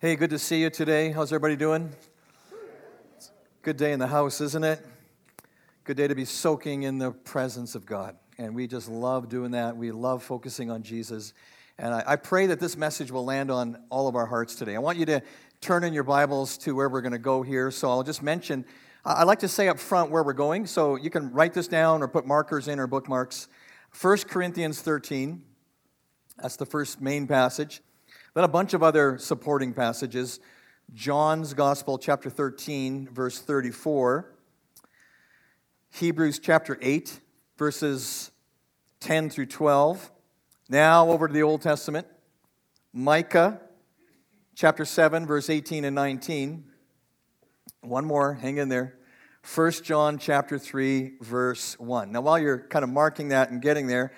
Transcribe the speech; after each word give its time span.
Hey, 0.00 0.14
good 0.14 0.30
to 0.30 0.38
see 0.38 0.60
you 0.60 0.70
today. 0.70 1.10
How's 1.10 1.32
everybody 1.32 1.56
doing? 1.56 1.90
Good 3.62 3.76
day 3.76 3.90
in 3.90 3.98
the 3.98 4.06
house, 4.06 4.40
isn't 4.40 4.62
it? 4.62 4.86
Good 5.82 5.96
day 5.96 6.06
to 6.06 6.14
be 6.14 6.24
soaking 6.24 6.84
in 6.84 6.98
the 6.98 7.10
presence 7.10 7.74
of 7.74 7.84
God. 7.84 8.16
And 8.38 8.54
we 8.54 8.68
just 8.68 8.88
love 8.88 9.28
doing 9.28 9.50
that. 9.50 9.76
We 9.76 9.90
love 9.90 10.22
focusing 10.22 10.70
on 10.70 10.84
Jesus. 10.84 11.34
And 11.78 11.92
I, 11.92 12.04
I 12.06 12.14
pray 12.14 12.46
that 12.46 12.60
this 12.60 12.76
message 12.76 13.10
will 13.10 13.24
land 13.24 13.50
on 13.50 13.82
all 13.90 14.06
of 14.06 14.14
our 14.14 14.26
hearts 14.26 14.54
today. 14.54 14.76
I 14.76 14.78
want 14.78 14.98
you 14.98 15.06
to 15.06 15.20
turn 15.60 15.82
in 15.82 15.92
your 15.92 16.04
Bibles 16.04 16.58
to 16.58 16.76
where 16.76 16.88
we're 16.88 17.00
going 17.00 17.10
to 17.10 17.18
go 17.18 17.42
here. 17.42 17.72
So 17.72 17.90
I'll 17.90 18.04
just 18.04 18.22
mention, 18.22 18.64
I 19.04 19.24
like 19.24 19.40
to 19.40 19.48
say 19.48 19.66
up 19.66 19.80
front 19.80 20.12
where 20.12 20.22
we're 20.22 20.32
going. 20.32 20.68
So 20.68 20.94
you 20.94 21.10
can 21.10 21.32
write 21.32 21.54
this 21.54 21.66
down 21.66 22.04
or 22.04 22.06
put 22.06 22.24
markers 22.24 22.68
in 22.68 22.78
or 22.78 22.86
bookmarks. 22.86 23.48
1 24.00 24.18
Corinthians 24.28 24.80
13, 24.80 25.42
that's 26.40 26.54
the 26.54 26.66
first 26.66 27.00
main 27.00 27.26
passage. 27.26 27.82
Then 28.38 28.44
a 28.44 28.46
bunch 28.46 28.72
of 28.72 28.84
other 28.84 29.18
supporting 29.18 29.72
passages. 29.72 30.38
John's 30.94 31.54
Gospel, 31.54 31.98
chapter 31.98 32.30
13, 32.30 33.08
verse 33.12 33.40
34. 33.40 34.32
Hebrews 35.90 36.38
chapter 36.38 36.78
8, 36.80 37.18
verses 37.56 38.30
10 39.00 39.30
through 39.30 39.46
12. 39.46 40.12
Now 40.68 41.10
over 41.10 41.26
to 41.26 41.34
the 41.34 41.42
Old 41.42 41.62
Testament. 41.62 42.06
Micah 42.92 43.60
chapter 44.54 44.84
7, 44.84 45.26
verse 45.26 45.50
18 45.50 45.84
and 45.84 45.96
19. 45.96 46.62
One 47.80 48.04
more, 48.04 48.34
hang 48.34 48.58
in 48.58 48.68
there. 48.68 48.98
1 49.52 49.72
John 49.82 50.16
chapter 50.16 50.60
3, 50.60 51.14
verse 51.22 51.76
1. 51.80 52.12
Now, 52.12 52.20
while 52.20 52.38
you're 52.38 52.60
kind 52.68 52.84
of 52.84 52.88
marking 52.90 53.30
that 53.30 53.50
and 53.50 53.60
getting 53.60 53.88
there, 53.88 54.12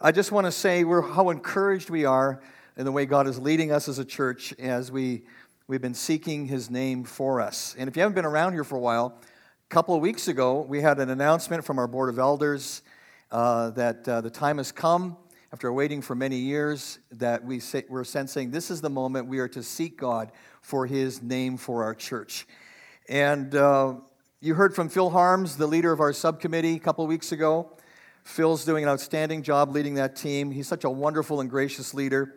I 0.00 0.12
just 0.12 0.32
want 0.32 0.46
to 0.46 0.52
say 0.52 0.84
we're, 0.84 1.02
how 1.02 1.28
encouraged 1.28 1.90
we 1.90 2.06
are 2.06 2.40
in 2.76 2.84
the 2.84 2.92
way 2.92 3.06
God 3.06 3.26
is 3.26 3.38
leading 3.38 3.72
us 3.72 3.88
as 3.88 3.98
a 3.98 4.04
church 4.04 4.52
as 4.58 4.92
we, 4.92 5.22
we've 5.66 5.80
been 5.80 5.94
seeking 5.94 6.46
His 6.46 6.70
name 6.70 7.04
for 7.04 7.40
us. 7.40 7.74
And 7.78 7.88
if 7.88 7.96
you 7.96 8.02
haven't 8.02 8.14
been 8.14 8.26
around 8.26 8.52
here 8.52 8.64
for 8.64 8.76
a 8.76 8.80
while, 8.80 9.18
a 9.18 9.74
couple 9.74 9.94
of 9.94 10.02
weeks 10.02 10.28
ago, 10.28 10.60
we 10.60 10.82
had 10.82 10.98
an 11.00 11.08
announcement 11.08 11.64
from 11.64 11.78
our 11.78 11.86
Board 11.86 12.10
of 12.10 12.18
Elders 12.18 12.82
uh, 13.30 13.70
that 13.70 14.06
uh, 14.06 14.20
the 14.20 14.30
time 14.30 14.58
has 14.58 14.72
come, 14.72 15.16
after 15.52 15.72
waiting 15.72 16.02
for 16.02 16.14
many 16.14 16.36
years, 16.36 16.98
that 17.12 17.42
we 17.42 17.60
say, 17.60 17.84
we're 17.88 18.04
sensing 18.04 18.50
this 18.50 18.70
is 18.70 18.82
the 18.82 18.90
moment 18.90 19.26
we 19.26 19.38
are 19.38 19.48
to 19.48 19.62
seek 19.62 19.96
God 19.96 20.30
for 20.60 20.86
His 20.86 21.22
name 21.22 21.56
for 21.56 21.82
our 21.82 21.94
church. 21.94 22.46
And 23.08 23.54
uh, 23.54 23.94
you 24.42 24.54
heard 24.54 24.74
from 24.74 24.90
Phil 24.90 25.08
Harms, 25.08 25.56
the 25.56 25.66
leader 25.66 25.92
of 25.92 26.00
our 26.00 26.12
subcommittee, 26.12 26.74
a 26.74 26.78
couple 26.78 27.04
of 27.04 27.08
weeks 27.08 27.32
ago. 27.32 27.70
Phil's 28.22 28.64
doing 28.64 28.82
an 28.82 28.90
outstanding 28.90 29.42
job 29.42 29.72
leading 29.72 29.94
that 29.94 30.14
team. 30.16 30.50
He's 30.50 30.68
such 30.68 30.84
a 30.84 30.90
wonderful 30.90 31.40
and 31.40 31.48
gracious 31.48 31.94
leader. 31.94 32.34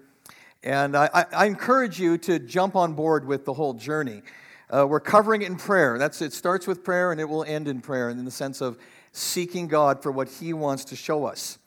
And 0.64 0.98
I, 0.98 1.26
I, 1.32 1.46
encourage 1.46 2.02
you 2.02 2.18
to 2.18 2.38
jump 2.38 2.76
on 2.76 2.94
board 2.94 3.26
with 3.26 3.46
the 3.46 3.54
whole 3.54 3.74
journey. 3.74 4.24
Uh, 4.70 4.86
we're 4.86 5.00
covering 5.00 5.42
it 5.42 5.48
in 5.48 5.56
prayer. 5.56 5.98
That's, 5.98 6.22
it 6.22 6.34
starts 6.34 6.68
with 6.68 6.84
prayer 6.84 7.14
and 7.14 7.22
it 7.22 7.30
will 7.30 7.46
end 7.46 7.70
in 7.70 7.80
prayer, 7.80 8.10
in 8.10 8.26
the 8.26 8.32
sense 8.32 8.60
of 8.60 8.78
seeking 9.14 9.70
God 9.70 10.04
for 10.04 10.12
what 10.12 10.28
He 10.28 10.52
wants 10.52 10.84
to 10.86 10.98
show 10.98 11.26
us. 11.26 11.60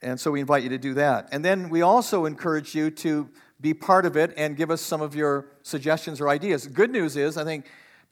And 0.00 0.18
so 0.18 0.30
we 0.30 0.40
invite 0.40 0.62
you 0.62 0.68
to 0.68 0.78
do 0.78 0.94
that. 0.94 1.28
And 1.32 1.44
then 1.44 1.70
we 1.70 1.82
also 1.82 2.24
encourage 2.24 2.72
you 2.72 2.90
to 2.92 3.28
be 3.60 3.74
part 3.74 4.06
of 4.06 4.16
it 4.16 4.32
and 4.36 4.56
give 4.56 4.70
us 4.70 4.80
some 4.80 5.02
of 5.02 5.16
your 5.16 5.46
suggestions 5.62 6.20
or 6.20 6.28
ideas. 6.28 6.68
Good 6.68 6.92
news 6.92 7.16
is, 7.16 7.36
I 7.36 7.42
think 7.42 7.68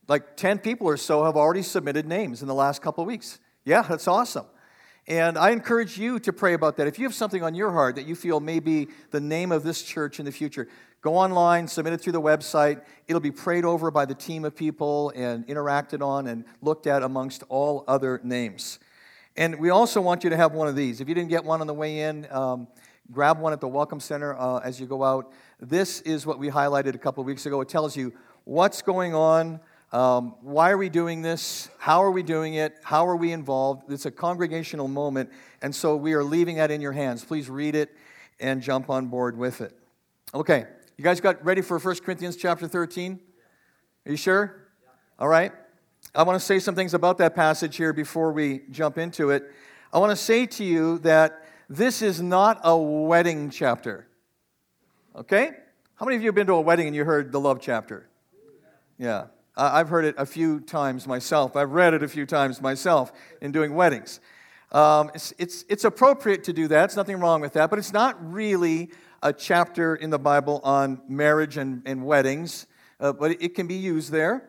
like 0.09 0.37
10 0.37 0.59
people 0.59 0.89
or 0.89 0.97
so 0.97 1.25
have 1.25 1.37
already 1.37 1.63
submitted 1.63 2.07
names 2.07 2.43
in 2.43 2.49
the 2.49 2.55
last 2.55 2.83
couple 2.83 3.03
of 3.03 3.09
weeks. 3.09 3.39
Yeah, 3.65 3.83
that's 3.83 4.09
awesome. 4.09 4.47
And 5.09 5.39
I 5.39 5.53
encourage 5.53 5.97
you 5.97 6.19
to 6.21 6.35
pray 6.35 6.53
about 6.53 6.77
that. 6.77 6.87
If 6.87 6.99
you 6.99 7.07
have 7.07 7.15
something 7.15 7.43
on 7.43 7.55
your 7.55 7.73
heart 7.73 7.97
that 7.97 8.07
you 8.07 8.15
feel 8.15 8.41
may 8.41 8.61
be 8.61 8.89
the 9.11 9.21
name 9.21 9.53
of 9.53 9.63
this 9.63 9.83
church 9.83 10.21
in 10.21 10.27
the 10.27 10.33
future, 10.33 10.69
go 11.01 11.17
online, 11.17 11.67
submit 11.67 11.95
it 11.95 12.03
through 12.03 12.13
the 12.13 12.21
website. 12.21 12.83
It'll 13.07 13.19
be 13.19 13.31
prayed 13.31 13.65
over 13.65 13.91
by 13.91 14.05
the 14.05 14.15
team 14.15 14.45
of 14.45 14.55
people 14.55 15.11
and 15.17 15.47
interacted 15.47 16.07
on 16.07 16.27
and 16.27 16.45
looked 16.61 16.87
at 16.87 17.03
amongst 17.03 17.43
all 17.49 17.85
other 17.89 18.21
names. 18.23 18.81
And 19.35 19.59
we 19.59 19.71
also 19.71 20.03
want 20.03 20.25
you 20.25 20.31
to 20.31 20.37
have 20.37 20.53
one 20.53 20.69
of 20.69 20.77
these. 20.77 21.01
If 21.01 21.09
you 21.09 21.15
didn't 21.15 21.31
get 21.31 21.43
one 21.43 21.63
on 21.63 21.67
the 21.67 21.75
way 21.75 22.01
in, 22.01 22.31
um, 22.31 22.69
grab 23.11 23.41
one 23.41 23.55
at 23.55 23.63
the 23.63 23.69
Welcome 23.69 24.01
Center 24.01 24.37
uh, 24.39 24.59
as 24.59 24.79
you 24.79 24.85
go 24.85 25.03
out. 25.03 25.33
This 25.59 26.03
is 26.03 26.27
what 26.27 26.39
we 26.39 26.51
highlighted 26.51 26.95
a 26.95 26.99
couple 26.99 27.23
of 27.23 27.27
weeks 27.27 27.47
ago. 27.47 27.63
It 27.63 27.71
tells 27.71 27.97
you 27.97 28.13
what's 28.45 28.83
going 28.83 29.15
on 29.15 29.61
um, 29.93 30.35
why 30.43 30.71
are 30.71 30.77
we 30.77 30.89
doing 30.89 31.23
this? 31.23 31.71
How 31.79 32.03
are 32.03 32.11
we 32.11 32.23
doing 32.23 32.55
it? 32.55 32.77
How 32.83 33.07
are 33.07 33.17
we 33.17 33.33
involved? 33.33 33.91
It's 33.91 34.07
a 34.07 34.11
congregational 34.11 34.89
moment, 34.89 35.31
and 35.63 35.75
so 35.75 35.97
we 35.97 36.13
are 36.13 36.23
leaving 36.23 36.57
that 36.57 36.71
in 36.71 36.81
your 36.81 36.93
hands. 36.93 37.25
Please 37.25 37.49
read 37.49 37.75
it 37.75 37.91
and 38.39 38.61
jump 38.61 38.91
on 38.91 39.07
board 39.07 39.37
with 39.37 39.61
it. 39.61 39.73
Okay, 40.35 40.67
you 40.97 41.05
guys 41.05 41.21
got 41.21 41.43
ready 41.45 41.63
for 41.63 41.79
1 41.79 41.97
Corinthians 42.01 42.37
chapter 42.37 42.69
13? 42.69 43.19
Are 44.05 44.11
you 44.11 44.17
sure? 44.17 44.69
All 45.19 45.29
right. 45.29 45.53
I 46.15 46.23
want 46.23 46.39
to 46.39 46.45
say 46.45 46.59
some 46.59 46.75
things 46.75 46.95
about 46.95 47.19
that 47.19 47.35
passage 47.35 47.77
here 47.77 47.93
before 47.93 48.33
we 48.33 48.63
jump 48.71 48.99
into 48.99 49.31
it. 49.31 49.51
I 49.93 49.99
want 49.99 50.11
to 50.11 50.17
say 50.17 50.47
to 50.47 50.65
you 50.65 50.99
that 50.99 51.45
this 51.69 52.03
is 52.03 52.21
not 52.21 52.61
a 52.63 52.77
wedding 52.77 53.51
chapter. 53.51 54.07
Okay? 55.17 55.51
How 55.97 56.07
many 56.07 56.17
of 56.17 56.23
you 56.23 56.29
have 56.29 56.35
been 56.35 56.47
to 56.47 56.55
a 56.55 56.61
wedding 56.61 56.87
and 56.87 56.97
you 56.97 57.05
heard 57.05 57.33
the 57.33 57.41
love 57.41 57.61
chapter? 57.61 58.09
Yeah. 58.99 59.27
I've 59.59 59.89
heard 59.89 60.05
it 60.05 60.15
a 60.17 60.25
few 60.25 60.61
times 60.61 61.07
myself. 61.07 61.57
I've 61.57 61.73
read 61.73 61.93
it 61.93 62.03
a 62.03 62.09
few 62.09 62.27
times 62.27 62.63
myself 62.63 63.13
in 63.43 63.51
doing 63.51 63.75
weddings. 63.75 64.21
Um, 64.71 65.11
it's, 65.15 65.35
it's, 65.39 65.65
it's 65.69 65.85
appropriate 65.85 66.45
to 66.45 66.53
do 66.53 66.69
that. 66.69 66.79
There's 66.79 66.97
nothing 66.97 67.19
wrong 67.19 67.41
with 67.41 67.55
that, 67.55 67.71
but 67.71 67.79
it's 67.79 67.93
not 67.93 68.17
really 68.33 68.91
a 69.23 69.33
chapter 69.33 69.97
in 69.97 70.11
the 70.11 70.19
Bible 70.19 70.61
on 70.63 71.01
marriage 71.09 71.57
and, 71.57 71.83
and 71.85 72.07
weddings, 72.07 72.67
uh, 73.01 73.13
but 73.13 73.43
it 73.43 73.55
can 73.55 73.67
be 73.67 73.75
used 73.75 74.13
there. 74.13 74.49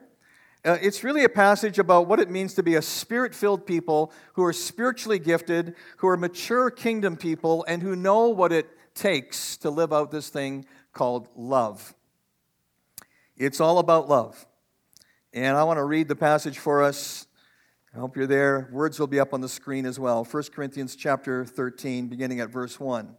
Uh, 0.65 0.77
it's 0.81 1.03
really 1.03 1.23
a 1.23 1.29
passage 1.29 1.79
about 1.79 2.07
what 2.07 2.19
it 2.19 2.29
means 2.29 2.53
to 2.53 2.61
be 2.61 2.75
a 2.75 2.81
spirit 2.81 3.33
filled 3.33 3.65
people 3.65 4.11
who 4.33 4.43
are 4.43 4.53
spiritually 4.53 5.17
gifted, 5.17 5.73
who 5.97 6.07
are 6.07 6.17
mature 6.17 6.69
kingdom 6.69 7.15
people, 7.15 7.63
and 7.67 7.81
who 7.81 7.95
know 7.95 8.27
what 8.27 8.51
it 8.51 8.67
takes 8.93 9.55
to 9.55 9.69
live 9.69 9.93
out 9.93 10.11
this 10.11 10.29
thing 10.29 10.65
called 10.91 11.29
love. 11.35 11.95
It's 13.37 13.61
all 13.61 13.79
about 13.79 14.09
love. 14.09 14.45
And 15.33 15.55
I 15.55 15.63
want 15.63 15.77
to 15.77 15.83
read 15.83 16.07
the 16.07 16.15
passage 16.15 16.57
for 16.57 16.83
us. 16.83 17.27
I 17.93 17.99
hope 17.99 18.15
you're 18.15 18.27
there. 18.27 18.69
Words 18.71 18.99
will 18.99 19.07
be 19.07 19.19
up 19.19 19.33
on 19.33 19.41
the 19.41 19.49
screen 19.49 19.85
as 19.85 19.99
well. 19.99 20.23
1 20.23 20.43
Corinthians 20.53 20.95
chapter 20.95 21.45
13, 21.45 22.07
beginning 22.07 22.39
at 22.39 22.49
verse 22.49 22.79
1. 22.79 23.15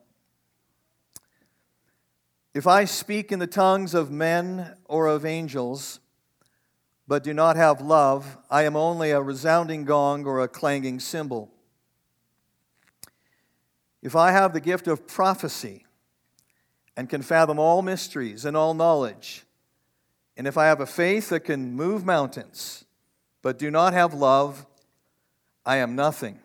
If 2.52 2.66
I 2.66 2.84
speak 2.84 3.30
in 3.30 3.38
the 3.38 3.46
tongues 3.46 3.94
of 3.94 4.10
men 4.10 4.74
or 4.86 5.06
of 5.06 5.24
angels, 5.24 6.00
but 7.06 7.22
do 7.22 7.32
not 7.32 7.54
have 7.56 7.80
love, 7.80 8.38
I 8.50 8.64
am 8.64 8.74
only 8.74 9.12
a 9.12 9.22
resounding 9.22 9.84
gong 9.84 10.24
or 10.24 10.40
a 10.40 10.48
clanging 10.48 10.98
cymbal. 10.98 11.52
If 14.02 14.16
I 14.16 14.32
have 14.32 14.52
the 14.52 14.60
gift 14.60 14.88
of 14.88 15.06
prophecy 15.06 15.84
and 16.96 17.08
can 17.08 17.22
fathom 17.22 17.60
all 17.60 17.82
mysteries 17.82 18.44
and 18.44 18.56
all 18.56 18.74
knowledge, 18.74 19.44
and 20.40 20.48
if 20.48 20.56
I 20.56 20.68
have 20.68 20.80
a 20.80 20.86
faith 20.86 21.28
that 21.28 21.40
can 21.40 21.74
move 21.74 22.06
mountains, 22.06 22.86
but 23.42 23.58
do 23.58 23.70
not 23.70 23.92
have 23.92 24.14
love, 24.14 24.64
I 25.66 25.76
am 25.76 25.94
nothing. 25.94 26.40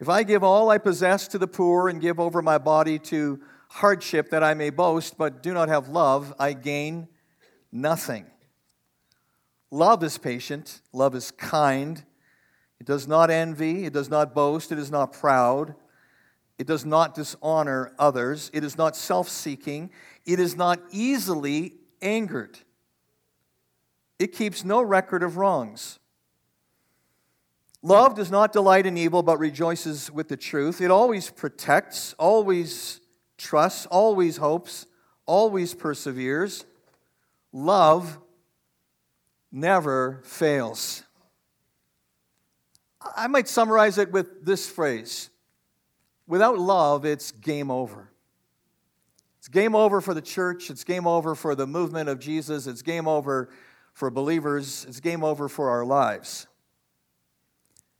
If 0.00 0.08
I 0.08 0.22
give 0.22 0.42
all 0.42 0.70
I 0.70 0.78
possess 0.78 1.28
to 1.28 1.38
the 1.38 1.46
poor 1.46 1.86
and 1.90 2.00
give 2.00 2.18
over 2.18 2.40
my 2.40 2.56
body 2.56 2.98
to 3.00 3.42
hardship 3.68 4.30
that 4.30 4.42
I 4.42 4.54
may 4.54 4.70
boast, 4.70 5.18
but 5.18 5.42
do 5.42 5.52
not 5.52 5.68
have 5.68 5.90
love, 5.90 6.32
I 6.38 6.54
gain 6.54 7.08
nothing. 7.70 8.24
Love 9.70 10.02
is 10.02 10.16
patient, 10.16 10.80
love 10.94 11.14
is 11.14 11.30
kind. 11.30 12.02
It 12.80 12.86
does 12.86 13.06
not 13.06 13.28
envy, 13.28 13.84
it 13.84 13.92
does 13.92 14.08
not 14.08 14.34
boast, 14.34 14.72
it 14.72 14.78
is 14.78 14.90
not 14.90 15.12
proud. 15.12 15.74
It 16.56 16.66
does 16.66 16.86
not 16.86 17.14
dishonor 17.14 17.92
others. 17.98 18.50
It 18.54 18.64
is 18.64 18.78
not 18.78 18.96
self 18.96 19.28
seeking. 19.28 19.90
It 20.24 20.38
is 20.40 20.56
not 20.56 20.80
easily 20.90 21.74
angered. 22.04 22.58
It 24.18 24.32
keeps 24.32 24.64
no 24.64 24.82
record 24.82 25.22
of 25.22 25.36
wrongs. 25.36 25.98
Love 27.82 28.14
does 28.14 28.30
not 28.30 28.52
delight 28.52 28.86
in 28.86 28.96
evil, 28.96 29.22
but 29.22 29.38
rejoices 29.38 30.10
with 30.10 30.28
the 30.28 30.36
truth. 30.36 30.80
It 30.80 30.90
always 30.90 31.30
protects, 31.30 32.14
always 32.18 33.00
trusts, 33.36 33.86
always 33.86 34.36
hopes, 34.36 34.86
always 35.26 35.74
perseveres. 35.74 36.64
Love 37.52 38.18
never 39.50 40.20
fails. 40.24 41.02
I 43.16 43.26
might 43.26 43.48
summarize 43.48 43.98
it 43.98 44.12
with 44.12 44.44
this 44.44 44.70
phrase 44.70 45.30
without 46.26 46.58
love, 46.58 47.04
it's 47.04 47.32
game 47.32 47.70
over. 47.70 48.10
It's 49.44 49.50
game 49.50 49.74
over 49.74 50.00
for 50.00 50.14
the 50.14 50.22
church. 50.22 50.70
It's 50.70 50.84
game 50.84 51.06
over 51.06 51.34
for 51.34 51.54
the 51.54 51.66
movement 51.66 52.08
of 52.08 52.18
Jesus. 52.18 52.66
It's 52.66 52.80
game 52.80 53.06
over 53.06 53.50
for 53.92 54.10
believers. 54.10 54.86
It's 54.88 55.00
game 55.00 55.22
over 55.22 55.50
for 55.50 55.68
our 55.68 55.84
lives. 55.84 56.46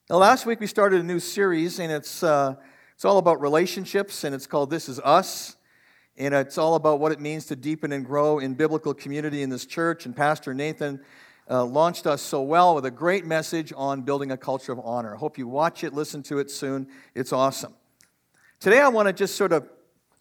Now, 0.08 0.16
last 0.16 0.46
week 0.46 0.58
we 0.58 0.66
started 0.66 1.02
a 1.02 1.04
new 1.04 1.20
series, 1.20 1.80
and 1.80 1.92
it's, 1.92 2.22
uh, 2.22 2.54
it's 2.94 3.04
all 3.04 3.18
about 3.18 3.42
relationships, 3.42 4.24
and 4.24 4.34
it's 4.34 4.46
called 4.46 4.70
This 4.70 4.88
Is 4.88 4.98
Us. 5.00 5.56
And 6.16 6.32
it's 6.32 6.56
all 6.56 6.76
about 6.76 6.98
what 6.98 7.12
it 7.12 7.20
means 7.20 7.44
to 7.48 7.56
deepen 7.56 7.92
and 7.92 8.06
grow 8.06 8.38
in 8.38 8.54
biblical 8.54 8.94
community 8.94 9.42
in 9.42 9.50
this 9.50 9.66
church. 9.66 10.06
And 10.06 10.16
Pastor 10.16 10.54
Nathan 10.54 10.98
uh, 11.50 11.62
launched 11.62 12.06
us 12.06 12.22
so 12.22 12.40
well 12.40 12.74
with 12.74 12.86
a 12.86 12.90
great 12.90 13.26
message 13.26 13.70
on 13.76 14.00
building 14.00 14.30
a 14.30 14.38
culture 14.38 14.72
of 14.72 14.80
honor. 14.82 15.14
I 15.14 15.18
hope 15.18 15.36
you 15.36 15.46
watch 15.46 15.84
it, 15.84 15.92
listen 15.92 16.22
to 16.22 16.38
it 16.38 16.50
soon. 16.50 16.88
It's 17.14 17.34
awesome. 17.34 17.74
Today, 18.60 18.80
I 18.80 18.88
want 18.88 19.08
to 19.08 19.12
just 19.12 19.36
sort 19.36 19.52
of 19.52 19.68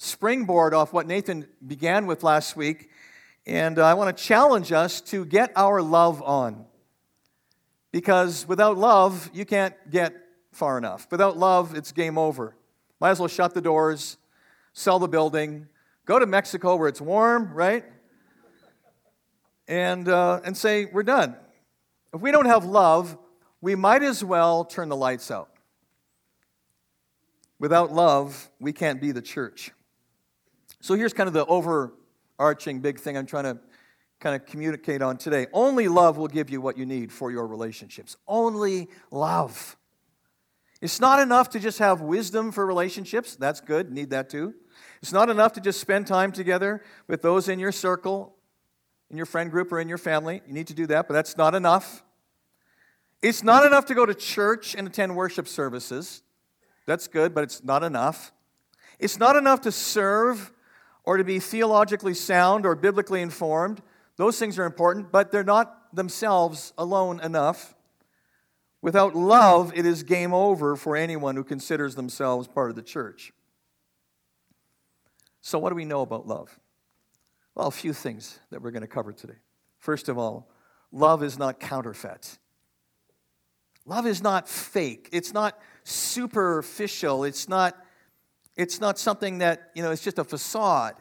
springboard 0.04 0.74
off 0.74 0.92
what 0.94 1.08
Nathan 1.08 1.48
began 1.66 2.06
with 2.06 2.24
last 2.24 2.56
week. 2.56 2.90
And 3.46 3.80
I 3.80 3.94
want 3.94 4.16
to 4.16 4.24
challenge 4.24 4.72
us 4.72 5.02
to 5.02 5.26
get 5.26 5.52
our 5.56 5.82
love 5.82 6.22
on. 6.22 6.66
Because 7.92 8.48
without 8.48 8.78
love, 8.78 9.30
you 9.34 9.46
can't 9.46 9.76
get 9.90 10.14
far 10.52 10.78
enough. 10.78 11.08
Without 11.12 11.38
love, 11.38 11.76
it's 11.76 11.92
game 11.92 12.18
over. 12.18 12.56
Might 13.00 13.12
as 13.12 13.20
well 13.20 13.28
shut 13.28 13.54
the 13.54 13.62
doors, 13.62 14.18
sell 14.74 15.00
the 15.00 15.08
building, 15.08 15.68
go 16.06 16.20
to 16.20 16.26
Mexico 16.26 16.76
where 16.76 16.88
it's 16.88 17.02
warm, 17.02 17.54
right? 17.54 17.84
And, 19.68 20.08
uh, 20.10 20.42
and 20.44 20.56
say, 20.58 20.86
we're 20.86 21.04
done. 21.04 21.36
If 22.14 22.22
we 22.22 22.32
don't 22.32 22.46
have 22.46 22.66
love, 22.66 23.18
we 23.62 23.76
might 23.76 24.04
as 24.04 24.24
well 24.24 24.66
turn 24.66 24.90
the 24.90 24.96
lights 24.96 25.32
out. 25.32 25.50
Without 27.60 27.94
love, 27.94 28.50
we 28.60 28.74
can't 28.74 29.00
be 29.00 29.12
the 29.12 29.22
church. 29.22 29.72
So 30.84 30.96
here's 30.96 31.14
kind 31.14 31.30
of 31.30 31.34
the 31.34 31.46
overarching 31.46 32.82
big 32.82 33.00
thing 33.00 33.16
I'm 33.16 33.26
trying 33.26 33.46
to 33.46 33.58
kind 34.20 34.36
of 34.36 34.46
communicate 34.46 35.02
on 35.02 35.16
today. 35.16 35.48
Only 35.54 35.88
love 35.88 36.18
will 36.18 36.28
give 36.28 36.50
you 36.50 36.60
what 36.60 36.78
you 36.78 36.86
need 36.86 37.10
for 37.10 37.32
your 37.32 37.48
relationships. 37.48 38.18
Only 38.28 38.90
love. 39.10 39.78
It's 40.82 41.00
not 41.00 41.22
enough 41.22 41.52
to 41.52 41.60
just 41.62 41.80
have 41.80 42.02
wisdom 42.02 42.52
for 42.52 42.66
relationships. 42.66 43.38
That's 43.38 43.62
good, 43.62 43.94
need 43.94 44.10
that 44.10 44.30
too. 44.30 44.56
It's 45.02 45.14
not 45.14 45.30
enough 45.30 45.54
to 45.54 45.62
just 45.62 45.80
spend 45.80 46.06
time 46.06 46.34
together 46.34 46.84
with 47.08 47.22
those 47.22 47.48
in 47.48 47.60
your 47.60 47.72
circle, 47.72 48.36
in 49.10 49.16
your 49.16 49.26
friend 49.26 49.52
group, 49.52 49.72
or 49.72 49.80
in 49.80 49.88
your 49.88 49.98
family. 49.98 50.42
You 50.46 50.54
need 50.54 50.68
to 50.68 50.74
do 50.74 50.86
that, 50.88 51.08
but 51.08 51.14
that's 51.14 51.38
not 51.38 51.56
enough. 51.56 52.04
It's 53.22 53.42
not 53.42 53.66
enough 53.66 53.86
to 53.86 53.96
go 53.96 54.06
to 54.06 54.14
church 54.14 54.76
and 54.76 54.86
attend 54.86 55.16
worship 55.16 55.48
services. 55.48 56.24
That's 56.86 57.08
good, 57.08 57.34
but 57.34 57.46
it's 57.46 57.64
not 57.64 57.86
enough. 57.86 58.34
It's 59.00 59.18
not 59.18 59.38
enough 59.38 59.62
to 59.62 59.72
serve 59.72 60.52
or 61.04 61.18
to 61.18 61.24
be 61.24 61.40
theologically 61.40 62.14
sound 62.14 62.66
or 62.66 62.76
biblically 62.76 63.22
informed. 63.22 63.82
Those 64.16 64.40
things 64.40 64.58
are 64.60 64.66
important, 64.66 65.12
but 65.12 65.32
they're 65.32 65.44
not 65.44 65.96
themselves 65.96 66.74
alone 66.78 67.20
enough. 67.20 67.76
Without 68.82 69.16
love, 69.16 69.72
it 69.76 69.86
is 69.86 70.04
game 70.04 70.34
over 70.34 70.76
for 70.76 70.96
anyone 70.96 71.36
who 71.36 71.44
considers 71.44 71.96
themselves 71.96 72.48
part 72.48 72.70
of 72.70 72.76
the 72.76 72.82
church. 72.82 73.32
So, 75.42 75.60
what 75.60 75.70
do 75.70 75.76
we 75.76 75.86
know 75.86 76.02
about 76.02 76.28
love? 76.28 76.60
Well, 77.56 77.68
a 77.68 77.72
few 77.72 77.94
things 77.94 78.40
that 78.50 78.62
we're 78.62 78.72
going 78.72 78.82
to 78.82 78.88
cover 78.88 79.14
today. 79.14 79.38
First 79.78 80.10
of 80.10 80.18
all, 80.18 80.50
love 80.92 81.24
is 81.24 81.38
not 81.38 81.60
counterfeit. 81.60 82.38
Love 83.86 84.08
is 84.08 84.24
not 84.24 84.48
fake. 84.48 85.10
It's 85.12 85.34
not 85.34 85.60
superficial. 85.84 87.26
It's 87.26 87.50
not, 87.50 87.76
it's 88.56 88.80
not 88.80 89.00
something 89.00 89.40
that, 89.40 89.72
you 89.74 89.84
know, 89.84 89.92
it's 89.92 90.04
just 90.04 90.20
a 90.20 90.24
facade. 90.24 90.96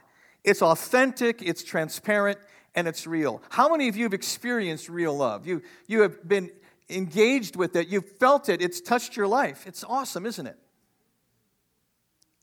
It's 0.44 0.62
authentic, 0.62 1.42
it's 1.42 1.62
transparent, 1.62 2.38
and 2.74 2.88
it's 2.88 3.06
real. 3.06 3.42
How 3.50 3.68
many 3.68 3.88
of 3.88 3.96
you 3.96 4.04
have 4.04 4.14
experienced 4.14 4.88
real 4.88 5.16
love? 5.16 5.46
You, 5.46 5.62
you 5.86 6.00
have 6.00 6.26
been 6.26 6.50
engaged 6.88 7.56
with 7.56 7.76
it, 7.76 7.88
you've 7.88 8.08
felt 8.18 8.48
it, 8.48 8.60
it's 8.60 8.80
touched 8.80 9.16
your 9.16 9.26
life. 9.26 9.66
It's 9.66 9.84
awesome, 9.84 10.26
isn't 10.26 10.46
it? 10.46 10.58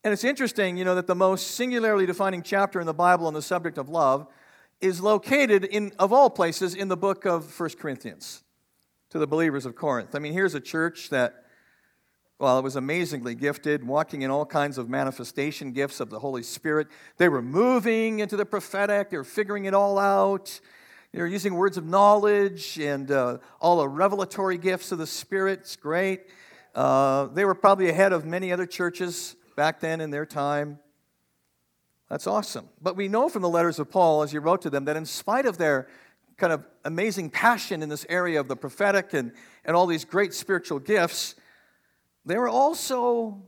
And 0.03 0.13
it's 0.13 0.23
interesting, 0.23 0.77
you 0.77 0.85
know, 0.85 0.95
that 0.95 1.07
the 1.07 1.15
most 1.15 1.51
singularly 1.51 2.05
defining 2.05 2.41
chapter 2.41 2.79
in 2.79 2.85
the 2.85 2.93
Bible 2.93 3.27
on 3.27 3.33
the 3.33 3.41
subject 3.41 3.77
of 3.77 3.89
love 3.89 4.27
is 4.79 5.01
located 5.01 5.65
in, 5.65 5.91
of 5.99 6.13
all 6.13 6.29
places, 6.29 6.73
in 6.73 6.87
the 6.87 6.95
book 6.95 7.25
of 7.25 7.59
1 7.59 7.69
Corinthians 7.71 8.43
to 9.09 9.19
the 9.19 9.27
believers 9.27 9.65
of 9.65 9.75
Corinth. 9.75 10.15
I 10.15 10.19
mean, 10.19 10.31
here's 10.31 10.55
a 10.55 10.61
church 10.61 11.09
that 11.09 11.45
well, 12.39 12.57
it 12.57 12.63
was 12.63 12.77
amazingly 12.77 13.35
gifted, 13.35 13.85
walking 13.85 14.21
in 14.21 14.31
all 14.31 14.45
kinds 14.45 14.77
of 14.77 14.87
manifestation 14.87 15.73
gifts 15.73 15.99
of 15.99 16.09
the 16.09 16.19
Holy 16.19 16.41
Spirit. 16.41 16.87
They 17.17 17.27
were 17.27 17.41
moving 17.41 18.19
into 18.19 18.37
the 18.37 18.45
prophetic, 18.45 19.09
they 19.09 19.17
were 19.17 19.25
figuring 19.25 19.65
it 19.65 19.73
all 19.73 19.99
out. 19.99 20.61
They 21.11 21.19
were 21.21 21.27
using 21.27 21.55
words 21.55 21.75
of 21.75 21.85
knowledge 21.85 22.77
and 22.79 23.11
uh, 23.11 23.39
all 23.59 23.79
the 23.79 23.89
revelatory 23.89 24.59
gifts 24.59 24.91
of 24.91 24.99
the 24.99 25.07
Spirit. 25.07 25.61
It's 25.61 25.75
great. 25.75 26.21
Uh, 26.75 27.25
they 27.25 27.45
were 27.45 27.55
probably 27.55 27.89
ahead 27.89 28.13
of 28.13 28.25
many 28.25 28.53
other 28.53 28.67
churches 28.67 29.35
back 29.55 29.79
then 29.79 30.01
in 30.01 30.11
their 30.11 30.25
time. 30.25 30.79
That's 32.09 32.27
awesome. 32.27 32.69
But 32.81 32.95
we 32.95 33.07
know 33.07 33.27
from 33.27 33.41
the 33.41 33.49
letters 33.49 33.79
of 33.79 33.89
Paul, 33.91 34.21
as 34.21 34.31
he 34.31 34.37
wrote 34.37 34.61
to 34.61 34.69
them, 34.69 34.85
that 34.85 34.95
in 34.95 35.05
spite 35.05 35.45
of 35.47 35.57
their 35.57 35.87
kind 36.37 36.53
of 36.53 36.63
amazing 36.85 37.31
passion 37.31 37.83
in 37.83 37.89
this 37.89 38.05
area 38.07 38.39
of 38.39 38.47
the 38.47 38.55
prophetic 38.55 39.13
and, 39.13 39.33
and 39.65 39.75
all 39.75 39.87
these 39.87 40.05
great 40.05 40.33
spiritual 40.33 40.79
gifts, 40.79 41.35
they 42.29 42.37
were 42.37 42.49
also 42.49 43.41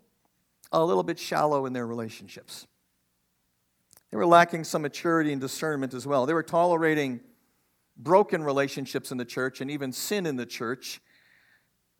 a 0.72 0.83
little 0.83 1.04
bit 1.04 1.19
shallow 1.19 1.66
in 1.66 1.74
their 1.74 1.86
relationships. 1.86 2.68
They 4.10 4.18
were 4.18 4.25
lacking 4.25 4.63
some 4.66 4.81
maturity 4.81 5.31
and 5.31 5.39
discernment 5.39 5.94
as 5.94 6.06
well. 6.06 6.25
They 6.25 6.33
were 6.33 6.44
tolerating 6.44 7.22
broken 7.98 8.44
relationships 8.44 9.12
in 9.12 9.18
the 9.18 9.25
church 9.25 9.62
and 9.62 9.72
even 9.72 9.92
sin 9.92 10.25
in 10.25 10.36
the 10.36 10.45
church, 10.45 11.01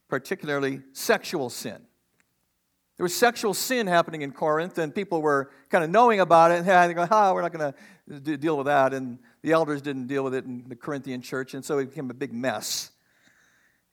particularly 0.08 0.82
sexual 0.94 1.50
sin. 1.50 1.82
There 2.98 3.04
was 3.04 3.16
sexual 3.16 3.54
sin 3.54 3.88
happening 3.88 4.22
in 4.22 4.32
Corinth, 4.32 4.78
and 4.78 4.94
people 4.94 5.22
were 5.22 5.52
kind 5.70 5.84
of 5.84 5.90
knowing 5.90 6.20
about 6.20 6.52
it, 6.52 6.66
and 6.68 6.68
they 6.90 6.94
go, 6.94 7.08
ah, 7.10 7.34
we're 7.34 7.42
not 7.42 7.54
going 7.54 7.74
to 8.24 8.38
deal 8.38 8.58
with 8.58 8.68
that. 8.68 8.94
And 8.94 9.18
the 9.42 9.54
elders 9.54 9.82
didn't 9.82 10.08
deal 10.08 10.24
with 10.24 10.36
it 10.36 10.46
in 10.46 10.66
the 10.68 10.76
Corinthian 10.76 11.22
church, 11.22 11.54
and 11.54 11.64
so 11.64 11.80
it 11.80 11.90
became 11.90 12.12
a 12.12 12.14
big 12.14 12.34
mess. 12.34 12.92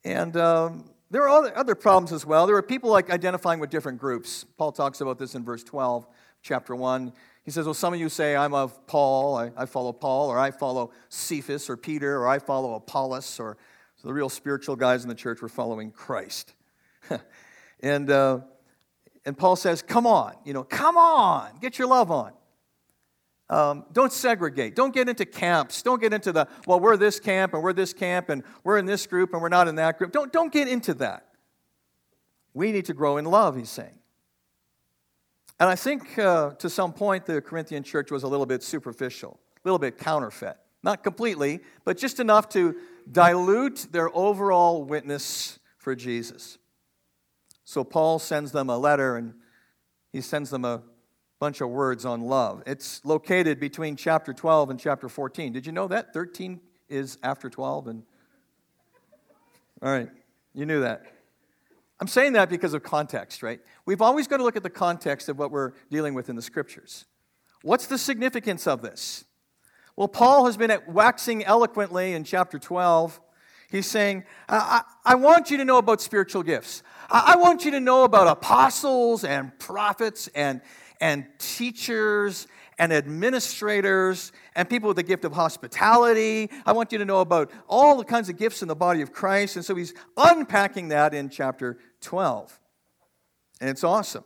And 0.04 0.36
um, 0.36 0.90
there 1.10 1.28
are 1.28 1.50
other, 1.56 1.74
problems 1.74 2.12
as 2.12 2.26
well. 2.26 2.46
There 2.46 2.56
are 2.56 2.62
people 2.62 2.90
like 2.90 3.10
identifying 3.10 3.60
with 3.60 3.70
different 3.70 3.98
groups. 3.98 4.44
Paul 4.56 4.72
talks 4.72 5.00
about 5.00 5.18
this 5.18 5.34
in 5.34 5.44
verse 5.44 5.64
12, 5.64 6.06
chapter 6.42 6.76
1. 6.76 7.12
He 7.44 7.50
says, 7.50 7.64
Well, 7.64 7.74
some 7.74 7.94
of 7.94 8.00
you 8.00 8.10
say, 8.10 8.36
I'm 8.36 8.52
of 8.52 8.86
Paul, 8.86 9.36
I, 9.36 9.50
I 9.56 9.64
follow 9.64 9.92
Paul, 9.92 10.28
or 10.28 10.38
I 10.38 10.50
follow 10.50 10.90
Cephas 11.08 11.70
or 11.70 11.78
Peter, 11.78 12.18
or 12.18 12.28
I 12.28 12.38
follow 12.38 12.74
Apollos, 12.74 13.40
or 13.40 13.56
so 13.96 14.06
the 14.06 14.14
real 14.14 14.28
spiritual 14.28 14.76
guys 14.76 15.02
in 15.02 15.08
the 15.08 15.14
church 15.14 15.40
were 15.40 15.48
following 15.48 15.90
Christ. 15.90 16.54
and, 17.80 18.10
uh, 18.10 18.40
and 19.24 19.36
Paul 19.36 19.56
says, 19.56 19.80
Come 19.80 20.06
on, 20.06 20.34
you 20.44 20.52
know, 20.52 20.62
come 20.62 20.98
on, 20.98 21.58
get 21.60 21.78
your 21.78 21.88
love 21.88 22.10
on. 22.10 22.32
Um, 23.50 23.84
don't 23.92 24.12
segregate. 24.12 24.76
Don't 24.76 24.92
get 24.92 25.08
into 25.08 25.24
camps. 25.24 25.80
Don't 25.82 26.00
get 26.00 26.12
into 26.12 26.32
the, 26.32 26.46
well, 26.66 26.80
we're 26.80 26.96
this 26.96 27.18
camp 27.18 27.54
and 27.54 27.62
we're 27.62 27.72
this 27.72 27.94
camp 27.94 28.28
and 28.28 28.42
we're 28.62 28.76
in 28.76 28.84
this 28.84 29.06
group 29.06 29.32
and 29.32 29.40
we're 29.40 29.48
not 29.48 29.68
in 29.68 29.76
that 29.76 29.98
group. 29.98 30.12
Don't, 30.12 30.32
don't 30.32 30.52
get 30.52 30.68
into 30.68 30.92
that. 30.94 31.28
We 32.52 32.72
need 32.72 32.84
to 32.86 32.94
grow 32.94 33.16
in 33.16 33.24
love, 33.24 33.56
he's 33.56 33.70
saying. 33.70 33.98
And 35.60 35.68
I 35.68 35.76
think 35.76 36.18
uh, 36.18 36.50
to 36.54 36.68
some 36.68 36.92
point 36.92 37.24
the 37.26 37.40
Corinthian 37.40 37.82
church 37.82 38.10
was 38.10 38.22
a 38.22 38.28
little 38.28 38.46
bit 38.46 38.62
superficial, 38.62 39.40
a 39.56 39.68
little 39.68 39.78
bit 39.78 39.98
counterfeit. 39.98 40.56
Not 40.82 41.02
completely, 41.02 41.60
but 41.84 41.98
just 41.98 42.20
enough 42.20 42.48
to 42.50 42.76
dilute 43.10 43.88
their 43.90 44.14
overall 44.16 44.84
witness 44.84 45.58
for 45.78 45.96
Jesus. 45.96 46.58
So 47.64 47.82
Paul 47.82 48.18
sends 48.18 48.52
them 48.52 48.70
a 48.70 48.78
letter 48.78 49.16
and 49.16 49.34
he 50.12 50.20
sends 50.20 50.50
them 50.50 50.64
a 50.64 50.82
bunch 51.38 51.60
of 51.60 51.70
words 51.70 52.04
on 52.04 52.22
love. 52.22 52.62
It's 52.66 53.04
located 53.04 53.60
between 53.60 53.96
chapter 53.96 54.32
12 54.32 54.70
and 54.70 54.80
chapter 54.80 55.08
14. 55.08 55.52
Did 55.52 55.66
you 55.66 55.72
know 55.72 55.88
that? 55.88 56.12
13 56.12 56.60
is 56.88 57.18
after 57.22 57.48
12 57.48 57.88
and 57.88 58.02
All 59.82 59.90
right. 59.90 60.08
You 60.54 60.66
knew 60.66 60.80
that. 60.80 61.04
I'm 62.00 62.08
saying 62.08 62.32
that 62.34 62.48
because 62.48 62.74
of 62.74 62.82
context, 62.82 63.42
right? 63.42 63.60
We've 63.84 64.02
always 64.02 64.26
got 64.26 64.38
to 64.38 64.44
look 64.44 64.56
at 64.56 64.62
the 64.62 64.70
context 64.70 65.28
of 65.28 65.38
what 65.38 65.50
we're 65.50 65.72
dealing 65.90 66.14
with 66.14 66.28
in 66.28 66.36
the 66.36 66.42
scriptures. 66.42 67.04
What's 67.62 67.86
the 67.86 67.98
significance 67.98 68.66
of 68.66 68.82
this? 68.82 69.24
Well, 69.96 70.08
Paul 70.08 70.46
has 70.46 70.56
been 70.56 70.76
waxing 70.86 71.44
eloquently 71.44 72.12
in 72.12 72.22
chapter 72.22 72.58
12. 72.58 73.20
He's 73.68 73.86
saying, 73.86 74.24
I, 74.48 74.82
I, 75.04 75.12
I 75.12 75.14
want 75.16 75.50
you 75.50 75.56
to 75.58 75.64
know 75.64 75.78
about 75.78 76.00
spiritual 76.00 76.44
gifts. 76.44 76.82
I, 77.10 77.34
I 77.34 77.36
want 77.36 77.64
you 77.64 77.72
to 77.72 77.80
know 77.80 78.04
about 78.04 78.28
apostles 78.28 79.24
and 79.24 79.56
prophets 79.58 80.28
and, 80.34 80.60
and 81.00 81.26
teachers 81.38 82.46
and 82.78 82.92
administrators 82.92 84.32
and 84.54 84.68
people 84.68 84.88
with 84.88 84.96
the 84.96 85.02
gift 85.02 85.24
of 85.24 85.32
hospitality. 85.32 86.50
I 86.64 86.72
want 86.72 86.92
you 86.92 86.98
to 86.98 87.04
know 87.04 87.20
about 87.20 87.50
all 87.68 87.96
the 87.96 88.04
kinds 88.04 88.28
of 88.28 88.36
gifts 88.36 88.62
in 88.62 88.68
the 88.68 88.76
body 88.76 89.02
of 89.02 89.12
Christ. 89.12 89.56
And 89.56 89.64
so 89.64 89.74
he's 89.74 89.94
unpacking 90.16 90.88
that 90.88 91.14
in 91.14 91.28
chapter 91.28 91.78
12. 92.00 92.58
And 93.60 93.68
it's 93.68 93.82
awesome. 93.82 94.24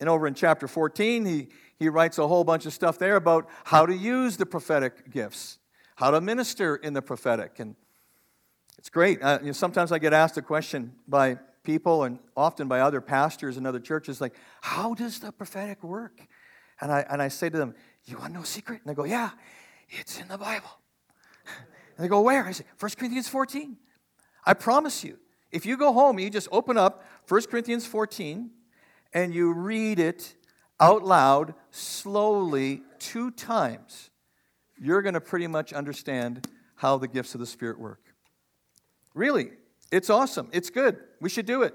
And 0.00 0.08
over 0.08 0.26
in 0.26 0.34
chapter 0.34 0.68
14, 0.68 1.24
he, 1.24 1.48
he 1.78 1.88
writes 1.88 2.18
a 2.18 2.28
whole 2.28 2.44
bunch 2.44 2.66
of 2.66 2.72
stuff 2.72 2.98
there 2.98 3.16
about 3.16 3.48
how 3.64 3.86
to 3.86 3.94
use 3.94 4.36
the 4.36 4.46
prophetic 4.46 5.10
gifts, 5.10 5.58
how 5.96 6.10
to 6.10 6.20
minister 6.20 6.76
in 6.76 6.92
the 6.92 7.02
prophetic. 7.02 7.58
And 7.58 7.76
it's 8.78 8.90
great. 8.90 9.22
Uh, 9.22 9.38
you 9.40 9.46
know, 9.46 9.52
sometimes 9.52 9.92
I 9.92 9.98
get 9.98 10.12
asked 10.12 10.36
a 10.36 10.42
question 10.42 10.92
by 11.06 11.38
people 11.62 12.04
and 12.04 12.18
often 12.36 12.68
by 12.68 12.80
other 12.80 13.00
pastors 13.00 13.56
and 13.56 13.66
other 13.66 13.80
churches 13.80 14.20
like, 14.20 14.34
how 14.60 14.94
does 14.94 15.20
the 15.20 15.32
prophetic 15.32 15.82
work? 15.82 16.26
And 16.80 16.90
I, 16.90 17.04
and 17.08 17.22
I 17.22 17.28
say 17.28 17.48
to 17.48 17.56
them, 17.56 17.74
You 18.04 18.18
want 18.18 18.36
a 18.36 18.44
secret? 18.44 18.80
And 18.84 18.90
they 18.90 18.94
go, 18.94 19.04
Yeah, 19.04 19.30
it's 19.88 20.20
in 20.20 20.28
the 20.28 20.38
Bible. 20.38 20.70
And 21.96 22.04
they 22.04 22.08
go, 22.08 22.20
Where? 22.22 22.44
I 22.44 22.52
say, 22.52 22.64
1 22.78 22.90
Corinthians 22.98 23.28
14. 23.28 23.76
I 24.44 24.54
promise 24.54 25.04
you, 25.04 25.18
if 25.52 25.64
you 25.64 25.76
go 25.76 25.92
home 25.92 26.16
and 26.16 26.24
you 26.24 26.30
just 26.30 26.48
open 26.50 26.76
up 26.76 27.04
1 27.28 27.42
Corinthians 27.42 27.86
14 27.86 28.50
and 29.12 29.34
you 29.34 29.52
read 29.52 29.98
it 29.98 30.34
out 30.80 31.04
loud, 31.04 31.54
slowly, 31.70 32.82
two 32.98 33.30
times, 33.30 34.10
you're 34.76 35.02
going 35.02 35.14
to 35.14 35.20
pretty 35.20 35.46
much 35.46 35.72
understand 35.72 36.48
how 36.74 36.98
the 36.98 37.06
gifts 37.06 37.34
of 37.34 37.40
the 37.40 37.46
Spirit 37.46 37.78
work. 37.78 38.00
Really, 39.14 39.52
it's 39.92 40.10
awesome. 40.10 40.48
It's 40.52 40.70
good. 40.70 40.96
We 41.20 41.28
should 41.28 41.46
do 41.46 41.62
it. 41.62 41.74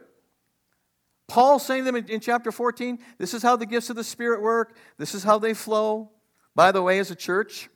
Paul 1.27 1.59
saying 1.59 1.85
them 1.85 1.95
in, 1.95 2.07
in, 2.07 2.19
chapter 2.19 2.51
14 2.51 2.99
this 3.17 3.33
is 3.33 3.43
how 3.43 3.55
the 3.55 3.65
gifts 3.65 3.89
of 3.89 3.95
the 3.95 4.03
Spirit 4.03 4.41
work, 4.41 4.75
this 4.97 5.13
is 5.13 5.23
how 5.23 5.39
they 5.39 5.53
flow. 5.53 6.11
By 6.55 6.71
the 6.71 6.81
way, 6.81 6.99
as 6.99 7.11
a 7.11 7.15
church, 7.15 7.69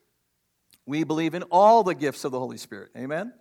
we 0.86 1.04
believe 1.04 1.36
in 1.36 1.44
all 1.44 1.84
the 1.84 1.94
gifts 1.94 2.26
of 2.26 2.32
the 2.32 2.40
Holy 2.40 2.58
Spirit. 2.58 2.90
Amen? 2.98 3.34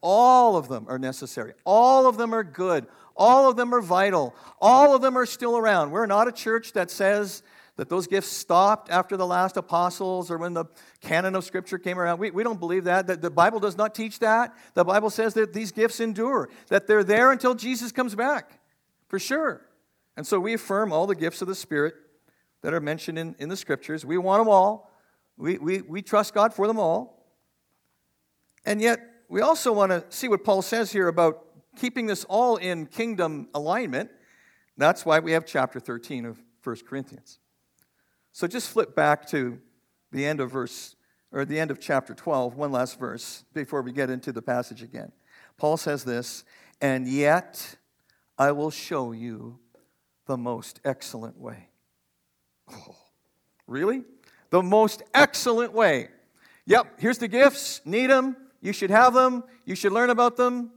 All 0.00 0.56
of 0.56 0.68
them 0.68 0.86
are 0.88 0.98
necessary. 0.98 1.52
All 1.64 2.06
of 2.06 2.16
them 2.16 2.34
are 2.34 2.42
good. 2.42 2.86
All 3.14 3.48
of 3.48 3.56
them 3.56 3.74
are 3.74 3.82
vital. 3.82 4.34
All 4.60 4.94
of 4.94 5.02
them 5.02 5.16
are 5.16 5.26
still 5.26 5.56
around. 5.56 5.90
We're 5.90 6.06
not 6.06 6.26
a 6.26 6.32
church 6.32 6.72
that 6.72 6.90
says 6.90 7.42
that 7.80 7.88
those 7.88 8.06
gifts 8.06 8.28
stopped 8.28 8.90
after 8.90 9.16
the 9.16 9.26
last 9.26 9.56
apostles 9.56 10.30
or 10.30 10.36
when 10.36 10.52
the 10.52 10.66
canon 11.00 11.34
of 11.34 11.44
Scripture 11.44 11.78
came 11.78 11.98
around. 11.98 12.18
We, 12.18 12.30
we 12.30 12.42
don't 12.42 12.60
believe 12.60 12.84
that. 12.84 13.06
The, 13.06 13.16
the 13.16 13.30
Bible 13.30 13.58
does 13.58 13.74
not 13.74 13.94
teach 13.94 14.18
that. 14.18 14.54
The 14.74 14.84
Bible 14.84 15.08
says 15.08 15.32
that 15.32 15.54
these 15.54 15.72
gifts 15.72 15.98
endure, 15.98 16.50
that 16.68 16.86
they're 16.86 17.02
there 17.02 17.32
until 17.32 17.54
Jesus 17.54 17.90
comes 17.90 18.14
back, 18.14 18.60
for 19.08 19.18
sure. 19.18 19.62
And 20.14 20.26
so 20.26 20.38
we 20.38 20.52
affirm 20.52 20.92
all 20.92 21.06
the 21.06 21.14
gifts 21.14 21.40
of 21.40 21.48
the 21.48 21.54
Spirit 21.54 21.94
that 22.60 22.74
are 22.74 22.82
mentioned 22.82 23.18
in, 23.18 23.34
in 23.38 23.48
the 23.48 23.56
Scriptures. 23.56 24.04
We 24.04 24.18
want 24.18 24.42
them 24.42 24.50
all. 24.50 24.92
We, 25.38 25.56
we, 25.56 25.80
we 25.80 26.02
trust 26.02 26.34
God 26.34 26.52
for 26.52 26.66
them 26.66 26.78
all. 26.78 27.24
And 28.66 28.82
yet, 28.82 29.00
we 29.30 29.40
also 29.40 29.72
want 29.72 29.90
to 29.90 30.04
see 30.10 30.28
what 30.28 30.44
Paul 30.44 30.60
says 30.60 30.92
here 30.92 31.08
about 31.08 31.46
keeping 31.78 32.04
this 32.04 32.24
all 32.24 32.56
in 32.56 32.84
kingdom 32.84 33.48
alignment. 33.54 34.10
That's 34.76 35.06
why 35.06 35.20
we 35.20 35.32
have 35.32 35.46
chapter 35.46 35.80
13 35.80 36.26
of 36.26 36.42
1 36.62 36.76
Corinthians. 36.86 37.39
So 38.32 38.46
just 38.46 38.70
flip 38.70 38.94
back 38.94 39.26
to 39.28 39.58
the 40.12 40.24
end 40.26 40.40
of 40.40 40.50
verse, 40.50 40.96
or 41.32 41.44
the 41.44 41.58
end 41.58 41.70
of 41.70 41.80
chapter 41.80 42.14
12, 42.14 42.56
one 42.56 42.72
last 42.72 42.98
verse 42.98 43.44
before 43.54 43.82
we 43.82 43.92
get 43.92 44.10
into 44.10 44.32
the 44.32 44.42
passage 44.42 44.82
again. 44.82 45.12
Paul 45.56 45.76
says 45.76 46.04
this, 46.04 46.44
and 46.80 47.06
yet 47.06 47.76
I 48.38 48.52
will 48.52 48.70
show 48.70 49.12
you 49.12 49.58
the 50.26 50.36
most 50.36 50.80
excellent 50.84 51.38
way. 51.38 51.68
Oh, 52.72 52.96
really? 53.66 54.04
The 54.50 54.62
most 54.62 55.02
excellent 55.12 55.72
way. 55.72 56.08
Yep, 56.66 57.00
here's 57.00 57.18
the 57.18 57.28
gifts. 57.28 57.80
Need 57.84 58.08
them. 58.08 58.36
You 58.60 58.72
should 58.72 58.90
have 58.90 59.14
them. 59.14 59.44
You 59.64 59.74
should 59.74 59.92
learn 59.92 60.10
about 60.10 60.36
them. 60.36 60.70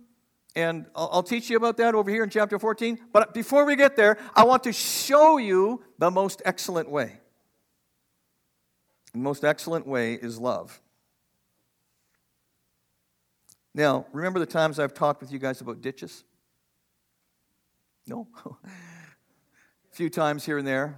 And 0.56 0.86
I'll, 0.96 1.10
I'll, 1.12 1.24
teach 1.24 1.50
you 1.50 1.58
about 1.58 1.78
that 1.78 1.96
over 1.96 2.12
here 2.12 2.24
in 2.24 2.30
chapter 2.30 2.60
14. 2.60 3.00
But 3.12 3.34
before 3.34 3.66
we 3.66 3.76
get 3.76 3.96
there, 3.96 4.18
I 4.36 4.44
want 4.44 4.64
to 4.64 4.74
show 4.74 5.38
you 5.38 5.84
the 5.98 6.12
most 6.12 6.42
excellent 6.46 6.90
way. 6.90 7.20
The 9.14 9.20
most 9.20 9.44
excellent 9.44 9.88
way 9.88 10.14
is 10.14 10.40
love. 10.40 10.82
Now, 13.76 14.06
remember 14.12 14.40
the 14.40 14.46
times 14.46 14.80
I've 14.80 14.94
talked 14.94 15.22
with 15.22 15.32
you 15.32 15.40
guys 15.40 15.62
about 15.62 15.82
ditches? 15.82 16.24
No? 18.08 18.28
a 18.46 19.96
few 19.96 20.10
times 20.10 20.46
here 20.46 20.58
and 20.58 20.68
there. 20.68 20.98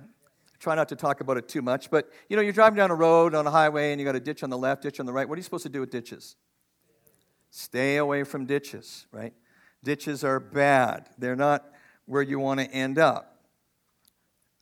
Try 0.60 0.76
not 0.76 0.90
to 0.90 0.96
talk 0.96 1.22
about 1.22 1.38
it 1.38 1.48
too 1.48 1.62
much. 1.62 1.92
But, 1.92 2.10
you 2.30 2.36
know, 2.36 2.42
you're 2.42 2.54
driving 2.54 2.78
down 2.78 2.92
a 2.92 2.96
road 2.96 3.36
on 3.36 3.46
a 3.46 3.52
highway 3.52 3.92
and 3.92 4.00
you 4.00 4.06
got 4.06 4.16
a 4.16 4.20
ditch 4.20 4.44
on 4.44 4.50
the 4.50 4.58
left, 4.58 4.82
ditch 4.82 5.00
on 5.00 5.06
the 5.06 5.14
right. 5.14 5.28
What 5.28 5.36
are 5.36 5.40
you 5.40 5.44
supposed 5.44 5.64
to 5.64 5.70
do 5.70 5.82
with 5.82 5.92
ditches? 5.92 6.36
Stay 7.52 7.98
away 7.98 8.24
from 8.24 8.46
ditches, 8.46 9.06
right? 9.12 9.34
Ditches 9.84 10.24
are 10.24 10.40
bad. 10.40 11.10
They're 11.18 11.36
not 11.36 11.66
where 12.06 12.22
you 12.22 12.40
want 12.40 12.60
to 12.60 12.70
end 12.72 12.98
up. 12.98 13.44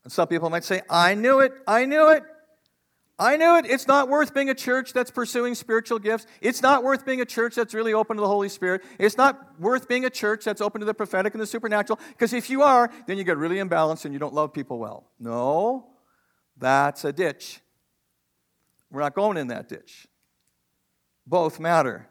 And 0.03 0.11
some 0.11 0.27
people 0.27 0.49
might 0.49 0.63
say, 0.63 0.81
I 0.89 1.13
knew 1.13 1.39
it, 1.39 1.53
I 1.65 1.85
knew 1.85 2.09
it. 2.09 2.23
I 3.19 3.37
knew 3.37 3.57
it. 3.57 3.65
It's 3.67 3.87
not 3.87 4.09
worth 4.09 4.33
being 4.33 4.49
a 4.49 4.55
church 4.55 4.91
that's 4.91 5.11
pursuing 5.11 5.53
spiritual 5.53 5.99
gifts. 5.99 6.25
It's 6.41 6.63
not 6.63 6.83
worth 6.83 7.05
being 7.05 7.21
a 7.21 7.25
church 7.25 7.55
that's 7.55 7.73
really 7.73 7.93
open 7.93 8.17
to 8.17 8.21
the 8.21 8.27
Holy 8.27 8.49
Spirit. 8.49 8.83
It's 8.97 9.17
not 9.17 9.59
worth 9.59 9.87
being 9.87 10.03
a 10.03 10.09
church 10.09 10.43
that's 10.43 10.61
open 10.61 10.79
to 10.79 10.85
the 10.85 10.95
prophetic 10.95 11.33
and 11.33 11.41
the 11.41 11.45
supernatural. 11.45 11.99
Because 12.09 12.33
if 12.33 12.49
you 12.49 12.63
are, 12.63 12.89
then 13.05 13.17
you 13.17 13.23
get 13.23 13.37
really 13.37 13.57
imbalanced 13.57 14.05
and 14.05 14.13
you 14.13 14.19
don't 14.19 14.33
love 14.33 14.51
people 14.51 14.79
well. 14.79 15.11
No, 15.19 15.89
that's 16.57 17.05
a 17.05 17.13
ditch. 17.13 17.61
We're 18.89 19.01
not 19.01 19.13
going 19.13 19.37
in 19.37 19.47
that 19.47 19.69
ditch. 19.69 20.07
Both 21.27 21.59
matter. 21.59 22.07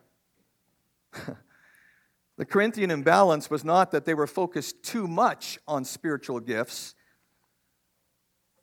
the 2.36 2.44
Corinthian 2.44 2.92
imbalance 2.92 3.50
was 3.50 3.64
not 3.64 3.90
that 3.90 4.04
they 4.04 4.14
were 4.14 4.28
focused 4.28 4.82
too 4.84 5.08
much 5.08 5.58
on 5.66 5.84
spiritual 5.84 6.40
gifts, 6.40 6.94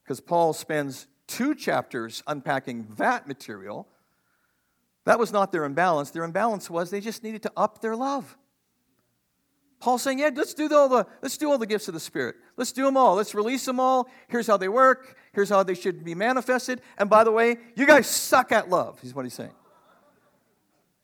because 0.03 0.19
Paul 0.19 0.53
spends 0.53 1.07
two 1.29 1.55
chapters 1.55 2.23
unpacking 2.27 2.87
that 2.97 3.27
material. 3.27 3.87
That 5.05 5.19
was 5.19 5.31
not 5.31 5.51
their 5.51 5.63
imbalance. 5.63 6.09
Their 6.11 6.23
imbalance 6.23 6.69
was 6.69 6.89
they 6.89 6.99
just 6.99 7.23
needed 7.23 7.43
to 7.43 7.51
up 7.55 7.81
their 7.81 7.95
love. 7.95 8.37
Paul's 9.79 10.01
saying, 10.01 10.19
yeah, 10.19 10.29
let's 10.35 10.53
do 10.53 10.67
all 10.75 10.89
the 10.89 11.07
let's 11.21 11.37
do 11.37 11.49
all 11.49 11.57
the 11.57 11.65
gifts 11.65 11.87
of 11.87 11.93
the 11.93 11.99
Spirit. 12.01 12.35
Let's 12.57 12.73
do 12.73 12.83
them 12.83 12.97
all. 12.97 13.15
Let's 13.15 13.33
release 13.33 13.63
them 13.63 13.79
all. 13.79 14.09
Here's 14.27 14.47
how 14.47 14.57
they 14.57 14.67
work. 14.67 15.15
Here's 15.31 15.47
how 15.47 15.63
they 15.63 15.75
should 15.75 16.03
be 16.03 16.15
manifested. 16.15 16.81
And 16.97 17.09
by 17.09 17.23
the 17.23 17.31
way, 17.31 17.57
you 17.75 17.85
guys 17.85 18.07
suck 18.07 18.51
at 18.51 18.69
love. 18.69 18.99
Is 19.03 19.15
what 19.15 19.23
he's 19.23 19.33
saying. 19.33 19.53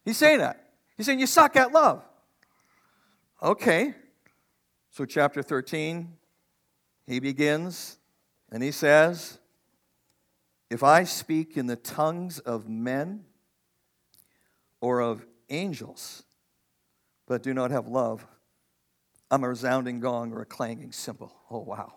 He's 0.03 0.17
saying 0.17 0.39
that. 0.39 0.71
He's 0.97 1.05
saying, 1.05 1.19
You 1.19 1.27
suck 1.27 1.55
at 1.55 1.71
love. 1.71 2.03
Okay. 3.41 3.93
So, 4.91 5.05
chapter 5.05 5.43
13, 5.43 6.13
he 7.05 7.19
begins 7.19 7.97
and 8.51 8.63
he 8.63 8.71
says, 8.71 9.39
If 10.69 10.83
I 10.83 11.03
speak 11.03 11.57
in 11.57 11.67
the 11.67 11.75
tongues 11.75 12.39
of 12.39 12.67
men 12.67 13.25
or 14.81 14.99
of 14.99 15.25
angels, 15.49 16.23
but 17.27 17.43
do 17.43 17.53
not 17.53 17.71
have 17.71 17.87
love, 17.87 18.25
I'm 19.29 19.43
a 19.43 19.49
resounding 19.49 19.99
gong 19.99 20.33
or 20.33 20.41
a 20.41 20.45
clanging 20.45 20.91
cymbal. 20.91 21.35
Oh, 21.49 21.59
wow. 21.59 21.93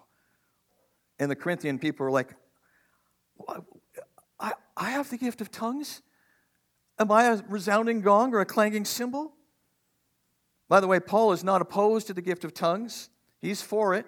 And 1.19 1.31
the 1.31 1.37
Corinthian 1.37 1.79
people 1.79 2.05
were 2.05 2.13
like, 2.13 2.35
I, 4.39 4.53
I 4.77 4.91
have 4.91 5.11
the 5.11 5.19
gift 5.19 5.41
of 5.41 5.51
tongues? 5.51 6.03
Am 6.99 7.11
I 7.11 7.25
a 7.25 7.43
resounding 7.49 8.01
gong 8.01 8.35
or 8.35 8.41
a 8.41 8.47
clanging 8.47 8.85
cymbal? 8.85 9.33
By 10.69 10.81
the 10.81 10.87
way, 10.87 11.01
Paul 11.01 11.33
is 11.33 11.43
not 11.43 11.63
opposed 11.63 12.07
to 12.09 12.15
the 12.15 12.23
gift 12.23 12.45
of 12.45 12.53
tongues, 12.53 13.09
he's 13.41 13.63
for 13.63 13.95
it. 13.95 14.07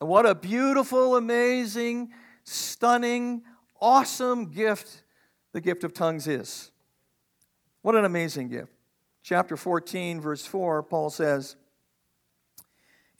And 0.00 0.08
what 0.08 0.26
a 0.26 0.34
beautiful, 0.34 1.16
amazing, 1.16 2.12
stunning, 2.44 3.42
awesome 3.80 4.46
gift 4.46 5.02
the 5.52 5.60
gift 5.60 5.84
of 5.84 5.92
tongues 5.92 6.26
is. 6.26 6.70
What 7.82 7.94
an 7.94 8.04
amazing 8.04 8.48
gift. 8.48 8.72
Chapter 9.22 9.56
14, 9.56 10.20
verse 10.20 10.46
4, 10.46 10.82
Paul 10.82 11.10
says, 11.10 11.56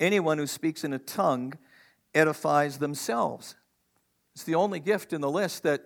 Anyone 0.00 0.38
who 0.38 0.46
speaks 0.46 0.84
in 0.84 0.92
a 0.92 0.98
tongue 0.98 1.54
edifies 2.14 2.78
themselves. 2.78 3.56
It's 4.34 4.44
the 4.44 4.54
only 4.54 4.80
gift 4.80 5.12
in 5.12 5.20
the 5.20 5.30
list 5.30 5.64
that 5.64 5.82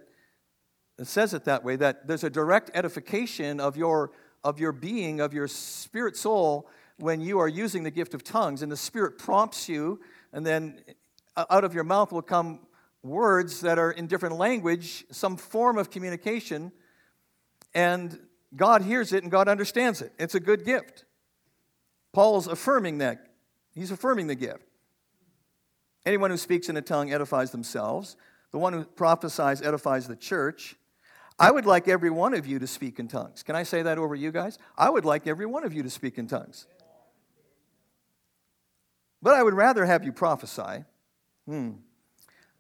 says 1.03 1.35
it 1.35 1.45
that 1.45 1.65
way 1.65 1.77
that 1.77 2.07
there's 2.07 2.25
a 2.25 2.31
direct 2.31 2.71
edification 2.75 3.61
of 3.61 3.77
your 3.77 4.13
of 4.45 4.61
your 4.61 4.73
being 4.73 5.21
of 5.21 5.33
your 5.33 5.49
spirit 5.49 6.17
soul 6.17 6.69
when 6.99 7.21
you 7.21 7.39
are 7.39 7.49
using 7.49 7.83
the 7.83 7.91
gift 7.91 8.15
of 8.15 8.23
tongues 8.23 8.63
and 8.63 8.71
the 8.71 8.77
spirit 8.77 9.19
prompts 9.19 9.69
you 9.69 9.99
and 10.33 10.45
then 10.45 10.83
uh, 11.37 11.45
out 11.51 11.65
of 11.65 11.75
your 11.75 11.85
mouth 11.85 12.13
will 12.13 12.23
come 12.23 12.61
words 13.03 13.61
that 13.61 13.79
are 13.79 13.91
in 13.91 14.07
different 14.07 14.37
language 14.37 15.05
some 15.11 15.37
form 15.37 15.77
of 15.77 15.91
communication 15.91 16.71
and 17.75 18.19
god 18.55 18.83
hears 18.83 19.13
it 19.13 19.23
and 19.23 19.33
god 19.33 19.49
understands 19.49 20.01
it 20.01 20.13
it's 20.19 20.35
a 20.35 20.41
good 20.41 20.65
gift 20.65 21.05
paul's 22.13 22.47
affirming 22.47 22.99
that 22.99 23.27
he's 23.75 23.91
affirming 23.91 24.29
the 24.29 24.35
gift 24.35 24.63
anyone 26.07 26.31
who 26.31 26.37
speaks 26.37 26.69
in 26.69 26.77
a 26.77 26.83
tongue 26.83 27.13
edifies 27.13 27.51
themselves 27.51 28.17
the 28.53 28.59
one 28.59 28.73
who 28.73 28.85
prophesies 28.85 29.61
edifies 29.63 30.07
the 30.07 30.17
church 30.17 30.77
I 31.39 31.51
would 31.51 31.67
like 31.67 31.89
every 31.89 32.11
one 32.11 32.35
of 32.35 32.47
you 32.47 32.59
to 32.59 32.67
speak 32.67 33.01
in 33.01 33.09
tongues. 33.09 33.43
Can 33.43 33.57
I 33.57 33.63
say 33.63 33.83
that 33.83 33.99
over 33.99 34.15
you 34.15 34.31
guys? 34.31 34.59
I 34.77 34.89
would 34.89 35.05
like 35.05 35.27
every 35.27 35.47
one 35.47 35.65
of 35.65 35.73
you 35.73 35.83
to 35.83 35.91
speak 35.91 36.19
in 36.19 36.27
tongues. 36.27 36.67
But 39.21 39.35
I 39.35 39.43
would 39.43 39.55
rather 39.55 39.85
have 39.85 40.05
you 40.05 40.13
prophesy. 40.13 40.85
Hmm. 41.47 41.71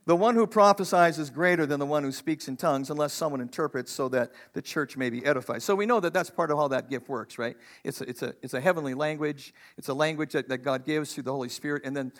The 0.04 0.16
one 0.16 0.35
who 0.35 0.49
prophesies 0.49 1.18
is 1.18 1.30
greater 1.30 1.64
than 1.64 1.78
the 1.78 1.87
one 1.87 2.02
who 2.02 2.11
speaks 2.11 2.49
in 2.49 2.56
tongues, 2.56 2.90
unless 2.90 3.12
someone 3.12 3.40
interprets 3.40 3.92
so 3.92 4.09
that 4.09 4.32
the 4.52 4.61
church 4.61 4.97
may 4.97 5.11
be 5.11 5.25
edified. 5.25 5.62
So 5.62 5.76
we 5.76 5.87
know 5.87 6.00
that 6.00 6.12
that's 6.12 6.28
part 6.28 6.50
of 6.50 6.59
how 6.59 6.68
that 6.68 6.90
gift 6.90 7.09
works, 7.09 7.38
right? 7.38 7.56
It's 7.85 8.00
a, 8.00 8.09
it's 8.09 8.23
a, 8.23 8.35
it's 8.42 8.54
a 8.54 8.61
heavenly 8.61 8.94
language, 8.94 9.54
it's 9.78 9.88
a 9.88 9.94
language 9.94 10.32
that, 10.32 10.49
that 10.49 10.59
God 10.59 10.85
gives 10.85 11.14
through 11.14 11.23
the 11.25 11.32
Holy 11.32 11.49
Spirit, 11.49 11.82
and 11.85 11.97
then 11.97 12.12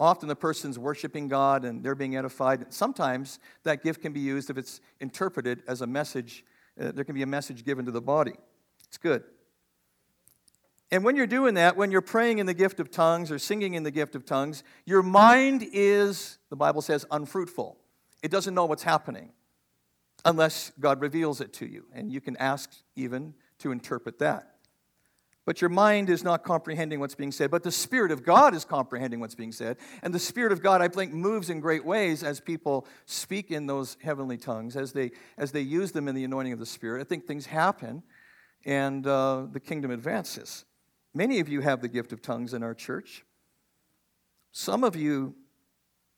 Often 0.00 0.28
the 0.30 0.36
person's 0.36 0.78
worshiping 0.78 1.28
God 1.28 1.66
and 1.66 1.84
they're 1.84 1.94
being 1.94 2.16
edified. 2.16 2.72
Sometimes 2.72 3.38
that 3.64 3.82
gift 3.82 4.00
can 4.00 4.14
be 4.14 4.20
used 4.20 4.48
if 4.48 4.56
it's 4.56 4.80
interpreted 4.98 5.62
as 5.68 5.82
a 5.82 5.86
message. 5.86 6.42
Uh, 6.80 6.90
there 6.90 7.04
can 7.04 7.14
be 7.14 7.20
a 7.20 7.26
message 7.26 7.66
given 7.66 7.84
to 7.84 7.90
the 7.90 8.00
body. 8.00 8.32
It's 8.88 8.96
good. 8.96 9.24
And 10.92 11.04
when 11.04 11.14
you're 11.14 11.26
doing 11.26 11.54
that, 11.54 11.76
when 11.76 11.92
you're 11.92 12.00
praying 12.00 12.38
in 12.38 12.46
the 12.46 12.54
gift 12.54 12.80
of 12.80 12.90
tongues 12.90 13.30
or 13.30 13.38
singing 13.38 13.74
in 13.74 13.84
the 13.84 13.92
gift 13.92 14.16
of 14.16 14.24
tongues, 14.24 14.64
your 14.84 15.02
mind 15.02 15.64
is, 15.72 16.38
the 16.48 16.56
Bible 16.56 16.82
says, 16.82 17.06
unfruitful. 17.10 17.78
It 18.22 18.30
doesn't 18.30 18.54
know 18.54 18.66
what's 18.66 18.82
happening 18.82 19.30
unless 20.24 20.72
God 20.80 21.00
reveals 21.00 21.40
it 21.40 21.52
to 21.54 21.66
you. 21.66 21.84
And 21.92 22.12
you 22.12 22.20
can 22.20 22.36
ask 22.36 22.70
even 22.96 23.34
to 23.58 23.70
interpret 23.70 24.18
that. 24.18 24.56
But 25.46 25.60
your 25.60 25.70
mind 25.70 26.10
is 26.10 26.22
not 26.22 26.44
comprehending 26.44 27.00
what's 27.00 27.14
being 27.14 27.32
said, 27.32 27.50
but 27.50 27.62
the 27.62 27.72
Spirit 27.72 28.12
of 28.12 28.24
God 28.24 28.54
is 28.54 28.64
comprehending 28.64 29.20
what's 29.20 29.34
being 29.34 29.52
said. 29.52 29.78
And 30.02 30.12
the 30.12 30.18
Spirit 30.18 30.52
of 30.52 30.62
God, 30.62 30.82
I 30.82 30.88
think, 30.88 31.12
moves 31.12 31.50
in 31.50 31.60
great 31.60 31.84
ways 31.84 32.22
as 32.22 32.40
people 32.40 32.86
speak 33.06 33.50
in 33.50 33.66
those 33.66 33.96
heavenly 34.02 34.36
tongues, 34.36 34.76
as 34.76 34.92
they, 34.92 35.12
as 35.38 35.50
they 35.50 35.62
use 35.62 35.92
them 35.92 36.08
in 36.08 36.14
the 36.14 36.24
anointing 36.24 36.52
of 36.52 36.58
the 36.58 36.66
Spirit. 36.66 37.00
I 37.00 37.04
think 37.04 37.26
things 37.26 37.46
happen 37.46 38.02
and 38.66 39.06
uh, 39.06 39.46
the 39.50 39.60
kingdom 39.60 39.90
advances. 39.90 40.64
Many 41.14 41.40
of 41.40 41.48
you 41.48 41.60
have 41.60 41.80
the 41.80 41.88
gift 41.88 42.12
of 42.12 42.22
tongues 42.22 42.54
in 42.54 42.62
our 42.62 42.74
church. 42.74 43.24
Some 44.52 44.84
of 44.84 44.96
you 44.96 45.34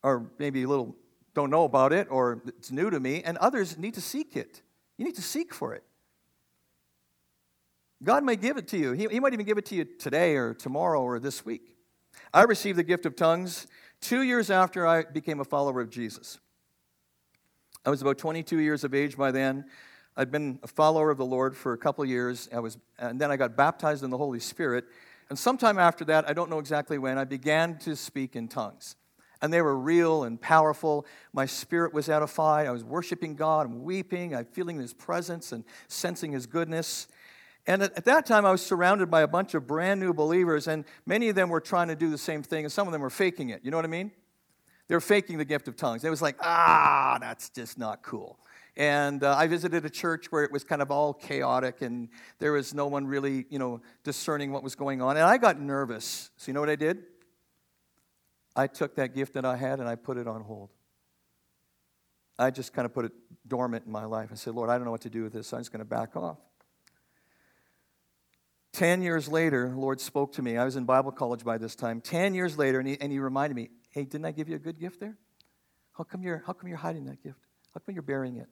are 0.03 0.31
maybe 0.39 0.63
a 0.63 0.69
little 0.69 0.97
don't 1.35 1.51
know 1.51 1.65
about 1.65 1.93
it 1.93 2.09
or 2.11 2.43
it's 2.47 2.71
new 2.71 2.91
to 2.91 3.01
me, 3.01 3.23
and 3.23 3.39
others 3.39 3.79
need 3.79 3.95
to 3.95 4.01
seek 4.01 4.37
it. 4.37 4.63
You 4.99 5.05
need 5.05 5.15
to 5.15 5.23
seek 5.23 5.55
for 5.55 5.75
it. 5.75 5.83
God 8.03 8.25
may 8.25 8.37
give 8.37 8.57
it 8.57 8.69
to 8.69 8.79
you. 8.79 8.93
He, 8.93 9.07
he 9.07 9.21
might 9.21 9.33
even 9.33 9.47
give 9.47 9.59
it 9.59 9.67
to 9.67 9.75
you 9.75 9.85
today 9.85 10.37
or 10.37 10.55
tomorrow 10.55 11.01
or 11.01 11.19
this 11.19 11.45
week. 11.45 11.77
I 12.35 12.43
received 12.43 12.79
the 12.79 12.83
gift 12.83 13.07
of 13.07 13.17
tongues 13.17 13.67
two 14.01 14.23
years 14.23 14.51
after 14.51 14.87
I 14.87 15.05
became 15.05 15.41
a 15.41 15.45
follower 15.45 15.81
of 15.81 15.89
Jesus. 15.89 16.39
I 17.85 17.91
was 17.91 18.03
about 18.03 18.19
22 18.19 18.59
years 18.59 18.85
of 18.85 18.95
age 18.95 19.17
by 19.17 19.31
then. 19.31 19.65
I'd 20.17 20.31
been 20.31 20.59
a 20.63 20.67
follower 20.67 21.11
of 21.11 21.19
the 21.19 21.25
Lord 21.25 21.57
for 21.57 21.73
a 21.73 21.79
couple 21.79 22.05
years. 22.05 22.49
I 22.53 22.61
was, 22.61 22.77
and 22.99 23.21
then 23.21 23.31
I 23.31 23.37
got 23.37 23.57
baptized 23.57 24.05
in 24.05 24.11
the 24.11 24.19
Holy 24.19 24.41
Spirit. 24.41 24.85
And 25.31 25.39
sometime 25.39 25.79
after 25.79 26.05
that, 26.07 26.29
I 26.29 26.35
don't 26.35 26.51
know 26.51 26.59
exactly 26.59 26.99
when, 26.99 27.17
I 27.17 27.25
began 27.25 27.79
to 27.79 27.97
speak 27.97 28.37
in 28.37 28.49
tongues. 28.49 28.97
And 29.41 29.53
they 29.53 29.63
were 29.63 29.77
real 29.77 30.25
and 30.25 30.41
powerful. 30.41 31.07
My 31.33 31.47
spirit 31.47 31.95
was 31.95 32.09
edified. 32.09 32.67
I 32.67 32.71
was 32.71 32.85
worshiping 32.85 33.35
God. 33.35 33.67
I'm 33.67 33.83
weeping. 33.83 34.37
I'm 34.37 34.45
feeling 34.45 34.79
His 34.79 34.93
presence 34.93 35.51
and 35.51 35.65
sensing 35.89 36.33
His 36.33 36.47
goodness. 36.47 37.09
And 37.67 37.83
at, 37.83 38.05
that 38.05 38.27
time, 38.27 38.45
I 38.45 38.53
was 38.53 38.61
surrounded 38.61 39.11
by 39.11 39.23
a 39.23 39.29
bunch 39.29 39.55
of 39.55 39.67
brand 39.67 40.01
new 40.01 40.13
believers, 40.13 40.67
and 40.67 40.85
many 41.07 41.29
of 41.29 41.37
them 41.37 41.49
were 41.49 41.61
trying 41.61 41.89
to 41.89 41.97
do 41.97 42.11
the 42.11 42.19
same 42.19 42.43
thing, 42.43 42.65
and 42.65 42.73
some 42.73 42.87
of 42.87 42.93
them 42.93 43.01
were 43.01 43.11
faking 43.11 43.51
it. 43.51 43.61
You 43.65 43.71
know 43.71 43.79
what 43.79 43.85
I 43.85 43.89
mean? 43.89 44.11
They 44.89 44.95
were 44.95 45.01
faking 45.01 45.39
the 45.39 45.45
gift 45.45 45.69
of 45.69 45.77
tongues. 45.77 46.05
It 46.05 46.11
was 46.11 46.21
like, 46.21 46.37
ah, 46.41 47.19
that's 47.21 47.49
just 47.51 47.79
not 47.79 48.03
cool. 48.03 48.39
And 48.77 49.23
uh, 49.23 49.37
I 49.37 49.47
visited 49.49 49.85
a 49.85 49.91
church 49.91 50.33
where 50.33 50.45
it 50.45 50.51
was 50.51 50.65
kind 50.65 50.81
of 50.81 50.91
all 50.91 51.13
chaotic 51.13 51.83
and 51.83 52.09
there 52.39 52.53
was 52.53 52.73
no 52.73 52.87
one 52.87 53.07
really, 53.07 53.45
you 53.51 53.59
know, 53.59 53.83
discerning 54.03 54.51
what 54.51 54.63
was 54.63 54.75
going 54.75 55.03
on. 55.03 55.17
And 55.17 55.27
I 55.27 55.37
got 55.37 55.61
nervous. 55.61 56.31
So 56.37 56.49
you 56.49 56.55
know 56.55 56.61
what 56.61 56.71
I 56.71 56.77
did? 56.77 57.03
I 58.57 58.67
took 58.67 58.97
that 58.97 59.15
gift 59.15 59.35
that 59.35 59.45
I 59.45 59.57
had 59.57 59.79
and 59.79 59.89
I 59.89 59.95
put 59.95 60.17
it 60.17 60.27
on 60.27 60.41
hold. 60.43 60.71
I 62.39 62.51
just 62.51 62.73
kind 62.73 62.87
of 62.87 62.95
put 62.95 63.05
it 63.05 63.13
dormant 63.47 63.85
in 63.87 63.93
my 63.93 64.05
life. 64.05 64.31
I 64.33 64.37
said, 64.37 64.55
Lord, 64.55 64.71
I 64.71 64.77
don't 64.77 64.85
know 64.85 64.91
what 64.91 65.03
to 65.03 65.11
do 65.11 65.23
with 65.23 65.35
this, 65.35 65.49
so 65.49 65.57
I'm 65.57 65.61
just 65.61 65.71
going 65.71 65.81
to 65.81 65.85
back 65.85 66.17
off. 66.17 66.39
Ten 68.73 69.03
years 69.03 69.29
later, 69.29 69.69
the 69.69 69.79
Lord 69.79 70.01
spoke 70.01 70.33
to 70.35 70.43
me. 70.43 70.57
I 70.57 70.65
was 70.65 70.77
in 70.77 70.85
Bible 70.85 71.13
college 71.13 71.45
by 71.45 71.59
this 71.59 71.77
time. 71.77 72.01
Ten 72.01 72.35
years 72.35 72.57
later, 72.57 72.79
and 72.79 72.89
he, 72.89 72.99
and 73.01 73.13
he 73.13 73.19
reminded 73.19 73.55
me, 73.55 73.69
hey, 73.91 74.05
didn't 74.05 74.25
I 74.25 74.33
give 74.33 74.49
you 74.49 74.57
a 74.57 74.59
good 74.59 74.81
gift 74.81 74.99
there? 74.99 75.19
How 75.93 76.05
come, 76.05 76.23
you're, 76.23 76.43
how 76.47 76.55
come 76.55 76.69
you're 76.69 76.79
hiding 76.79 77.05
that 77.05 77.23
gift? 77.23 77.39
How 77.75 77.81
come 77.85 77.95
you're 77.95 78.03
burying 78.03 78.39
it? 78.39 78.49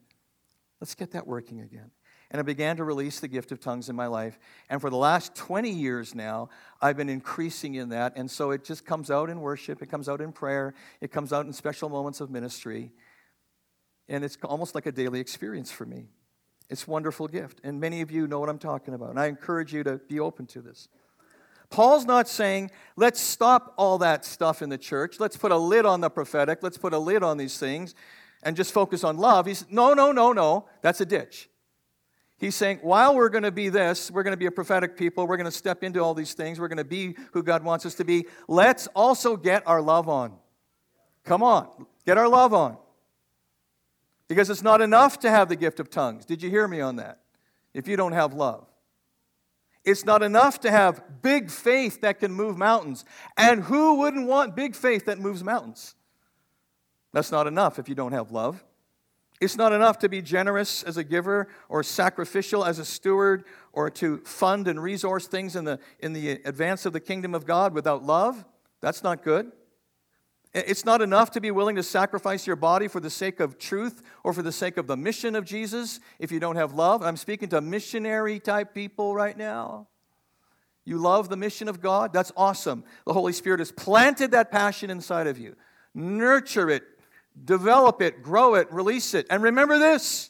Let's 0.81 0.95
get 0.95 1.11
that 1.11 1.27
working 1.27 1.61
again. 1.61 1.91
And 2.31 2.39
I 2.39 2.43
began 2.43 2.77
to 2.77 2.83
release 2.83 3.19
the 3.19 3.27
gift 3.27 3.51
of 3.51 3.59
tongues 3.59 3.89
in 3.89 3.95
my 3.95 4.07
life. 4.07 4.39
And 4.69 4.81
for 4.81 4.89
the 4.89 4.97
last 4.97 5.35
20 5.35 5.69
years 5.69 6.15
now, 6.15 6.49
I've 6.81 6.97
been 6.97 7.09
increasing 7.09 7.75
in 7.75 7.89
that. 7.89 8.13
And 8.15 8.31
so 8.31 8.51
it 8.51 8.63
just 8.63 8.85
comes 8.85 9.11
out 9.11 9.29
in 9.29 9.41
worship, 9.41 9.81
it 9.81 9.87
comes 9.87 10.09
out 10.09 10.21
in 10.21 10.31
prayer, 10.31 10.73
it 11.01 11.11
comes 11.11 11.33
out 11.33 11.45
in 11.45 11.53
special 11.53 11.89
moments 11.89 12.21
of 12.21 12.31
ministry. 12.31 12.91
And 14.07 14.23
it's 14.23 14.37
almost 14.43 14.73
like 14.73 14.85
a 14.85 14.91
daily 14.91 15.19
experience 15.19 15.71
for 15.71 15.85
me. 15.85 16.07
It's 16.69 16.87
a 16.87 16.89
wonderful 16.89 17.27
gift. 17.27 17.59
And 17.65 17.81
many 17.81 18.01
of 18.01 18.11
you 18.11 18.27
know 18.27 18.39
what 18.39 18.49
I'm 18.49 18.59
talking 18.59 18.93
about. 18.93 19.09
And 19.09 19.19
I 19.19 19.27
encourage 19.27 19.73
you 19.73 19.83
to 19.83 19.97
be 19.97 20.19
open 20.19 20.47
to 20.47 20.61
this. 20.61 20.87
Paul's 21.69 22.05
not 22.05 22.27
saying, 22.27 22.71
let's 22.95 23.19
stop 23.19 23.73
all 23.77 23.97
that 23.99 24.25
stuff 24.25 24.61
in 24.61 24.69
the 24.69 24.77
church. 24.77 25.19
Let's 25.19 25.37
put 25.37 25.51
a 25.51 25.57
lid 25.57 25.85
on 25.85 26.01
the 26.01 26.09
prophetic. 26.09 26.59
Let's 26.63 26.77
put 26.77 26.93
a 26.93 26.97
lid 26.97 27.23
on 27.23 27.37
these 27.37 27.57
things 27.57 27.93
and 28.43 28.55
just 28.55 28.73
focus 28.73 29.03
on 29.03 29.17
love. 29.17 29.45
He's, 29.45 29.65
no, 29.69 29.93
no, 29.93 30.11
no, 30.11 30.33
no. 30.33 30.65
That's 30.81 31.01
a 31.01 31.05
ditch. 31.05 31.49
He's 32.41 32.55
saying, 32.55 32.79
while 32.81 33.15
we're 33.15 33.29
going 33.29 33.43
to 33.43 33.51
be 33.51 33.69
this, 33.69 34.09
we're 34.09 34.23
going 34.23 34.33
to 34.33 34.37
be 34.37 34.47
a 34.47 34.51
prophetic 34.51 34.97
people, 34.97 35.27
we're 35.27 35.37
going 35.37 35.45
to 35.45 35.55
step 35.55 35.83
into 35.83 35.99
all 35.99 36.15
these 36.15 36.33
things, 36.33 36.59
we're 36.59 36.69
going 36.69 36.79
to 36.79 36.83
be 36.83 37.15
who 37.33 37.43
God 37.43 37.63
wants 37.63 37.85
us 37.85 37.93
to 37.95 38.03
be, 38.03 38.25
let's 38.47 38.87
also 38.95 39.37
get 39.37 39.61
our 39.67 39.79
love 39.79 40.09
on. 40.09 40.33
Come 41.23 41.43
on, 41.43 41.85
get 42.03 42.17
our 42.17 42.27
love 42.27 42.51
on. 42.51 42.77
Because 44.27 44.49
it's 44.49 44.63
not 44.63 44.81
enough 44.81 45.19
to 45.19 45.29
have 45.29 45.49
the 45.49 45.55
gift 45.55 45.79
of 45.79 45.91
tongues. 45.91 46.25
Did 46.25 46.41
you 46.41 46.49
hear 46.49 46.67
me 46.67 46.81
on 46.81 46.95
that? 46.95 47.19
If 47.75 47.87
you 47.87 47.95
don't 47.95 48.13
have 48.13 48.33
love. 48.33 48.65
It's 49.85 50.03
not 50.03 50.23
enough 50.23 50.61
to 50.61 50.71
have 50.71 51.21
big 51.21 51.51
faith 51.51 52.01
that 52.01 52.19
can 52.19 52.33
move 52.33 52.57
mountains. 52.57 53.05
And 53.37 53.61
who 53.61 53.95
wouldn't 53.99 54.27
want 54.27 54.55
big 54.55 54.75
faith 54.75 55.05
that 55.05 55.19
moves 55.19 55.43
mountains? 55.43 55.95
That's 57.13 57.31
not 57.31 57.47
enough 57.47 57.79
if 57.79 57.89
you 57.89 57.95
don't 57.95 58.13
have 58.13 58.31
love. 58.31 58.63
It's 59.41 59.57
not 59.57 59.73
enough 59.73 59.97
to 59.99 60.09
be 60.09 60.21
generous 60.21 60.83
as 60.83 60.97
a 60.97 61.03
giver 61.03 61.47
or 61.67 61.81
sacrificial 61.81 62.63
as 62.63 62.77
a 62.77 62.85
steward 62.85 63.43
or 63.73 63.89
to 63.89 64.19
fund 64.19 64.67
and 64.67 64.81
resource 64.81 65.25
things 65.25 65.55
in 65.55 65.65
the, 65.65 65.79
in 65.99 66.13
the 66.13 66.31
advance 66.45 66.85
of 66.85 66.93
the 66.93 66.99
kingdom 66.99 67.33
of 67.33 67.45
God 67.45 67.73
without 67.73 68.03
love. 68.03 68.45
That's 68.81 69.01
not 69.03 69.23
good. 69.23 69.51
It's 70.53 70.85
not 70.85 71.01
enough 71.01 71.31
to 71.31 71.41
be 71.41 71.49
willing 71.49 71.77
to 71.77 71.83
sacrifice 71.83 72.45
your 72.45 72.57
body 72.57 72.87
for 72.87 72.99
the 72.99 73.09
sake 73.09 73.39
of 73.39 73.57
truth 73.57 74.03
or 74.23 74.33
for 74.33 74.41
the 74.41 74.51
sake 74.51 74.77
of 74.77 74.85
the 74.85 74.97
mission 74.97 75.35
of 75.35 75.45
Jesus 75.45 75.99
if 76.19 76.31
you 76.31 76.39
don't 76.39 76.57
have 76.57 76.73
love. 76.73 77.01
I'm 77.01 77.17
speaking 77.17 77.49
to 77.49 77.61
missionary 77.61 78.39
type 78.39 78.73
people 78.73 79.15
right 79.15 79.37
now. 79.37 79.87
You 80.83 80.97
love 80.97 81.29
the 81.29 81.37
mission 81.37 81.67
of 81.67 81.79
God? 81.79 82.11
That's 82.11 82.31
awesome. 82.35 82.83
The 83.05 83.13
Holy 83.13 83.33
Spirit 83.33 83.59
has 83.59 83.71
planted 83.71 84.31
that 84.31 84.51
passion 84.51 84.89
inside 84.89 85.27
of 85.27 85.37
you. 85.37 85.55
Nurture 85.93 86.69
it, 86.69 86.83
develop 87.43 88.01
it, 88.01 88.21
grow 88.23 88.55
it, 88.55 88.71
release 88.71 89.13
it. 89.13 89.27
And 89.29 89.43
remember 89.43 89.77
this 89.77 90.29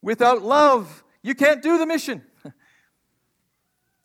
without 0.00 0.42
love, 0.42 1.04
you 1.22 1.34
can't 1.34 1.62
do 1.62 1.78
the 1.78 1.86
mission. 1.86 2.22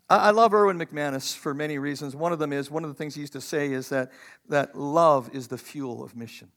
I 0.10 0.32
love 0.32 0.54
Erwin 0.54 0.78
McManus 0.78 1.36
for 1.36 1.54
many 1.54 1.78
reasons. 1.80 2.16
One 2.16 2.32
of 2.32 2.40
them 2.40 2.54
is, 2.54 2.72
one 2.72 2.84
of 2.84 2.90
the 2.90 2.94
things 2.94 3.16
he 3.16 3.22
used 3.22 3.34
to 3.34 3.42
say 3.42 3.72
is 3.72 3.90
that, 3.90 4.12
that 4.48 4.78
love 4.78 5.30
is 5.34 5.48
the 5.48 5.58
fuel 5.58 6.04
of 6.04 6.16
mission. 6.16 6.50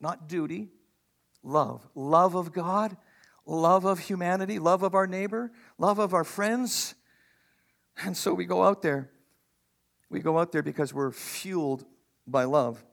Not 0.00 0.28
duty, 0.28 0.68
love. 1.42 1.88
Love 1.94 2.34
of 2.34 2.52
God, 2.52 2.96
love 3.46 3.84
of 3.84 3.98
humanity, 4.00 4.58
love 4.58 4.82
of 4.82 4.94
our 4.94 5.06
neighbor, 5.06 5.50
love 5.78 5.98
of 5.98 6.14
our 6.14 6.24
friends. 6.24 6.94
And 8.04 8.16
so 8.16 8.32
we 8.32 8.44
go 8.44 8.62
out 8.62 8.82
there. 8.82 9.10
We 10.08 10.20
go 10.20 10.38
out 10.38 10.52
there 10.52 10.62
because 10.62 10.92
we're 10.92 11.10
fueled 11.10 11.84
by 12.26 12.44
love. 12.44 12.84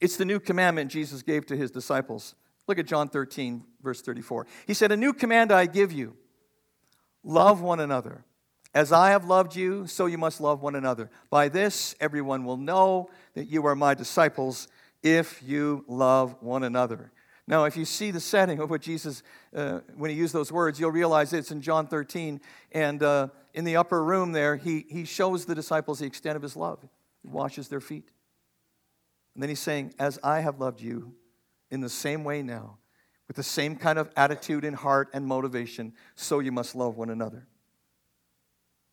It's 0.00 0.16
the 0.16 0.24
new 0.24 0.40
commandment 0.40 0.90
Jesus 0.90 1.22
gave 1.22 1.46
to 1.46 1.56
his 1.56 1.70
disciples. 1.70 2.34
Look 2.66 2.78
at 2.78 2.86
John 2.86 3.08
13, 3.08 3.64
verse 3.82 4.00
34. 4.00 4.46
He 4.66 4.74
said, 4.74 4.92
A 4.92 4.96
new 4.96 5.12
command 5.12 5.52
I 5.52 5.66
give 5.66 5.92
you 5.92 6.16
love 7.22 7.60
one 7.60 7.80
another. 7.80 8.24
As 8.72 8.92
I 8.92 9.10
have 9.10 9.24
loved 9.24 9.56
you, 9.56 9.86
so 9.88 10.06
you 10.06 10.16
must 10.16 10.40
love 10.40 10.62
one 10.62 10.76
another. 10.76 11.10
By 11.28 11.48
this, 11.48 11.96
everyone 12.00 12.44
will 12.44 12.56
know 12.56 13.10
that 13.34 13.48
you 13.48 13.66
are 13.66 13.74
my 13.74 13.94
disciples 13.94 14.68
if 15.02 15.42
you 15.42 15.84
love 15.88 16.36
one 16.40 16.62
another. 16.62 17.10
Now, 17.48 17.64
if 17.64 17.76
you 17.76 17.84
see 17.84 18.12
the 18.12 18.20
setting 18.20 18.60
of 18.60 18.70
what 18.70 18.80
Jesus, 18.80 19.24
uh, 19.56 19.80
when 19.96 20.10
he 20.10 20.16
used 20.16 20.32
those 20.32 20.52
words, 20.52 20.78
you'll 20.78 20.92
realize 20.92 21.32
it's 21.32 21.50
in 21.50 21.60
John 21.60 21.88
13. 21.88 22.40
And 22.70 23.02
uh, 23.02 23.28
in 23.54 23.64
the 23.64 23.74
upper 23.74 24.04
room 24.04 24.30
there, 24.30 24.54
he, 24.54 24.86
he 24.88 25.04
shows 25.04 25.46
the 25.46 25.54
disciples 25.56 25.98
the 25.98 26.06
extent 26.06 26.36
of 26.36 26.42
his 26.42 26.54
love. 26.54 26.78
He 27.22 27.28
washes 27.28 27.66
their 27.66 27.80
feet. 27.80 28.08
And 29.40 29.44
then 29.44 29.48
he's 29.48 29.60
saying, 29.60 29.94
As 29.98 30.18
I 30.22 30.40
have 30.40 30.60
loved 30.60 30.82
you, 30.82 31.14
in 31.70 31.80
the 31.80 31.88
same 31.88 32.24
way 32.24 32.42
now, 32.42 32.76
with 33.26 33.38
the 33.38 33.42
same 33.42 33.74
kind 33.74 33.98
of 33.98 34.10
attitude 34.14 34.66
and 34.66 34.76
heart 34.76 35.08
and 35.14 35.26
motivation, 35.26 35.94
so 36.14 36.40
you 36.40 36.52
must 36.52 36.74
love 36.74 36.98
one 36.98 37.08
another. 37.08 37.48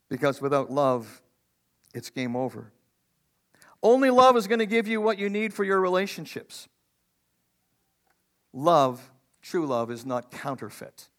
Because 0.07 0.39
without 0.39 0.71
love, 0.71 1.21
it's 1.93 2.09
game 2.09 2.37
over. 2.37 2.71
Only 3.83 4.09
love 4.09 4.37
is 4.37 4.47
going 4.47 4.59
to 4.59 4.65
give 4.65 4.87
you 4.87 5.01
what 5.01 5.19
you 5.19 5.29
need 5.29 5.53
for 5.53 5.65
your 5.65 5.81
relationships. 5.81 6.69
Love, 8.53 9.11
true 9.41 9.65
love, 9.65 9.91
is 9.91 10.05
not 10.05 10.31
counterfeit. 10.31 11.09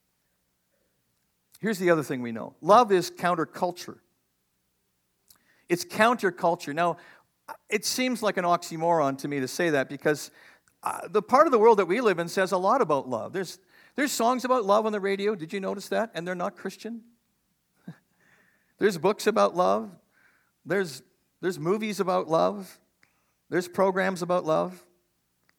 Here's 1.60 1.78
the 1.78 1.90
other 1.90 2.02
thing 2.02 2.22
we 2.22 2.32
know 2.32 2.54
love 2.62 2.90
is 2.92 3.10
counterculture. 3.10 3.98
It's 5.68 5.84
counterculture. 5.84 6.74
Now, 6.74 6.96
it 7.68 7.84
seems 7.84 8.22
like 8.22 8.36
an 8.36 8.44
oxymoron 8.44 9.18
to 9.18 9.28
me 9.28 9.40
to 9.40 9.48
say 9.48 9.70
that 9.70 9.88
because 9.88 10.30
uh, 10.82 11.08
the 11.08 11.22
part 11.22 11.46
of 11.46 11.52
the 11.52 11.58
world 11.58 11.78
that 11.78 11.86
we 11.86 12.00
live 12.00 12.18
in 12.18 12.28
says 12.28 12.52
a 12.52 12.58
lot 12.58 12.80
about 12.80 13.08
love. 13.08 13.32
There's, 13.32 13.58
there's 13.96 14.12
songs 14.12 14.44
about 14.44 14.64
love 14.64 14.86
on 14.86 14.92
the 14.92 15.00
radio. 15.00 15.34
Did 15.34 15.52
you 15.52 15.60
notice 15.60 15.88
that? 15.88 16.10
And 16.14 16.26
they're 16.26 16.34
not 16.34 16.56
Christian. 16.56 17.02
there's 18.78 18.98
books 18.98 19.26
about 19.26 19.56
love. 19.56 19.90
There's, 20.64 21.02
there's 21.40 21.58
movies 21.58 22.00
about 22.00 22.28
love. 22.28 22.78
There's 23.50 23.68
programs 23.68 24.22
about 24.22 24.44
love. 24.44 24.84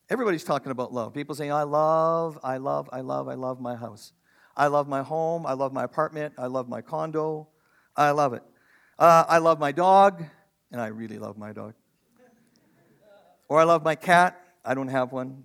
Everybody's 0.09 0.43
talking 0.43 0.71
about 0.71 0.93
love. 0.93 1.13
People 1.13 1.35
saying, 1.35 1.51
I 1.51 1.63
love, 1.63 2.39
I 2.43 2.57
love, 2.57 2.89
I 2.91 3.01
love, 3.01 3.27
I 3.27 3.35
love 3.35 3.59
my 3.59 3.75
house. 3.75 4.13
I 4.55 4.67
love 4.67 4.87
my 4.87 5.03
home. 5.03 5.45
I 5.45 5.53
love 5.53 5.73
my 5.73 5.83
apartment. 5.83 6.33
I 6.37 6.47
love 6.47 6.67
my 6.67 6.81
condo. 6.81 7.47
I 7.95 8.11
love 8.11 8.33
it. 8.33 8.43
Uh, 8.97 9.23
I 9.27 9.37
love 9.37 9.59
my 9.59 9.71
dog, 9.71 10.25
and 10.71 10.81
I 10.81 10.87
really 10.87 11.17
love 11.17 11.37
my 11.37 11.53
dog. 11.53 11.73
Or 13.47 13.59
I 13.59 13.63
love 13.63 13.83
my 13.83 13.95
cat. 13.95 14.39
I 14.63 14.73
don't 14.73 14.89
have 14.89 15.11
one. 15.11 15.43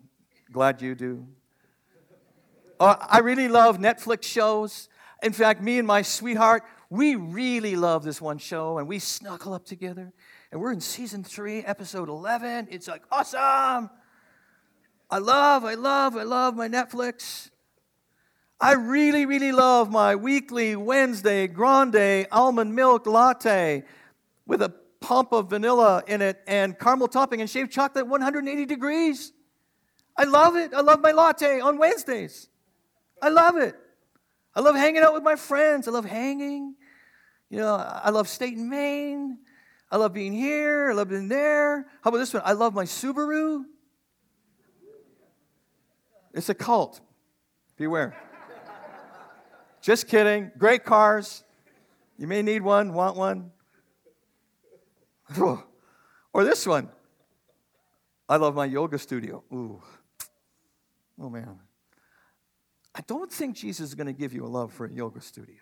Glad 0.53 0.83
you 0.83 0.95
do. 0.95 1.27
Uh, 2.79 2.97
I 3.01 3.21
really 3.21 3.49
love 3.49 3.79
Netflix 3.79 4.25
shows. 4.25 4.89
In 5.23 5.33
fact, 5.33 5.63
me 5.63 5.79
and 5.79 5.87
my 5.87 6.03
sweetheart, 6.03 6.65
we 6.91 7.15
really 7.15 7.77
love 7.77 8.05
this 8.05 8.21
one 8.21 8.39
show, 8.39 8.79
and 8.79 8.87
we 8.87 8.99
snuggle 8.99 9.55
up 9.55 9.65
together. 9.65 10.13
And 10.53 10.61
we're 10.61 10.73
in 10.73 10.81
season 10.81 11.25
three, 11.25 11.61
episode 11.61 12.09
11. 12.09 12.69
It's 12.71 12.87
like 12.87 13.03
awesome. 13.11 13.91
I 15.11 15.19
love, 15.19 15.65
I 15.65 15.75
love, 15.75 16.17
I 16.17 16.25
love 16.25 16.57
my 16.57 16.69
Netflix. 16.69 17.51
I 18.61 18.73
really, 18.73 19.27
really 19.27 19.53
love 19.53 19.91
my 19.91 20.15
weekly 20.15 20.77
Wednesday 20.77 21.47
grande 21.47 22.27
almond 22.31 22.75
milk 22.75 23.07
latte 23.07 23.85
with 24.47 24.63
a 24.63 24.75
pump 25.05 25.33
of 25.33 25.51
vanilla 25.51 26.03
in 26.07 26.23
it 26.23 26.41
and 26.47 26.79
caramel 26.79 27.09
topping 27.09 27.43
and 27.43 27.51
shaved 27.51 27.71
chocolate 27.71 28.07
180 28.07 28.65
degrees. 28.65 29.33
I 30.17 30.25
love 30.25 30.57
it. 30.57 30.73
I 30.73 30.81
love 30.81 31.01
my 31.01 31.13
latte 31.13 31.61
on 31.61 31.77
Wednesdays. 31.79 32.49
I 33.21 33.29
love 33.29 33.57
it. 33.57 33.77
I 34.55 34.61
love 34.61 34.77
hanging 34.77 35.03
out 35.03 35.13
with 35.13 35.23
my 35.23 35.37
friends. 35.37 35.87
I 35.87 35.91
love 35.91 36.07
hanging. 36.07 36.75
You 37.51 37.59
know, 37.59 37.75
I 37.75 38.11
love 38.11 38.29
state 38.29 38.55
in 38.55 38.69
Maine. 38.71 39.39
I 39.91 39.99
love 39.99 40.15
being 40.15 40.33
here. 40.33 40.91
I 40.91 40.95
love 40.95 41.11
being 41.11 41.29
there. 41.29 41.87
How 42.01 42.09
about 42.09 42.19
this 42.19 42.33
one? 42.33 42.43
I 42.45 42.53
love 42.53 42.73
my 42.75 42.85
Subaru. 42.85 43.65
It's 46.33 46.49
a 46.49 46.55
cult. 46.55 47.01
Beware. 47.77 48.17
Just 49.83 50.09
kidding. 50.09 50.51
Great 50.57 50.85
cars. 50.85 51.45
You 52.17 52.27
may 52.27 52.43
need 52.43 52.63
one, 52.63 52.95
want 52.95 53.17
one. 53.17 53.51
Or 55.41 56.45
this 56.45 56.67
one. 56.67 56.89
I 58.29 58.37
love 58.37 58.55
my 58.55 58.65
yoga 58.65 58.99
studio. 58.99 59.43
Ooh. 59.53 59.83
Oh, 61.21 61.29
man. 61.29 61.59
I 62.95 63.01
don't 63.07 63.31
think 63.31 63.57
Jesus 63.57 63.89
is 63.89 63.95
going 63.95 64.07
to 64.07 64.13
give 64.13 64.33
you 64.33 64.45
a 64.45 64.49
love 64.49 64.73
for 64.73 64.87
a 64.87 64.93
yoga 64.93 65.21
studio. 65.21 65.57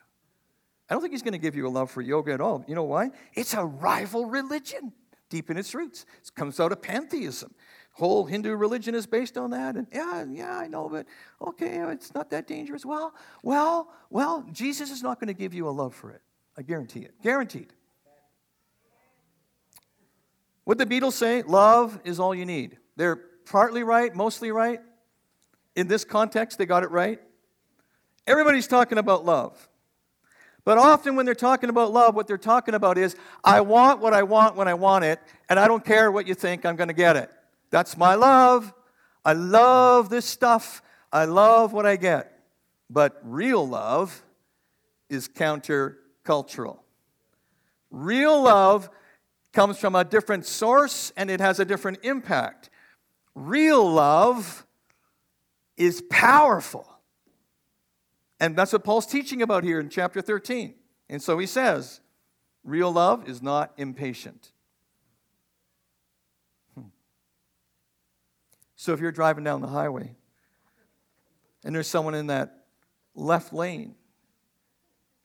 I 0.89 0.95
don't 0.95 1.01
think 1.01 1.13
he's 1.13 1.23
going 1.23 1.33
to 1.33 1.39
give 1.39 1.57
you 1.57 1.67
a 1.67 1.71
love 1.71 1.91
for 1.91 2.03
yoga 2.03 2.33
at 2.33 2.41
all. 2.41 2.65
You 2.69 2.75
know 2.75 2.85
why? 2.85 3.11
It's 3.35 3.55
a 3.55 3.65
rival 3.65 4.27
religion 4.27 4.93
deep 5.31 5.51
in 5.51 5.57
its 5.57 5.75
roots. 5.75 6.05
It 6.23 6.35
comes 6.35 6.61
out 6.61 6.73
of 6.73 6.83
pantheism 6.83 7.55
whole 7.93 8.25
Hindu 8.25 8.55
religion 8.55 8.95
is 8.95 9.07
based 9.07 9.37
on 9.37 9.51
that. 9.51 9.77
And 9.77 9.87
yeah, 9.93 10.25
yeah, 10.31 10.59
I 10.59 10.67
know, 10.67 10.89
but 10.89 11.07
okay, 11.41 11.79
it's 11.93 12.15
not 12.15 12.31
that 12.31 12.47
dangerous. 12.47 12.85
Well, 12.85 13.15
well, 13.43 13.89
well, 14.11 14.47
Jesus 14.53 14.91
is 14.91 15.03
not 15.03 15.21
going 15.21 15.29
to 15.29 15.35
give 15.35 15.55
you 15.55 15.69
a 15.69 15.71
love 15.71 15.95
for 15.95 16.11
it. 16.11 16.23
I 16.57 16.63
guarantee 16.63 17.01
it. 17.01 17.15
Guaranteed. 17.23 17.73
What 20.65 20.79
the 20.79 20.87
Beatles 20.87 21.13
say, 21.13 21.43
love 21.43 22.01
is 22.05 22.21
all 22.21 22.35
you 22.35 22.47
need. 22.47 22.79
They're 22.97 23.17
partly 23.47 23.83
right, 23.83 24.15
mostly 24.15 24.53
right. 24.53 24.81
In 25.75 25.89
this 25.89 26.05
context, 26.05 26.59
they 26.59 26.67
got 26.67 26.83
it 26.83 26.91
right. 26.91 27.21
Everybody's 28.27 28.69
talking 28.69 28.99
about 28.99 29.25
love. 29.25 29.69
But 30.65 30.79
often, 30.79 31.17
when 31.17 31.27
they're 31.27 31.35
talking 31.35 31.71
about 31.71 31.93
love, 31.93 32.15
what 32.15 32.29
they're 32.29 32.39
talking 32.39 32.75
about 32.75 32.97
is, 32.97 33.17
I 33.43 33.63
want 33.63 34.01
what 34.01 34.15
I 34.15 34.23
want 34.23 34.55
when 34.55 34.69
I 34.69 34.75
want 34.75 35.05
it, 35.05 35.19
and 35.49 35.59
I 35.59 35.67
don't 35.67 35.85
care 35.85 36.13
what 36.13 36.29
you 36.29 36.35
think, 36.35 36.65
I'm 36.65 36.77
going 36.77 36.89
to 36.89 36.95
get 36.95 37.17
it. 37.17 37.31
That's 37.71 37.97
my 37.97 38.15
love. 38.15 38.73
I 39.25 39.33
love 39.33 40.09
this 40.09 40.25
stuff. 40.25 40.83
I 41.13 41.25
love 41.25 41.73
what 41.73 41.85
I 41.85 41.97
get. 41.97 42.39
But 42.89 43.21
real 43.25 43.67
love 43.67 44.23
is 45.09 45.27
countercultural. 45.27 46.79
Real 47.91 48.43
love 48.43 48.89
comes 49.53 49.79
from 49.79 49.95
a 49.95 50.05
different 50.05 50.47
source 50.47 51.13
and 51.17 51.31
it 51.31 51.41
has 51.41 51.61
a 51.61 51.65
different 51.65 51.99
impact. 52.03 52.71
Real 53.35 53.91
love 53.91 54.67
is 55.77 56.03
powerful. 56.11 56.89
And 58.41 58.57
that's 58.57 58.73
what 58.73 58.83
Paul's 58.83 59.07
teaching 59.07 59.43
about 59.43 59.63
here 59.63 59.79
in 59.79 59.89
chapter 59.89 60.21
13. 60.21 60.75
And 61.09 61.23
so 61.23 61.39
he 61.39 61.47
says, 61.47 62.01
real 62.65 62.91
love 62.91 63.29
is 63.29 63.43
not 63.43 63.73
impatient. 63.77 64.51
Hmm. 66.75 66.87
So 68.75 68.93
if 68.93 69.01
you're 69.01 69.13
driving 69.13 69.45
down 69.45 69.61
the 69.61 69.69
highway 69.69 70.15
and 71.65 71.75
there's 71.75 71.87
someone 71.87 72.15
in 72.15 72.29
that 72.29 72.65
left 73.15 73.53
lane 73.53 73.95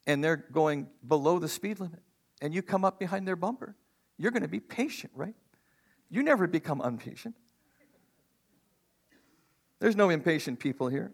and 0.06 0.24
they're 0.24 0.38
going 0.38 0.88
below 1.06 1.40
the 1.40 1.50
speed 1.50 1.80
limit 1.80 2.02
and 2.42 2.54
you 2.54 2.62
come 2.62 2.86
up 2.86 3.00
behind 3.00 3.28
their 3.28 3.36
bumper, 3.36 3.76
you're 4.18 4.32
going 4.32 4.44
to 4.44 4.50
be 4.50 4.60
patient, 4.60 5.12
right? 5.16 5.36
You 6.10 6.24
never 6.24 6.48
become 6.48 6.82
impatient. 6.82 7.36
There's 9.80 9.96
no 9.96 10.10
impatient 10.10 10.60
people 10.60 10.88
here. 10.88 11.12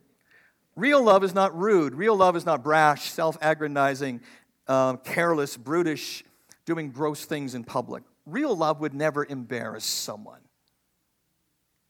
Real 0.75 1.03
love 1.03 1.23
is 1.23 1.35
not 1.35 1.57
rude. 1.57 1.95
Real 1.95 2.15
love 2.15 2.35
is 2.35 2.45
not 2.45 2.63
brash, 2.63 3.11
self 3.11 3.37
aggrandizing, 3.41 4.21
um, 4.67 4.97
careless, 4.97 5.57
brutish, 5.57 6.23
doing 6.65 6.91
gross 6.91 7.25
things 7.25 7.55
in 7.55 7.63
public. 7.63 8.03
Real 8.25 8.55
love 8.55 8.79
would 8.79 8.93
never 8.93 9.25
embarrass 9.25 9.83
someone. 9.83 10.39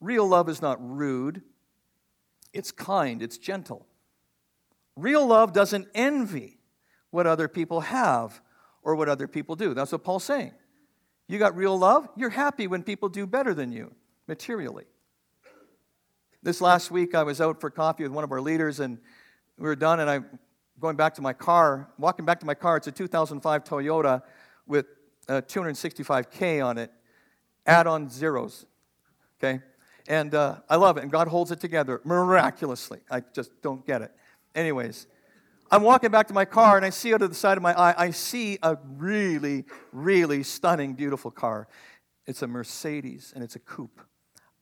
Real 0.00 0.26
love 0.26 0.48
is 0.48 0.60
not 0.60 0.78
rude, 0.80 1.42
it's 2.52 2.72
kind, 2.72 3.22
it's 3.22 3.38
gentle. 3.38 3.86
Real 4.96 5.26
love 5.26 5.52
doesn't 5.52 5.88
envy 5.94 6.58
what 7.10 7.26
other 7.26 7.48
people 7.48 7.80
have 7.80 8.40
or 8.82 8.96
what 8.96 9.08
other 9.08 9.26
people 9.26 9.56
do. 9.56 9.72
That's 9.72 9.92
what 9.92 10.04
Paul's 10.04 10.24
saying. 10.24 10.52
You 11.26 11.38
got 11.38 11.56
real 11.56 11.78
love, 11.78 12.08
you're 12.16 12.30
happy 12.30 12.66
when 12.66 12.82
people 12.82 13.08
do 13.08 13.26
better 13.26 13.54
than 13.54 13.72
you 13.72 13.94
materially. 14.28 14.84
This 16.42 16.60
last 16.60 16.90
week, 16.90 17.14
I 17.14 17.22
was 17.22 17.40
out 17.40 17.60
for 17.60 17.70
coffee 17.70 18.02
with 18.02 18.12
one 18.12 18.24
of 18.24 18.30
our 18.30 18.40
leaders, 18.40 18.80
and 18.80 18.98
we 19.56 19.64
were 19.64 19.76
done, 19.76 20.00
and 20.00 20.10
I'm 20.10 20.38
going 20.78 20.96
back 20.96 21.14
to 21.14 21.22
my 21.22 21.32
car, 21.32 21.88
walking 21.98 22.26
back 22.26 22.40
to 22.40 22.46
my 22.46 22.54
car. 22.54 22.76
It's 22.76 22.86
a 22.86 22.92
2005 22.92 23.64
Toyota 23.64 24.22
with 24.66 24.86
265K 25.28 26.64
on 26.64 26.76
it, 26.76 26.92
add 27.64 27.86
on 27.86 28.10
zeros. 28.10 28.66
Okay? 29.38 29.62
And 30.06 30.34
uh, 30.34 30.56
I 30.68 30.76
love 30.76 30.98
it. 30.98 31.02
And 31.02 31.10
God 31.10 31.28
holds 31.28 31.50
it 31.50 31.60
together 31.60 32.02
miraculously. 32.04 33.00
I 33.10 33.22
just 33.32 33.50
don't 33.62 33.86
get 33.86 34.02
it. 34.02 34.12
Anyways, 34.54 35.06
I'm 35.74 35.82
walking 35.82 36.12
back 36.12 36.28
to 36.28 36.34
my 36.34 36.44
car 36.44 36.76
and 36.76 36.86
I 36.86 36.90
see 36.90 37.12
out 37.14 37.20
of 37.20 37.30
the 37.30 37.34
side 37.34 37.56
of 37.56 37.62
my 37.64 37.76
eye, 37.76 37.94
I 37.98 38.10
see 38.12 38.60
a 38.62 38.78
really, 38.96 39.64
really 39.90 40.44
stunning, 40.44 40.94
beautiful 40.94 41.32
car. 41.32 41.66
It's 42.28 42.42
a 42.42 42.46
Mercedes 42.46 43.32
and 43.34 43.42
it's 43.42 43.56
a 43.56 43.58
coupe. 43.58 44.00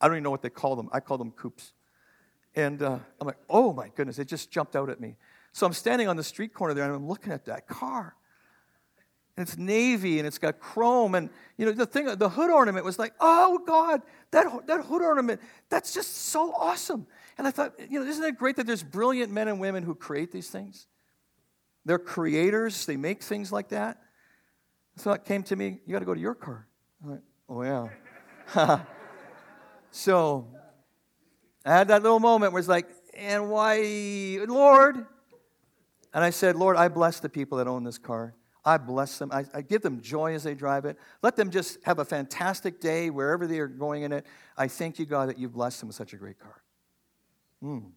I 0.01 0.07
don't 0.07 0.16
even 0.16 0.22
know 0.22 0.31
what 0.31 0.40
they 0.40 0.48
call 0.48 0.75
them. 0.75 0.88
I 0.90 1.01
call 1.01 1.18
them 1.18 1.31
coupes. 1.31 1.75
And 2.57 2.83
uh, 2.83 2.98
I'm 3.20 3.27
like, 3.27 3.37
oh 3.51 3.75
my 3.75 3.90
goodness, 3.94 4.18
it 4.18 4.27
just 4.27 4.51
jumped 4.51 4.75
out 4.75 4.88
at 4.88 5.03
me. 5.03 5.16
So 5.53 5.66
I'm 5.66 5.75
standing 5.75 6.09
on 6.09 6.16
the 6.16 6.25
street 6.25 6.55
corner 6.55 6.72
there 6.72 6.87
and 6.87 6.94
I'm 6.94 7.07
looking 7.07 7.31
at 7.35 7.44
that 7.44 7.66
car. 7.66 8.16
And 9.37 9.46
it's 9.46 9.59
navy 9.59 10.16
and 10.16 10.27
it's 10.27 10.38
got 10.38 10.61
chrome. 10.61 11.14
And, 11.14 11.29
you 11.59 11.66
know, 11.66 11.72
the 11.72 11.85
thing, 11.85 12.07
the 12.07 12.31
hood 12.31 12.48
ornament 12.51 12.87
was 12.87 12.98
like, 12.98 13.12
oh 13.20 13.61
God, 13.66 14.01
that, 14.31 14.66
that 14.66 14.87
hood 14.87 15.03
ornament, 15.03 15.42
that's 15.68 15.92
just 15.92 16.29
so 16.29 16.55
awesome. 16.55 17.07
And 17.37 17.46
I 17.46 17.51
thought, 17.51 17.75
you 17.90 18.01
know, 18.01 18.07
isn't 18.07 18.25
it 18.25 18.38
great 18.38 18.57
that 18.57 18.66
there's 18.66 18.83
brilliant 18.83 19.31
men 19.31 19.48
and 19.48 19.61
women 19.61 19.83
who 19.83 19.94
create 19.94 20.33
these 20.33 20.48
things? 20.48 20.87
They're 21.85 21.99
creators, 21.99 22.87
they 22.87 22.97
make 22.97 23.23
things 23.23 23.53
like 23.53 23.68
that. 23.68 23.99
So 24.97 25.12
it 25.12 25.25
came 25.25 25.42
to 25.45 25.57
me, 25.57 25.81
you 25.87 25.92
got 25.92 26.01
to 26.01 26.05
go 26.05 26.14
to 26.14 26.21
your 26.21 26.35
car. 26.35 26.66
I'm 27.03 27.11
like, 27.11 27.21
oh, 27.49 27.62
yeah. 27.62 28.81
so 29.90 30.49
I 31.64 31.73
had 31.73 31.88
that 31.88 32.03
little 32.03 32.21
moment 32.21 32.53
where 32.53 32.61
it's 32.61 32.68
like, 32.68 32.88
and 33.14 33.51
why, 33.51 34.38
Lord? 34.47 35.07
And 36.14 36.25
I 36.25 36.31
said, 36.31 36.57
Lord, 36.57 36.77
I 36.77 36.88
bless 36.88 37.21
the 37.21 37.29
people 37.29 37.59
that 37.59 37.66
own 37.66 37.85
this 37.85 37.99
car. 37.99 38.35
I 38.64 38.77
bless 38.79 39.18
them. 39.18 39.31
I, 39.33 39.45
I, 39.53 39.61
give 39.62 39.83
them 39.83 40.01
joy 40.01 40.35
as 40.35 40.45
they 40.45 40.55
drive 40.55 40.85
it. 40.85 40.97
Let 41.21 41.35
them 41.35 41.51
just 41.51 41.79
have 41.83 41.99
a 41.99 42.05
fantastic 42.05 42.81
day 42.81 43.11
wherever 43.11 43.47
they 43.47 43.59
are 43.59 43.66
going 43.66 44.05
in 44.05 44.12
it. 44.12 44.25
I 44.57 44.68
thank 44.68 45.01
you, 45.01 45.07
God, 45.07 45.29
that 45.31 45.38
you've 45.38 45.53
blessed 45.53 45.81
them 45.81 45.88
with 45.88 45.97
such 45.97 46.12
a 46.12 46.16
great 46.16 46.38
car. 46.38 46.62
Mm. 47.61 47.90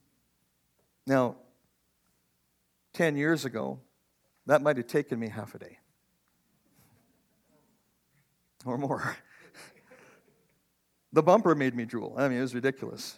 Now, 1.05 1.35
10 2.95 3.15
years 3.15 3.45
ago, 3.45 3.79
that 4.47 4.61
might 4.61 4.77
have 4.77 4.87
taken 4.87 5.19
me 5.19 5.29
half 5.29 5.53
a 5.53 5.59
day 5.59 5.77
or 8.65 8.77
more. 8.77 9.15
The 11.13 11.23
bumper 11.23 11.55
made 11.55 11.75
me 11.75 11.85
drool. 11.85 12.13
I 12.17 12.27
mean, 12.27 12.39
it 12.39 12.41
was 12.41 12.53
ridiculous. 12.53 13.17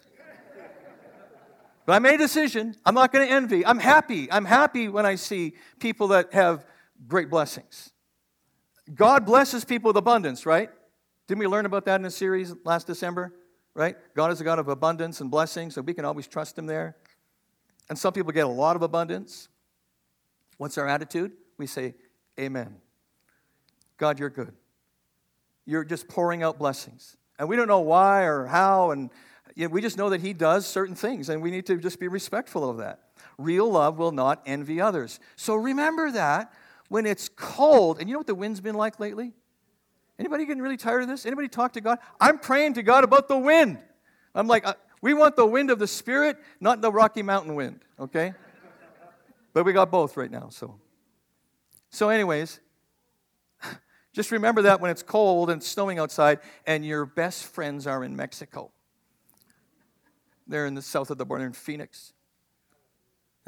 But 1.88 1.94
I 1.94 2.00
made 2.00 2.16
a 2.16 2.18
decision. 2.18 2.76
I'm 2.86 2.94
not 2.94 3.14
going 3.14 3.26
to 3.26 3.34
envy. 3.34 3.66
I'm 3.66 3.80
happy. 3.80 4.30
I'm 4.30 4.46
happy 4.46 4.90
when 4.90 5.06
I 5.06 5.16
see 5.16 5.54
people 5.80 6.10
that 6.10 6.34
have 6.34 6.66
great 7.08 7.30
blessings. 7.30 7.92
God 8.94 9.26
blesses 9.26 9.64
people 9.64 9.90
with 9.90 9.98
abundance, 9.98 10.46
right? 10.46 10.70
Didn't 11.28 11.40
we 11.40 11.48
learn 11.48 11.66
about 11.66 11.86
that 11.86 12.00
in 12.00 12.06
a 12.06 12.12
series 12.12 12.54
last 12.66 12.88
December? 12.88 13.34
Right? 13.74 13.96
God 14.16 14.32
is 14.32 14.42
a 14.42 14.44
God 14.44 14.60
of 14.60 14.68
abundance 14.68 15.22
and 15.22 15.32
blessing, 15.32 15.72
so 15.72 15.82
we 15.82 15.94
can 15.94 16.04
always 16.04 16.28
trust 16.28 16.58
Him 16.58 16.66
there. 16.66 16.98
And 17.90 17.98
some 17.98 18.12
people 18.12 18.32
get 18.32 18.46
a 18.46 18.50
lot 18.50 18.76
of 18.76 18.82
abundance. 18.82 19.48
What's 20.58 20.78
our 20.78 20.88
attitude? 20.88 21.34
We 21.58 21.68
say, 21.68 21.96
Amen. 22.40 22.76
God, 23.98 24.20
you're 24.20 24.30
good. 24.30 24.54
You're 25.66 25.84
just 25.84 26.08
pouring 26.08 26.44
out 26.44 26.60
blessings. 26.60 27.18
And 27.40 27.50
we 27.50 27.56
don't 27.56 27.68
know 27.68 27.80
why 27.80 28.24
or 28.24 28.46
how, 28.46 28.92
and 28.92 29.10
we 29.56 29.82
just 29.82 29.98
know 29.98 30.10
that 30.12 30.22
He 30.22 30.34
does 30.34 30.66
certain 30.66 30.96
things, 30.96 31.30
and 31.30 31.42
we 31.42 31.52
need 31.52 31.66
to 31.68 31.78
just 31.78 32.00
be 32.00 32.08
respectful 32.08 32.70
of 32.70 32.78
that. 32.78 33.00
Real 33.38 33.72
love 33.72 33.98
will 33.98 34.12
not 34.12 34.42
envy 34.46 34.80
others. 34.80 35.20
So 35.36 35.56
remember 35.56 36.12
that 36.12 36.54
when 36.90 37.06
it's 37.06 37.30
cold, 37.30 38.00
and 38.00 38.08
you 38.08 38.14
know 38.14 38.20
what 38.20 38.28
the 38.28 38.36
wind's 38.36 38.62
been 38.62 38.76
like 38.76 39.00
lately? 39.00 39.34
Anybody 40.20 40.46
getting 40.46 40.64
really 40.64 40.78
tired 40.78 41.04
of 41.04 41.10
this? 41.10 41.26
Anybody 41.26 41.48
talk 41.48 41.74
to 41.74 41.82
God? 41.82 42.00
I'm 42.20 42.40
praying 42.40 42.76
to 42.76 42.84
God 42.84 43.04
about 43.04 43.28
the 43.28 43.38
wind. 43.38 43.78
I'm 44.34 44.48
like, 44.48 44.66
uh, 44.66 44.74
we 45.02 45.14
want 45.14 45.36
the 45.36 45.46
wind 45.46 45.70
of 45.70 45.80
the 45.80 45.88
Spirit, 45.88 46.38
not 46.60 46.82
the 46.82 46.92
Rocky 46.92 47.22
Mountain 47.22 47.56
wind, 47.56 47.82
okay? 48.00 48.34
But 49.58 49.66
we 49.66 49.74
got 49.74 49.90
both 49.90 50.18
right 50.18 50.30
now, 50.30 50.50
so. 50.52 50.80
So, 51.90 52.10
anyways, 52.10 52.60
just 54.14 54.30
remember 54.30 54.62
that 54.62 54.80
when 54.80 54.92
it's 54.92 55.02
cold 55.02 55.50
and 55.50 55.64
snowing 55.64 55.98
outside 55.98 56.42
and 56.68 56.86
your 56.86 57.08
best 57.08 57.44
friends 57.46 57.88
are 57.88 58.04
in 58.04 58.16
Mexico. 58.16 58.72
They're 60.46 60.68
in 60.68 60.76
the 60.76 60.84
south 60.84 61.10
of 61.10 61.18
the 61.18 61.26
border 61.26 61.44
in 61.44 61.54
Phoenix. 61.54 62.14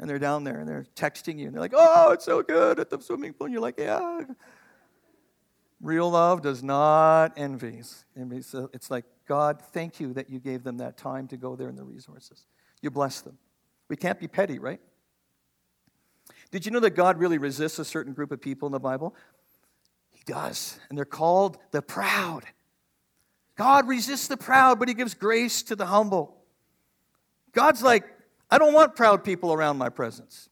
And 0.00 0.10
they're 0.10 0.18
down 0.18 0.42
there 0.42 0.58
and 0.58 0.68
they're 0.68 0.84
texting 0.96 1.38
you 1.38 1.46
and 1.46 1.54
they're 1.54 1.60
like, 1.60 1.74
oh, 1.76 2.10
it's 2.10 2.24
so 2.24 2.42
good 2.42 2.80
at 2.80 2.90
the 2.90 3.00
swimming 3.00 3.32
pool. 3.32 3.44
And 3.44 3.52
you're 3.52 3.62
like, 3.62 3.78
yeah. 3.78 4.22
Real 5.80 6.10
love 6.10 6.42
does 6.42 6.60
not 6.60 7.34
envy. 7.36 7.82
Uh, 8.18 8.66
it's 8.72 8.90
like, 8.90 9.04
God, 9.28 9.62
thank 9.62 10.00
you 10.00 10.12
that 10.14 10.28
you 10.28 10.40
gave 10.40 10.64
them 10.64 10.78
that 10.78 10.96
time 10.96 11.28
to 11.28 11.36
go 11.36 11.54
there 11.54 11.68
and 11.68 11.78
the 11.78 11.84
resources. 11.84 12.46
You 12.82 12.90
bless 12.90 13.20
them. 13.20 13.38
We 13.88 13.94
can't 13.94 14.18
be 14.18 14.26
petty, 14.26 14.58
right? 14.58 14.80
Did 16.50 16.66
you 16.66 16.72
know 16.72 16.80
that 16.80 16.90
God 16.90 17.18
really 17.18 17.38
resists 17.38 17.78
a 17.78 17.84
certain 17.84 18.12
group 18.12 18.32
of 18.32 18.40
people 18.40 18.66
in 18.66 18.72
the 18.72 18.80
Bible? 18.80 19.14
He 20.10 20.20
does. 20.26 20.78
And 20.88 20.98
they're 20.98 21.04
called 21.04 21.58
the 21.70 21.82
proud. 21.82 22.44
God 23.56 23.86
resists 23.86 24.28
the 24.28 24.36
proud, 24.36 24.78
but 24.78 24.88
he 24.88 24.94
gives 24.94 25.14
grace 25.14 25.62
to 25.64 25.76
the 25.76 25.86
humble. 25.86 26.36
God's 27.52 27.82
like, 27.82 28.04
I 28.50 28.58
don't 28.58 28.72
want 28.72 28.96
proud 28.96 29.22
people 29.22 29.52
around 29.52 29.78
my 29.78 29.88
presence. 29.88 30.48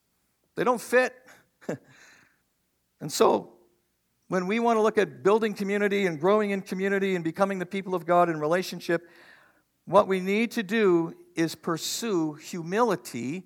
They 0.55 0.65
don't 0.65 0.81
fit. 0.81 1.15
and 3.01 3.11
so 3.11 3.53
when 4.29 4.47
we 4.47 4.61
want 4.61 4.77
to 4.77 4.83
look 4.83 4.99
at 4.99 5.23
building 5.23 5.55
community 5.55 6.07
and 6.07 6.21
growing 6.21 6.51
in 6.51 6.61
community 6.61 7.15
and 7.15 7.25
becoming 7.25 7.59
the 7.59 7.67
people 7.67 7.95
of 7.95 8.07
God 8.07 8.29
in 8.29 8.39
relationship, 8.39 9.09
what 9.85 10.07
we 10.07 10.21
need 10.21 10.51
to 10.53 10.63
do 10.63 11.15
is 11.35 11.55
pursue 11.55 12.35
humility 12.35 13.45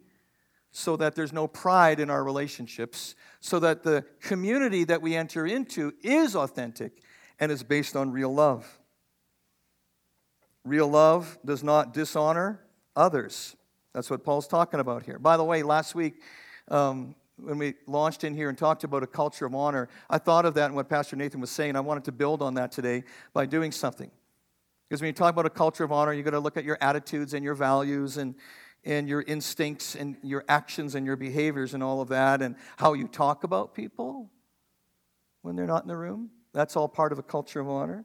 so 0.72 0.96
that 0.96 1.14
there's 1.14 1.34
no 1.34 1.46
pride 1.46 2.00
in 2.00 2.08
our 2.08 2.24
relationships, 2.24 3.14
so 3.40 3.58
that 3.60 3.82
the 3.82 4.04
community 4.20 4.84
that 4.84 5.02
we 5.02 5.14
enter 5.14 5.46
into 5.46 5.92
is 6.02 6.34
authentic 6.34 7.02
and 7.38 7.52
is 7.52 7.62
based 7.62 7.94
on 7.94 8.10
real 8.10 8.34
love. 8.34 8.78
Real 10.64 10.88
love 10.88 11.38
does 11.44 11.62
not 11.62 11.92
dishonor 11.92 12.60
others. 12.96 13.54
That's 13.92 14.08
what 14.08 14.24
Paul's 14.24 14.48
talking 14.48 14.80
about 14.80 15.02
here. 15.02 15.18
By 15.18 15.36
the 15.36 15.44
way, 15.44 15.62
last 15.62 15.94
week, 15.94 16.22
um, 16.68 17.14
when 17.36 17.58
we 17.58 17.74
launched 17.86 18.24
in 18.24 18.34
here 18.34 18.48
and 18.48 18.56
talked 18.56 18.84
about 18.84 19.02
a 19.02 19.06
culture 19.06 19.44
of 19.44 19.54
honor, 19.54 19.88
I 20.08 20.16
thought 20.16 20.46
of 20.46 20.54
that 20.54 20.66
and 20.66 20.74
what 20.74 20.88
Pastor 20.88 21.16
Nathan 21.16 21.40
was 21.40 21.50
saying. 21.50 21.76
I 21.76 21.80
wanted 21.80 22.04
to 22.04 22.12
build 22.12 22.40
on 22.40 22.54
that 22.54 22.72
today 22.72 23.04
by 23.34 23.44
doing 23.44 23.72
something. 23.72 24.10
Because 24.88 25.02
when 25.02 25.08
you 25.08 25.12
talk 25.12 25.32
about 25.32 25.46
a 25.46 25.50
culture 25.50 25.84
of 25.84 25.92
honor, 25.92 26.12
you've 26.12 26.24
got 26.24 26.30
to 26.30 26.40
look 26.40 26.56
at 26.56 26.64
your 26.64 26.78
attitudes 26.80 27.34
and 27.34 27.44
your 27.44 27.54
values 27.54 28.16
and, 28.16 28.34
and 28.84 29.08
your 29.08 29.22
instincts 29.22 29.94
and 29.94 30.16
your 30.22 30.44
actions 30.48 30.94
and 30.94 31.06
your 31.06 31.16
behaviors 31.16 31.74
and 31.74 31.82
all 31.82 32.00
of 32.00 32.08
that 32.08 32.42
and 32.42 32.56
how 32.76 32.94
you 32.94 33.06
talk 33.06 33.44
about 33.44 33.74
people 33.74 34.30
when 35.42 35.56
they're 35.56 35.66
not 35.66 35.82
in 35.82 35.88
the 35.88 35.96
room. 35.96 36.30
That's 36.52 36.76
all 36.76 36.88
part 36.88 37.12
of 37.12 37.18
a 37.18 37.22
culture 37.22 37.60
of 37.60 37.68
honor. 37.68 38.04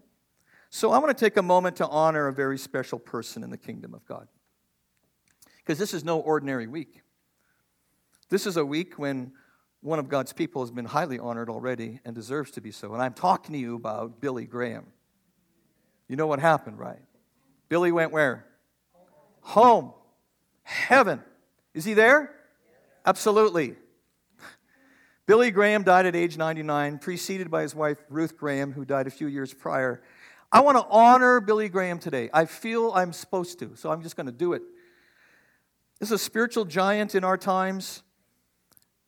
So 0.69 0.91
I 0.91 0.99
want 0.99 1.17
to 1.17 1.25
take 1.25 1.37
a 1.37 1.41
moment 1.41 1.77
to 1.77 1.87
honor 1.87 2.27
a 2.27 2.33
very 2.33 2.57
special 2.57 2.99
person 2.99 3.43
in 3.43 3.49
the 3.49 3.57
kingdom 3.57 3.93
of 3.93 4.05
God. 4.05 4.27
Because 5.57 5.79
this 5.79 5.93
is 5.93 6.03
no 6.03 6.19
ordinary 6.19 6.67
week. 6.67 7.01
This 8.29 8.45
is 8.45 8.57
a 8.57 8.65
week 8.65 8.99
when 8.99 9.31
one 9.81 9.99
of 9.99 10.09
God's 10.09 10.33
people 10.33 10.61
has 10.61 10.71
been 10.71 10.85
highly 10.85 11.19
honored 11.19 11.49
already 11.49 11.99
and 12.03 12.15
deserves 12.15 12.51
to 12.51 12.61
be 12.61 12.71
so. 12.71 12.93
And 12.93 13.01
I'm 13.01 13.13
talking 13.13 13.53
to 13.53 13.59
you 13.59 13.75
about 13.75 14.19
Billy 14.19 14.45
Graham. 14.45 14.87
You 16.07 16.15
know 16.15 16.27
what 16.27 16.39
happened, 16.39 16.79
right? 16.79 17.01
Billy 17.69 17.91
went 17.91 18.11
where? 18.11 18.45
Home. 19.41 19.93
Heaven. 20.67 21.23
Is 21.73 21.85
he 21.85 21.93
there? 21.93 22.29
Absolutely. 23.05 23.75
Billy 25.25 25.49
Graham 25.49 25.83
died 25.83 26.05
at 26.05 26.13
age 26.13 26.37
99, 26.37 26.99
preceded 26.99 27.49
by 27.49 27.61
his 27.61 27.73
wife 27.73 27.97
Ruth 28.09 28.37
Graham, 28.37 28.73
who 28.73 28.83
died 28.83 29.07
a 29.07 29.09
few 29.09 29.27
years 29.27 29.53
prior. 29.53 30.01
I 30.51 30.59
want 30.59 30.77
to 30.77 30.85
honor 30.89 31.39
Billy 31.39 31.69
Graham 31.69 31.99
today. 31.99 32.29
I 32.33 32.43
feel 32.43 32.91
I'm 32.91 33.13
supposed 33.13 33.59
to, 33.59 33.77
so 33.77 33.91
I'm 33.91 34.01
just 34.01 34.17
going 34.17 34.25
to 34.25 34.31
do 34.33 34.51
it. 34.51 34.61
This 35.99 36.09
is 36.09 36.21
a 36.21 36.23
spiritual 36.23 36.65
giant 36.65 37.15
in 37.15 37.23
our 37.23 37.37
times. 37.37 38.03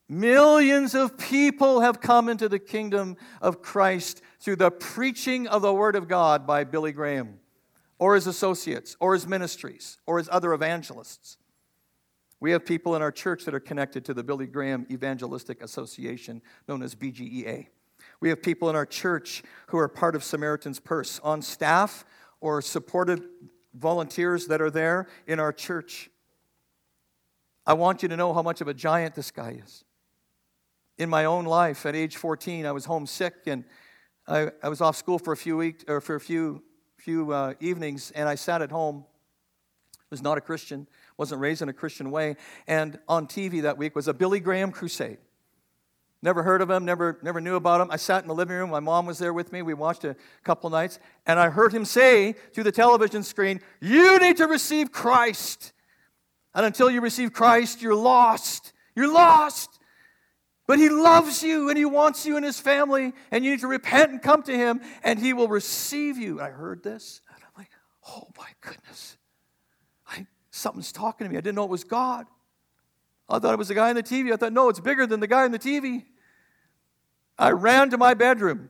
Millions 0.08 0.96
of 0.96 1.18
people 1.18 1.82
have 1.82 2.00
come 2.00 2.30
into 2.30 2.48
the 2.48 2.60
kingdom 2.60 3.18
of 3.42 3.62
Christ 3.62 4.22
through 4.40 4.56
the 4.56 4.72
preaching 4.72 5.46
of 5.46 5.62
the 5.62 5.74
Word 5.74 5.98
of 5.98 6.08
God 6.08 6.48
by 6.48 6.64
Billy 6.64 6.94
Graham, 6.94 7.40
or 7.98 8.16
his 8.16 8.28
associates, 8.28 8.96
or 9.02 9.14
his 9.14 9.28
ministries, 9.28 9.98
or 10.06 10.20
his 10.20 10.30
other 10.32 10.54
evangelists. 10.54 11.36
We 12.40 12.52
have 12.52 12.66
people 12.66 12.96
in 12.96 13.02
our 13.02 13.12
church 13.12 13.46
that 13.46 13.54
are 13.54 13.60
connected 13.60 14.06
to 14.06 14.14
the 14.14 14.24
Billy 14.24 14.48
Graham 14.48 14.86
Evangelistic 14.90 15.62
Association, 15.62 16.42
known 16.68 16.82
as 16.82 16.96
BGEA. 16.96 17.68
We 18.22 18.30
have 18.30 18.42
people 18.42 18.70
in 18.70 18.76
our 18.76 18.86
church 18.86 19.44
who 19.68 19.78
are 19.78 19.88
part 19.88 20.16
of 20.16 20.24
Samaritan's 20.24 20.80
Purse 20.80 21.20
on 21.24 21.42
staff 21.42 22.06
or 22.40 22.62
supported 22.62 23.24
volunteers 23.74 24.48
that 24.48 24.62
are 24.62 24.72
there 24.72 25.08
in 25.28 25.40
our 25.40 25.52
church. 25.52 26.10
I 27.66 27.74
want 27.74 28.02
you 28.04 28.10
to 28.10 28.18
know 28.18 28.34
how 28.34 28.42
much 28.42 28.62
of 28.62 28.68
a 28.68 28.74
giant 28.74 29.16
this 29.16 29.32
guy 29.32 29.60
is 29.64 29.84
in 31.00 31.10
my 31.10 31.26
own 31.26 31.46
life 31.46 31.86
at 31.86 31.96
age 31.96 32.18
14 32.18 32.66
i 32.66 32.72
was 32.72 32.86
homesick 32.86 33.34
and 33.48 33.64
i, 34.28 34.52
I 34.62 34.70
was 34.70 34.82
off 34.82 34.98
school 34.98 35.18
for 35.18 35.32
a 35.32 35.38
few 35.38 35.58
weeks 35.58 35.86
or 35.88 36.02
for 36.02 36.16
a 36.16 36.20
few 36.20 36.62
few 36.98 37.32
uh, 37.32 37.54
evenings 37.60 38.12
and 38.12 38.30
i 38.30 38.36
sat 38.36 38.62
at 38.62 38.70
home 38.70 39.06
was 40.12 40.22
not 40.22 40.38
a 40.38 40.42
christian 40.42 40.88
wasn't 41.20 41.42
raised 41.42 41.62
in 41.62 41.70
a 41.70 41.74
christian 41.74 42.10
way. 42.10 42.38
And 42.66 42.98
on 43.08 43.28
tv 43.28 43.62
that 43.64 43.78
week 43.78 43.96
was 43.96 44.08
a 44.08 44.14
billy 44.14 44.40
graham 44.40 44.72
crusade. 44.72 45.18
Never 46.22 46.44
heard 46.44 46.62
of 46.62 46.70
him 46.70 46.86
never 46.86 47.20
never 47.22 47.42
knew 47.42 47.56
about 47.56 47.82
him. 47.82 47.92
I 47.92 47.98
sat 47.98 48.24
in 48.24 48.30
the 48.30 48.34
living 48.34 48.56
room. 48.56 48.70
My 48.70 48.80
mom 48.80 49.06
was 49.06 49.20
there 49.20 49.34
with 49.34 49.52
me. 49.52 49.62
We 49.62 49.74
watched 49.74 50.06
a 50.06 50.16
couple 50.44 50.70
nights. 50.70 50.98
And 51.28 51.38
i 51.40 51.50
heard 51.50 51.74
him 51.74 51.86
say 51.86 52.34
through 52.54 52.64
the 52.64 52.72
television 52.72 53.22
screen 53.22 53.60
you 53.82 54.18
need 54.20 54.38
to 54.38 54.48
receive 54.48 54.92
christ. 54.92 55.74
And 56.56 56.66
until 56.66 56.90
you 56.90 57.02
receive 57.02 57.34
christ 57.34 57.82
you're 57.82 57.96
lost. 57.96 58.72
You're 58.96 59.14
lost. 59.14 59.80
But 60.68 60.78
he 60.78 60.88
loves 60.88 61.44
you 61.44 61.70
and 61.70 61.78
he 61.78 61.86
wants 61.86 62.26
you 62.28 62.38
in 62.38 62.44
his 62.44 62.60
family, 62.60 63.12
and 63.32 63.44
you 63.44 63.50
need 63.50 63.62
to 63.62 63.68
repent 63.68 64.12
and 64.12 64.22
come 64.22 64.44
to 64.44 64.56
him, 64.56 64.82
and 65.02 65.18
he 65.18 65.34
will 65.34 65.48
receive 65.48 66.16
you. 66.16 66.40
I 66.40 66.52
heard 66.52 66.84
this, 66.84 67.22
and 67.34 67.44
I'm 67.44 67.52
like, 67.58 67.72
oh 68.08 68.28
my 68.38 68.50
goodness. 68.62 69.18
Something's 70.60 70.92
talking 70.92 71.26
to 71.26 71.32
me. 71.32 71.38
I 71.38 71.42
didn't 71.42 71.56
know 71.56 71.64
it 71.64 71.70
was 71.70 71.86
God. 71.86 72.28
I 73.30 73.40
thought 73.40 73.54
it 73.54 73.58
was 73.58 73.70
the 73.70 73.76
guy 73.76 73.90
on 73.90 73.96
the 73.96 74.04
TV. 74.04 74.34
I 74.34 74.36
thought, 74.36 74.52
no, 74.52 74.68
it's 74.70 74.80
bigger 74.80 75.08
than 75.08 75.20
the 75.20 75.28
guy 75.28 75.46
on 75.46 75.52
the 75.52 75.60
TV. 75.60 76.04
I 77.38 77.52
ran 77.52 77.90
to 77.92 77.98
my 77.98 78.14
bedroom 78.14 78.70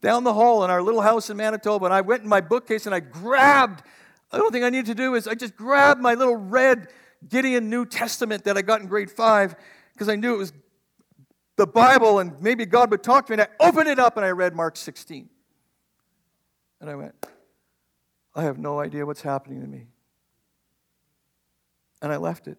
down 0.00 0.24
the 0.24 0.32
hall 0.32 0.64
in 0.64 0.70
our 0.70 0.80
little 0.80 1.02
house 1.02 1.28
in 1.28 1.36
Manitoba, 1.36 1.84
and 1.84 1.94
I 1.94 2.00
went 2.00 2.22
in 2.22 2.28
my 2.28 2.40
bookcase 2.40 2.86
and 2.86 2.94
I 2.94 3.00
grabbed, 3.00 3.82
the 4.30 4.38
only 4.38 4.50
thing 4.50 4.64
I 4.64 4.70
needed 4.70 4.86
to 4.86 4.94
do 4.94 5.14
is 5.14 5.28
I 5.28 5.34
just 5.34 5.56
grabbed 5.56 6.00
my 6.00 6.14
little 6.14 6.36
red 6.36 6.88
Gideon 7.28 7.68
New 7.68 7.84
Testament 7.84 8.44
that 8.44 8.56
I 8.56 8.62
got 8.62 8.80
in 8.80 8.86
grade 8.86 9.10
five 9.10 9.54
because 9.92 10.08
I 10.08 10.16
knew 10.16 10.34
it 10.34 10.38
was 10.38 10.54
the 11.56 11.66
Bible 11.66 12.20
and 12.20 12.40
maybe 12.40 12.64
God 12.64 12.90
would 12.90 13.02
talk 13.02 13.26
to 13.26 13.32
me. 13.36 13.42
And 13.42 13.50
I 13.60 13.66
opened 13.66 13.88
it 13.88 13.98
up 13.98 14.16
and 14.16 14.24
I 14.24 14.30
read 14.30 14.54
Mark 14.54 14.78
16. 14.78 15.28
And 16.80 16.88
I 16.88 16.94
went, 16.94 17.14
I 18.34 18.44
have 18.44 18.56
no 18.56 18.80
idea 18.80 19.04
what's 19.04 19.20
happening 19.20 19.60
to 19.60 19.66
me. 19.66 19.88
And 22.02 22.12
I 22.12 22.16
left 22.16 22.48
it. 22.48 22.58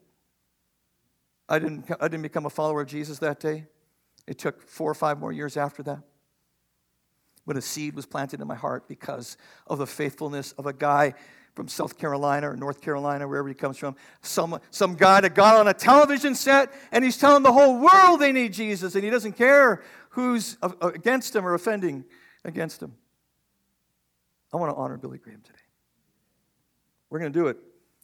I 1.50 1.60
didn't, 1.60 1.90
I 2.00 2.08
didn't 2.08 2.22
become 2.22 2.46
a 2.46 2.50
follower 2.50 2.82
of 2.82 2.88
Jesus 2.88 3.20
that 3.20 3.40
day. 3.40 3.66
It 4.28 4.38
took 4.38 4.62
four 4.62 4.90
or 4.90 4.94
five 4.94 5.20
more 5.20 5.32
years 5.32 5.58
after 5.58 5.84
that. 5.84 6.04
when 7.44 7.58
a 7.58 7.62
seed 7.62 7.96
was 7.96 8.06
planted 8.06 8.40
in 8.40 8.48
my 8.48 8.56
heart 8.56 8.88
because 8.88 9.36
of 9.68 9.80
the 9.80 9.88
faithfulness 9.88 10.52
of 10.54 10.66
a 10.66 10.74
guy 10.74 11.14
from 11.56 11.68
South 11.68 11.98
Carolina 11.98 12.50
or 12.52 12.56
North 12.56 12.80
Carolina, 12.80 13.28
wherever 13.28 13.48
he 13.48 13.54
comes 13.54 13.78
from. 13.78 13.96
Some, 14.22 14.60
some 14.70 14.96
guy 14.96 15.20
that 15.22 15.36
got 15.36 15.56
on 15.56 15.68
a 15.68 15.74
television 15.74 16.36
set 16.36 16.72
and 16.92 17.04
he's 17.04 17.18
telling 17.18 17.44
the 17.44 17.52
whole 17.52 17.80
world 17.80 18.22
they 18.22 18.32
need 18.32 18.54
Jesus 18.54 18.96
and 18.96 19.04
he 19.04 19.10
doesn't 19.10 19.34
care 19.34 19.84
who's 20.12 20.58
against 20.82 21.36
him 21.36 21.46
or 21.46 21.54
offending 21.54 22.06
against 22.46 22.82
him. 22.82 22.94
I 24.54 24.58
want 24.58 24.72
to 24.72 24.76
honor 24.76 24.98
Billy 24.98 25.18
Graham 25.18 25.42
today. 25.42 25.58
We're 27.10 27.20
going 27.20 27.34
to 27.34 27.40
do 27.40 27.48
it. 27.48 27.58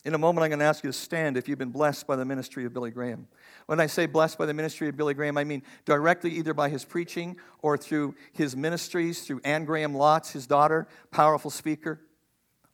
In 0.07 0.13
a 0.13 0.17
moment, 0.17 0.45
I'm 0.45 0.49
going 0.49 0.59
to 0.59 0.65
ask 0.65 0.85
you 0.85 0.89
to 0.89 0.97
stand 0.97 1.35
if 1.35 1.49
you've 1.49 1.59
been 1.59 1.69
blessed 1.69 2.07
by 2.07 2.15
the 2.15 2.23
ministry 2.23 2.63
of 2.63 2.71
Billy 2.71 2.91
Graham. 2.91 3.27
When 3.65 3.81
I 3.81 3.87
say 3.87 4.05
blessed 4.05 4.37
by 4.37 4.45
the 4.45 4.53
ministry 4.53 4.87
of 4.87 4.95
Billy 4.95 5.13
Graham, 5.13 5.37
I 5.37 5.43
mean 5.43 5.63
directly 5.83 6.31
either 6.31 6.53
by 6.53 6.69
his 6.69 6.85
preaching 6.85 7.35
or 7.61 7.77
through 7.77 8.15
his 8.31 8.55
ministries, 8.55 9.23
through 9.23 9.41
Anne 9.43 9.65
Graham 9.65 9.93
Lotz, 9.93 10.31
his 10.31 10.47
daughter, 10.47 10.87
powerful 11.11 11.51
speaker, 11.51 11.99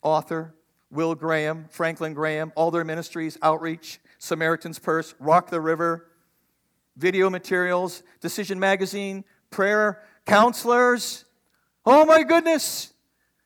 author, 0.03 0.53
Will 0.91 1.15
Graham, 1.15 1.65
Franklin 1.71 2.13
Graham, 2.13 2.53
all 2.55 2.69
their 2.69 2.83
ministries, 2.83 3.35
outreach, 3.41 3.99
Samaritan's 4.19 4.77
Purse, 4.77 5.15
Rock 5.19 5.49
the 5.49 5.59
River, 5.59 6.11
video 6.97 7.31
materials, 7.31 8.03
Decision 8.21 8.59
Magazine, 8.59 9.23
prayer 9.49 10.03
counselors. 10.27 11.25
Oh 11.83 12.05
my 12.05 12.21
goodness. 12.21 12.92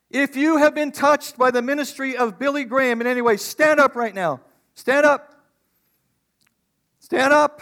If 0.10 0.36
you 0.36 0.58
have 0.58 0.74
been 0.74 0.92
touched 0.92 1.38
by 1.38 1.52
the 1.52 1.62
ministry 1.62 2.16
of 2.16 2.40
Billy 2.40 2.64
Graham 2.64 3.02
in 3.02 3.08
any 3.08 3.22
way, 3.22 3.38
stand 3.38 3.80
up 3.80 3.96
right 3.96 4.16
now. 4.16 4.40
Stand 4.74 5.06
up. 5.06 5.34
Stand 7.00 7.34
up. 7.34 7.62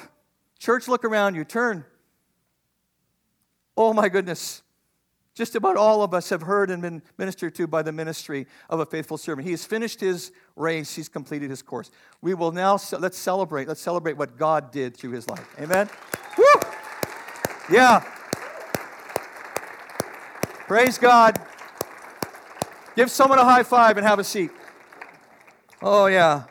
Church, 0.60 0.88
look 0.88 1.04
around 1.04 1.36
you. 1.36 1.44
Turn. 1.44 1.86
Oh 3.76 3.94
my 3.94 4.10
goodness. 4.10 4.62
Just 5.34 5.56
about 5.56 5.76
all 5.76 6.02
of 6.02 6.14
us 6.14 6.30
have 6.30 6.44
heard 6.44 6.70
and 6.70 6.82
been 6.82 7.02
ministered 7.18 7.56
to 7.56 7.68
by 7.68 7.82
the 7.82 7.92
ministry 7.92 8.48
of 8.70 8.80
a 8.80 8.86
faithful 8.86 9.18
servant. 9.18 9.46
He 9.46 9.52
has 9.52 9.66
finished 9.66 10.00
his 10.00 10.32
race, 10.56 10.96
he's 10.96 11.10
completed 11.10 11.50
his 11.50 11.62
course. 11.62 11.92
We 12.22 12.34
will 12.36 12.54
now, 12.54 12.78
let's 12.98 13.18
celebrate. 13.18 13.68
Let's 13.68 13.82
celebrate 13.82 14.16
what 14.16 14.38
God 14.38 14.72
did 14.72 14.96
through 14.96 15.12
his 15.12 15.28
life. 15.28 15.46
Amen? 15.60 15.90
Woo! 16.38 16.46
Yeah. 17.70 18.00
Praise 20.68 20.98
God. 20.98 21.40
Give 22.96 23.12
someone 23.12 23.40
a 23.40 23.44
high 23.44 23.64
five 23.64 23.98
and 23.98 24.06
have 24.06 24.20
a 24.20 24.24
seat. 24.24 24.52
Oh, 25.82 26.06
yeah. 26.06 26.44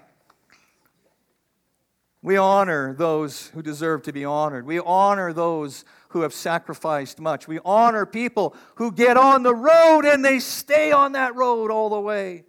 We 2.22 2.36
honor 2.36 2.94
those 2.94 3.48
who 3.48 3.62
deserve 3.62 4.02
to 4.02 4.12
be 4.12 4.24
honored. 4.24 4.66
We 4.66 4.78
honor 4.78 5.32
those 5.32 5.84
who 6.08 6.20
have 6.20 6.32
sacrificed 6.32 7.18
much. 7.18 7.48
We 7.48 7.58
honor 7.64 8.06
people 8.06 8.54
who 8.76 8.92
get 8.92 9.16
on 9.16 9.42
the 9.42 9.54
road 9.54 10.02
and 10.04 10.24
they 10.24 10.38
stay 10.38 10.92
on 10.92 11.12
that 11.12 11.34
road 11.34 11.70
all 11.70 11.90
the 11.90 12.00
way. 12.00 12.44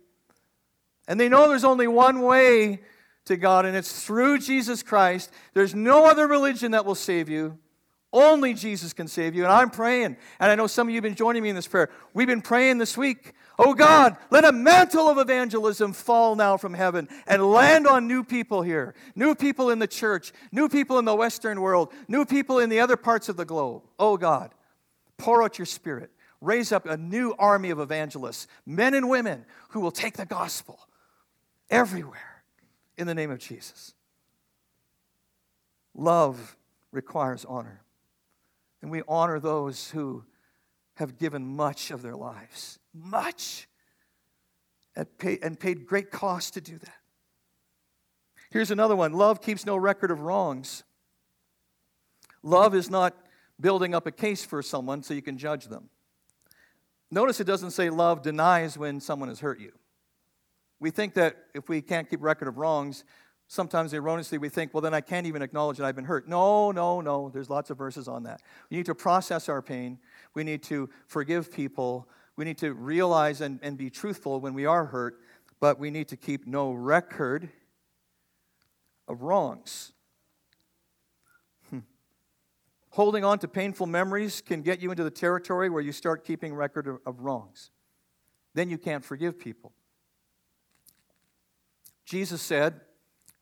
And 1.08 1.20
they 1.20 1.30
know 1.30 1.48
there's 1.50 1.64
only 1.64 1.88
one 1.88 2.22
way 2.22 2.82
to 3.26 3.38
God, 3.38 3.66
and 3.66 3.76
it's 3.76 4.06
through 4.06 4.40
Jesus 4.40 4.84
Christ. 4.84 5.32
There's 5.54 5.74
no 5.74 6.06
other 6.06 6.28
religion 6.28 6.72
that 6.72 6.86
will 6.86 6.96
save 6.96 7.28
you. 7.28 7.58
Only 8.16 8.54
Jesus 8.54 8.94
can 8.94 9.10
save 9.10 9.36
you. 9.36 9.44
And 9.44 9.52
I'm 9.52 9.70
praying, 9.70 10.16
and 10.40 10.50
I 10.50 10.56
know 10.56 10.68
some 10.68 10.88
of 10.88 10.92
you 10.92 10.96
have 10.96 11.04
been 11.04 11.16
joining 11.16 11.44
me 11.44 11.50
in 11.50 11.56
this 11.56 11.68
prayer. 11.68 11.90
We've 12.14 12.26
been 12.26 12.42
praying 12.42 12.78
this 12.78 12.98
week. 12.98 13.34
Oh 13.60 13.74
God, 13.74 14.16
let 14.32 14.46
a 14.46 14.54
mantle 14.54 15.10
of 15.10 15.18
evangelism 15.18 15.92
fall 15.92 16.38
now 16.38 16.56
from 16.56 16.74
heaven 16.74 17.10
and 17.28 17.44
land 17.44 17.86
on 17.86 18.08
new 18.08 18.24
people 18.24 18.62
here, 18.62 18.96
new 19.16 19.36
people 19.36 19.70
in 19.70 19.80
the 19.80 19.88
church, 19.88 20.32
new 20.54 20.70
people 20.70 20.98
in 20.98 21.04
the 21.04 21.14
Western 21.14 21.60
world, 21.60 21.92
new 22.08 22.24
people 22.24 22.60
in 22.60 22.70
the 22.70 22.80
other 22.80 22.96
parts 22.96 23.28
of 23.28 23.36
the 23.36 23.44
globe. 23.44 23.84
Oh 24.00 24.16
God, 24.16 24.54
pour 25.18 25.44
out 25.44 25.60
your 25.60 25.66
spirit. 25.66 26.10
Raise 26.40 26.72
up 26.72 26.86
a 26.86 26.96
new 26.96 27.36
army 27.38 27.70
of 27.70 27.82
evangelists, 27.82 28.48
men 28.66 28.94
and 28.94 29.10
women 29.10 29.46
who 29.70 29.82
will 29.82 29.92
take 29.92 30.16
the 30.16 30.26
gospel 30.26 30.80
everywhere 31.70 32.44
in 32.98 33.08
the 33.08 33.16
name 33.16 33.32
of 33.32 33.40
Jesus. 33.40 33.94
Love 35.94 36.56
requires 36.94 37.44
honor. 37.44 37.82
And 38.82 38.92
we 38.92 39.02
honor 39.08 39.40
those 39.40 39.90
who 39.92 40.24
have 40.96 41.18
given 41.18 41.46
much 41.56 41.92
of 41.92 42.02
their 42.02 42.16
lives, 42.16 42.80
much, 42.94 43.68
and, 44.96 45.08
pay, 45.18 45.40
and 45.42 45.60
paid 45.60 45.86
great 45.86 46.12
cost 46.12 46.54
to 46.54 46.62
do 46.62 46.78
that. 46.78 46.98
Here's 48.50 48.72
another 48.72 48.96
one 48.96 49.14
love 49.14 49.42
keeps 49.42 49.66
no 49.66 49.76
record 49.76 50.12
of 50.12 50.22
wrongs. 50.22 50.84
Love 52.44 52.76
is 52.76 52.90
not 52.90 53.16
building 53.60 53.96
up 53.96 54.06
a 54.06 54.12
case 54.12 54.46
for 54.46 54.62
someone 54.62 55.02
so 55.04 55.14
you 55.14 55.22
can 55.22 55.38
judge 55.38 55.66
them. 55.66 55.90
Notice 57.12 57.40
it 57.40 57.46
doesn't 57.46 57.72
say 57.72 57.90
love 57.90 58.22
denies 58.22 58.78
when 58.78 59.00
someone 59.00 59.30
has 59.30 59.40
hurt 59.40 59.60
you. 59.60 59.72
We 60.80 60.92
think 60.92 61.14
that 61.16 61.38
if 61.54 61.70
we 61.70 61.82
can't 61.82 62.10
keep 62.10 62.22
record 62.22 62.48
of 62.48 62.58
wrongs, 62.58 63.04
Sometimes 63.48 63.94
erroneously 63.94 64.38
we 64.38 64.50
think, 64.50 64.74
well, 64.74 64.82
then 64.82 64.94
I 64.94 65.02
can't 65.02 65.28
even 65.28 65.42
acknowledge 65.42 65.78
that 65.78 65.86
I've 65.86 65.96
been 65.96 66.06
hurt. 66.06 66.28
No, 66.28 66.72
no, 66.72 67.00
no. 67.02 67.30
There's 67.30 67.50
lots 67.50 67.70
of 67.70 67.78
verses 67.78 68.08
on 68.08 68.24
that. 68.24 68.42
We 68.70 68.78
need 68.78 68.88
to 68.88 68.96
process 68.96 69.50
our 69.50 69.62
pain. 69.62 70.00
We 70.34 70.44
need 70.44 70.64
to 70.64 70.90
forgive 71.08 71.52
people. 71.52 72.10
We 72.36 72.46
need 72.46 72.58
to 72.60 72.74
realize 72.74 73.42
and, 73.42 73.60
and 73.62 73.78
be 73.78 73.90
truthful 73.90 74.40
when 74.40 74.54
we 74.54 74.66
are 74.66 74.86
hurt, 74.86 75.20
but 75.60 75.80
we 75.80 75.92
need 75.92 76.08
to 76.10 76.18
keep 76.18 76.48
no 76.48 76.72
record 76.72 77.50
of 79.08 79.22
wrongs. 79.22 79.94
Hmm. 81.70 81.80
Holding 82.90 83.24
on 83.24 83.38
to 83.40 83.48
painful 83.48 83.86
memories 83.86 84.42
can 84.42 84.64
get 84.64 84.82
you 84.82 84.90
into 84.90 85.04
the 85.04 85.12
territory 85.12 85.70
where 85.70 85.84
you 85.84 85.92
start 85.92 86.26
keeping 86.26 86.54
record 86.54 86.88
of, 86.88 86.98
of 87.06 87.20
wrongs. 87.22 87.70
Then 88.56 88.70
you 88.70 88.80
can't 88.80 89.06
forgive 89.06 89.38
people. 89.38 89.72
Jesus 92.06 92.42
said, 92.42 92.82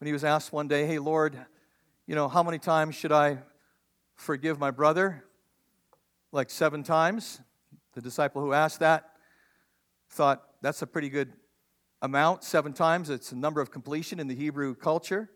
when 0.03 0.07
he 0.07 0.11
was 0.11 0.25
asked 0.25 0.51
one 0.51 0.67
day, 0.67 0.85
Hey, 0.85 0.99
Lord, 0.99 1.37
you 2.07 2.13
know, 2.13 2.27
how 2.27 2.43
many 2.43 2.59
times 2.59 2.93
should 2.93 3.13
I 3.13 3.37
forgive 4.17 4.59
my 4.59 4.69
brother? 4.69 5.23
Like 6.33 6.49
seven 6.49 6.83
times. 6.83 7.39
The 7.93 8.01
disciple 8.01 8.41
who 8.41 8.51
asked 8.51 8.81
that 8.81 9.11
thought, 10.09 10.43
That's 10.61 10.81
a 10.81 10.87
pretty 10.87 11.07
good 11.07 11.31
amount, 12.01 12.43
seven 12.43 12.73
times. 12.73 13.09
It's 13.09 13.31
a 13.31 13.37
number 13.37 13.61
of 13.61 13.71
completion 13.71 14.19
in 14.19 14.27
the 14.27 14.35
Hebrew 14.35 14.75
culture. 14.75 15.29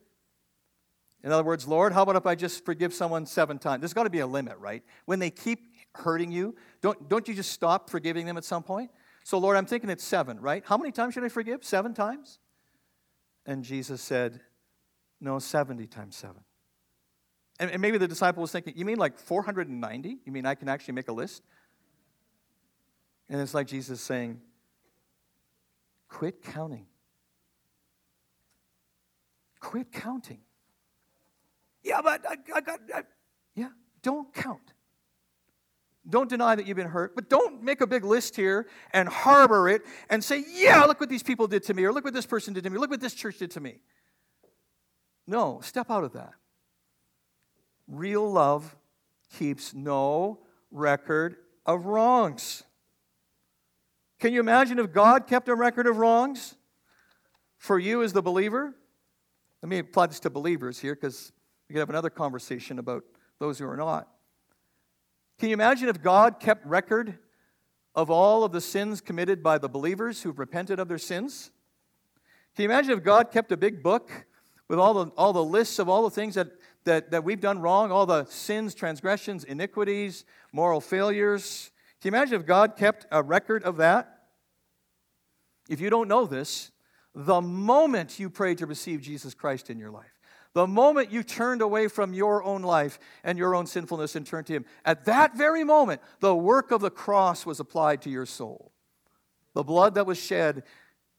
In 1.24 1.32
other 1.32 1.46
words, 1.46 1.66
Lord, 1.66 1.94
how 1.94 2.04
about 2.04 2.18
if 2.18 2.26
I 2.26 2.36
just 2.36 2.66
forgive 2.66 2.94
someone 2.94 3.26
seven 3.26 3.60
times? 3.60 3.80
There's 3.80 3.94
got 3.94 4.04
to 4.04 4.10
be 4.10 4.20
a 4.20 4.28
limit, 4.28 4.58
right? 4.58 4.84
When 5.06 5.20
they 5.20 5.30
keep 5.30 5.62
hurting 5.96 6.30
you, 6.30 6.58
don't, 6.82 7.08
don't 7.08 7.26
you 7.26 7.34
just 7.34 7.54
stop 7.54 7.90
forgiving 7.90 8.26
them 8.26 8.36
at 8.36 8.44
some 8.44 8.64
point? 8.64 8.92
So, 9.24 9.38
Lord, 9.38 9.56
I'm 9.56 9.66
thinking 9.66 9.90
it's 9.90 10.04
seven, 10.04 10.42
right? 10.42 10.62
How 10.66 10.76
many 10.76 10.92
times 10.92 11.14
should 11.14 11.24
I 11.24 11.30
forgive? 11.30 11.64
Seven 11.64 11.94
times? 11.94 12.40
And 13.46 13.64
Jesus 13.64 14.02
said, 14.02 14.42
no, 15.20 15.40
70 15.40 15.88
times 15.88 16.16
7. 16.16 16.36
And, 17.60 17.72
and 17.72 17.82
maybe 17.82 17.98
the 17.98 18.08
disciple 18.08 18.42
was 18.42 18.52
thinking, 18.52 18.74
You 18.76 18.86
mean 18.86 18.98
like 18.98 19.18
490? 19.18 20.18
You 20.26 20.32
mean 20.32 20.46
I 20.46 20.56
can 20.56 20.70
actually 20.70 20.94
make 20.94 21.08
a 21.08 21.14
list? 21.14 21.44
And 23.30 23.42
it's 23.42 23.54
like 23.54 23.68
Jesus 23.68 24.00
saying, 24.00 24.40
Quit 26.08 26.42
counting. 26.42 26.86
Quit 29.60 29.92
counting. 29.92 30.40
Yeah, 31.84 32.02
but 32.02 32.26
I, 32.28 32.38
I 32.56 32.62
got, 32.62 32.80
I, 32.94 33.04
yeah, 33.56 33.70
don't 34.02 34.34
count. 34.34 34.74
Don't 36.10 36.30
deny 36.30 36.56
that 36.56 36.66
you've 36.66 36.78
been 36.78 36.88
hurt, 36.88 37.16
but 37.16 37.30
don't 37.30 37.64
make 37.64 37.82
a 37.82 37.88
big 37.88 38.06
list 38.06 38.36
here 38.36 38.68
and 38.94 39.10
harbor 39.10 39.68
it 39.68 39.82
and 40.10 40.24
say, 40.24 40.46
yeah, 40.50 40.84
look 40.84 41.02
what 41.02 41.10
these 41.10 41.24
people 41.24 41.48
did 41.48 41.64
to 41.64 41.74
me, 41.74 41.84
or 41.84 41.92
look 41.92 42.06
what 42.06 42.14
this 42.14 42.26
person 42.26 42.54
did 42.54 42.64
to 42.64 42.70
me, 42.70 42.78
look 42.78 42.90
what 42.90 43.02
this 43.02 43.14
church 43.14 43.40
did 43.40 43.52
to 43.52 43.60
me. 43.60 43.82
No, 45.28 45.60
step 45.62 45.92
out 45.92 46.06
of 46.06 46.14
that. 46.14 46.34
Real 47.88 48.30
love 48.30 48.76
keeps 49.38 49.74
no 49.74 50.40
record 50.72 51.36
of 51.66 51.86
wrongs. 51.86 52.64
Can 54.20 54.34
you 54.34 54.40
imagine 54.40 54.80
if 54.80 54.92
God 54.92 55.28
kept 55.28 55.48
a 55.50 55.56
record 55.56 55.86
of 55.86 55.98
wrongs 55.98 56.56
for 57.58 57.78
you 57.78 58.02
as 58.02 58.14
the 58.14 58.22
believer? 58.22 58.74
Let 59.62 59.70
me 59.70 59.80
apply 59.80 60.08
this 60.08 60.20
to 60.22 60.30
believers 60.30 60.80
here 60.80 60.96
because 60.96 61.32
we 61.68 61.74
could 61.74 61.80
have 61.80 61.90
another 61.90 62.10
conversation 62.10 62.80
about 62.80 63.04
those 63.40 63.60
who 63.60 63.68
are 63.68 63.78
not. 63.78 64.08
Can 65.40 65.50
you 65.50 65.54
imagine 65.54 65.90
if 65.90 66.02
God 66.02 66.40
kept 66.40 66.66
record 66.66 67.20
of 67.94 68.10
all 68.10 68.44
of 68.44 68.52
the 68.52 68.62
sins 68.62 69.02
committed 69.02 69.44
by 69.44 69.58
the 69.58 69.70
believers 69.70 70.22
who've 70.22 70.40
repented 70.40 70.80
of 70.80 70.88
their 70.88 70.98
sins? 70.98 71.52
Can 72.56 72.64
you 72.64 72.70
imagine 72.70 72.92
if 72.92 73.04
God 73.04 73.32
kept 73.32 73.52
a 73.52 73.58
big 73.58 73.84
book 73.84 74.26
with 74.68 74.80
all 74.80 74.94
the, 74.94 75.12
all 75.18 75.34
the 75.34 75.44
lists 75.44 75.80
of 75.80 75.88
all 75.90 76.04
the 76.04 76.10
things 76.10 76.36
that, 76.36 76.48
that, 76.84 77.12
that 77.12 77.24
we've 77.24 77.40
done 77.42 77.60
wrong, 77.60 77.92
all 77.92 78.06
the 78.06 78.26
sins, 78.26 78.76
transgressions, 78.76 79.44
iniquities, 79.44 80.26
moral 80.52 80.82
failures. 80.82 81.72
Can 82.02 82.12
you 82.12 82.18
imagine 82.18 82.40
if 82.40 82.46
God 82.46 82.76
kept 82.78 83.06
a 83.12 83.24
record 83.24 83.64
of 83.64 83.78
that? 83.78 84.24
If 85.70 85.82
you 85.82 85.90
don't 85.90 86.08
know 86.08 86.26
this, 86.26 86.72
the 87.16 87.42
moment 87.42 88.20
you 88.20 88.30
pray 88.30 88.56
to 88.56 88.66
receive 88.66 89.02
Jesus 89.02 89.34
Christ 89.34 89.70
in 89.70 89.80
your 89.80 89.92
life, 89.92 90.18
The 90.58 90.66
moment 90.66 91.12
you 91.12 91.22
turned 91.22 91.62
away 91.62 91.88
from 91.88 92.16
your 92.16 92.44
own 92.44 92.64
life 92.64 92.98
and 93.24 93.38
your 93.38 93.54
own 93.54 93.68
sinfulness 93.68 94.16
and 94.16 94.26
turned 94.26 94.48
to 94.48 94.54
Him, 94.54 94.66
at 94.84 95.06
that 95.06 95.38
very 95.38 95.64
moment, 95.64 96.02
the 96.20 96.36
work 96.36 96.72
of 96.72 96.82
the 96.82 96.90
cross 96.90 97.46
was 97.46 97.60
applied 97.60 98.02
to 98.02 98.10
your 98.10 98.26
soul. 98.26 98.72
The 99.54 99.64
blood 99.64 99.94
that 99.94 100.08
was 100.08 100.18
shed 100.18 100.64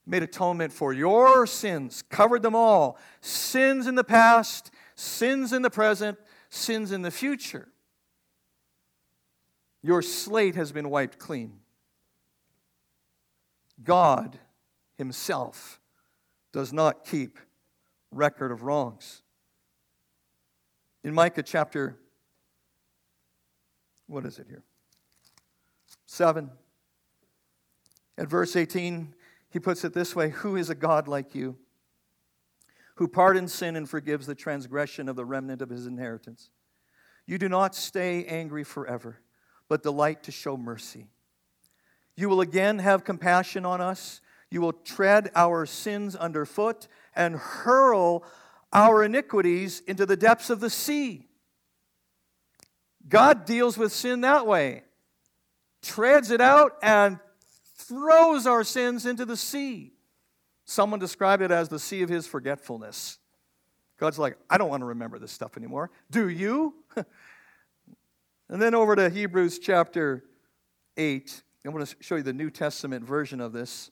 made 0.05 0.23
atonement 0.23 0.73
for 0.73 0.93
your 0.93 1.45
sins, 1.45 2.03
covered 2.09 2.41
them 2.41 2.55
all 2.55 2.97
sins 3.21 3.87
in 3.87 3.95
the 3.95 4.03
past, 4.03 4.71
sins 4.95 5.53
in 5.53 5.61
the 5.61 5.69
present, 5.69 6.17
sins 6.49 6.91
in 6.91 7.01
the 7.01 7.11
future. 7.11 7.67
Your 9.81 10.01
slate 10.01 10.55
has 10.55 10.71
been 10.71 10.89
wiped 10.89 11.19
clean. 11.19 11.59
God 13.83 14.39
Himself 14.97 15.79
does 16.51 16.73
not 16.73 17.05
keep 17.05 17.39
record 18.11 18.51
of 18.51 18.63
wrongs. 18.63 19.21
In 21.03 21.13
Micah 21.13 21.43
chapter, 21.43 21.97
what 24.07 24.25
is 24.25 24.39
it 24.39 24.47
here? 24.49 24.63
7. 26.07 26.49
At 28.17 28.27
verse 28.27 28.55
18, 28.55 29.13
he 29.49 29.59
puts 29.59 29.83
it 29.83 29.93
this 29.93 30.15
way 30.15 30.29
Who 30.29 30.55
is 30.55 30.69
a 30.69 30.75
God 30.75 31.07
like 31.07 31.33
you, 31.35 31.57
who 32.95 33.07
pardons 33.07 33.53
sin 33.53 33.75
and 33.75 33.89
forgives 33.89 34.27
the 34.27 34.35
transgression 34.35 35.09
of 35.09 35.15
the 35.15 35.25
remnant 35.25 35.61
of 35.61 35.69
his 35.69 35.87
inheritance? 35.87 36.49
You 37.25 37.37
do 37.37 37.49
not 37.49 37.75
stay 37.75 38.25
angry 38.25 38.63
forever, 38.63 39.19
but 39.67 39.83
delight 39.83 40.23
to 40.23 40.31
show 40.31 40.57
mercy. 40.57 41.07
You 42.15 42.27
will 42.27 42.41
again 42.41 42.79
have 42.79 43.03
compassion 43.03 43.65
on 43.65 43.81
us. 43.81 44.19
You 44.49 44.61
will 44.61 44.73
tread 44.73 45.31
our 45.35 45.65
sins 45.65 46.15
underfoot 46.15 46.87
and 47.15 47.35
hurl 47.35 48.23
our 48.73 49.03
iniquities 49.03 49.81
into 49.87 50.05
the 50.05 50.17
depths 50.17 50.49
of 50.49 50.59
the 50.59 50.69
sea. 50.69 51.27
God 53.07 53.45
deals 53.45 53.77
with 53.77 53.91
sin 53.91 54.21
that 54.21 54.45
way, 54.45 54.83
treads 55.81 56.31
it 56.31 56.41
out, 56.41 56.77
and 56.81 57.19
throws 57.79 58.45
our 58.45 58.63
sins 58.63 59.05
into 59.05 59.25
the 59.25 59.37
sea. 59.37 59.93
Someone 60.65 60.99
described 60.99 61.41
it 61.41 61.51
as 61.51 61.69
the 61.69 61.79
sea 61.79 62.03
of 62.03 62.09
his 62.09 62.27
forgetfulness. 62.27 63.17
God's 63.99 64.19
like, 64.19 64.37
I 64.49 64.57
don't 64.57 64.69
want 64.69 64.81
to 64.81 64.87
remember 64.87 65.17
this 65.17 65.31
stuff 65.31 65.57
anymore. 65.57 65.89
Do 66.11 66.29
you? 66.29 66.75
and 68.49 68.61
then 68.61 68.75
over 68.75 68.95
to 68.95 69.09
Hebrews 69.09 69.59
chapter 69.59 70.23
8. 70.95 71.43
I 71.65 71.69
want 71.69 71.87
to 71.87 71.95
show 71.99 72.15
you 72.15 72.23
the 72.23 72.33
New 72.33 72.49
Testament 72.49 73.03
version 73.03 73.41
of 73.41 73.51
this. 73.51 73.91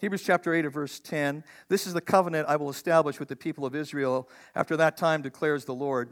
Hebrews 0.00 0.22
chapter 0.22 0.54
8 0.54 0.66
verse 0.66 1.00
10. 1.00 1.42
This 1.68 1.86
is 1.86 1.92
the 1.92 2.00
covenant 2.00 2.48
I 2.48 2.56
will 2.56 2.70
establish 2.70 3.18
with 3.18 3.28
the 3.28 3.36
people 3.36 3.66
of 3.66 3.74
Israel 3.74 4.28
after 4.54 4.76
that 4.76 4.96
time, 4.96 5.22
declares 5.22 5.64
the 5.64 5.74
Lord. 5.74 6.10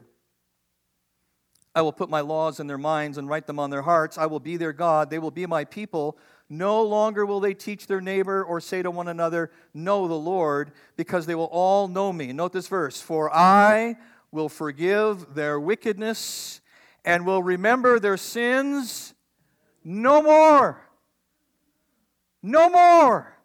I 1.75 1.83
will 1.83 1.93
put 1.93 2.11
my 2.11 2.21
laws 2.21 2.59
in 2.59 2.67
their 2.67 2.79
minds 2.79 3.19
and 3.19 3.29
write 3.29 3.47
them 3.47 3.59
on 3.59 3.71
their 3.71 3.83
hearts. 3.83 4.19
I 4.19 4.27
will 4.27 4.41
be 4.41 4.57
their 4.57 4.73
God. 4.73 5.11
They 5.11 5.19
will 5.19 5.31
be 5.31 5.47
my 5.47 5.65
people. 5.65 6.19
No 6.49 6.83
longer 6.83 7.27
will 7.27 7.41
they 7.41 7.55
teach 7.55 7.87
their 7.87 8.01
neighbor 8.01 8.45
or 8.45 8.61
say 8.61 8.83
to 8.83 8.91
one 8.91 9.09
another, 9.09 9.51
Know 9.75 10.07
the 10.07 10.15
Lord, 10.15 10.73
because 10.97 11.27
they 11.27 11.35
will 11.35 11.45
all 11.51 11.89
know 11.89 12.13
me. 12.13 12.33
Note 12.33 12.53
this 12.53 12.69
verse 12.69 13.01
For 13.01 13.35
I 13.35 13.97
will 14.31 14.49
forgive 14.49 15.35
their 15.35 15.59
wickedness 15.59 16.61
and 17.05 17.27
will 17.27 17.43
remember 17.43 17.99
their 17.99 18.17
sins 18.17 19.15
no 19.83 20.23
more. 20.23 20.81
No 22.43 22.69
more. 22.69 23.37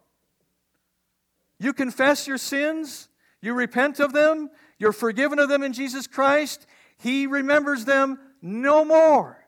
You 1.58 1.72
confess 1.72 2.26
your 2.26 2.38
sins, 2.38 3.08
you 3.40 3.54
repent 3.54 4.00
of 4.00 4.12
them, 4.12 4.50
you're 4.78 4.92
forgiven 4.92 5.38
of 5.38 5.48
them 5.48 5.62
in 5.62 5.72
Jesus 5.72 6.06
Christ. 6.06 6.66
He 6.98 7.26
remembers 7.26 7.84
them 7.84 8.18
no 8.40 8.84
more. 8.84 9.41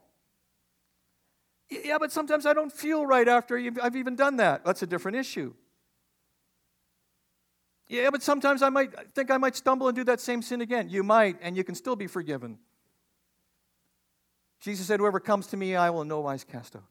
Yeah, 1.85 1.99
but 1.99 2.13
sometimes 2.13 2.47
I 2.47 2.53
don't 2.53 2.73
feel 2.73 3.07
right 3.07 3.27
after 3.27 3.57
I've 3.83 3.97
even 3.97 4.17
done 4.17 4.37
that. 4.37 4.65
That's 4.65 4.83
a 4.83 4.87
different 4.87 5.17
issue. 5.17 5.55
Yeah, 7.89 8.11
but 8.11 8.23
sometimes 8.23 8.63
I 8.63 8.71
might 8.71 9.15
think 9.15 9.31
I 9.31 9.37
might 9.37 9.57
stumble 9.57 9.89
and 9.89 9.97
do 9.97 10.05
that 10.05 10.21
same 10.21 10.43
sin 10.43 10.61
again. 10.61 10.89
You 10.89 11.03
might, 11.03 11.37
and 11.43 11.57
you 11.57 11.65
can 11.65 11.75
still 11.75 11.97
be 11.97 12.07
forgiven. 12.07 12.59
Jesus 14.61 14.87
said, 14.87 15.01
Whoever 15.01 15.21
comes 15.21 15.47
to 15.49 15.57
me, 15.57 15.77
I 15.77 15.91
will 15.91 16.03
in 16.03 16.09
no 16.09 16.21
wise 16.21 16.45
cast 16.45 16.77
out. 16.77 16.85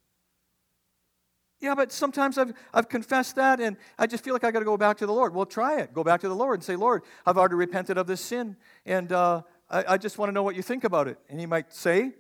Yeah, 1.60 1.76
but 1.76 1.94
sometimes 1.94 2.38
I've, 2.38 2.54
I've 2.74 2.90
confessed 2.90 3.38
that 3.38 3.62
and 3.62 3.78
I 3.98 4.06
just 4.06 4.22
feel 4.24 4.34
like 4.34 4.44
I 4.44 4.52
got 4.52 4.60
to 4.60 4.66
go 4.66 4.76
back 4.76 4.98
to 4.98 5.06
the 5.06 5.14
Lord. 5.14 5.34
Well, 5.34 5.46
try 5.46 5.80
it. 5.80 5.94
Go 5.94 6.04
back 6.04 6.20
to 6.22 6.28
the 6.28 6.36
Lord 6.36 6.56
and 6.56 6.64
say, 6.64 6.76
Lord, 6.76 7.04
I've 7.26 7.38
already 7.38 7.56
repented 7.56 7.98
of 7.98 8.06
this 8.06 8.20
sin 8.20 8.58
and 8.86 9.10
uh, 9.14 9.44
I, 9.70 9.94
I 9.94 9.98
just 9.98 10.18
want 10.18 10.28
to 10.28 10.34
know 10.34 10.44
what 10.44 10.58
you 10.58 10.62
think 10.62 10.84
about 10.84 11.08
it. 11.08 11.18
And 11.30 11.40
he 11.40 11.46
might 11.46 11.74
say 11.74 12.12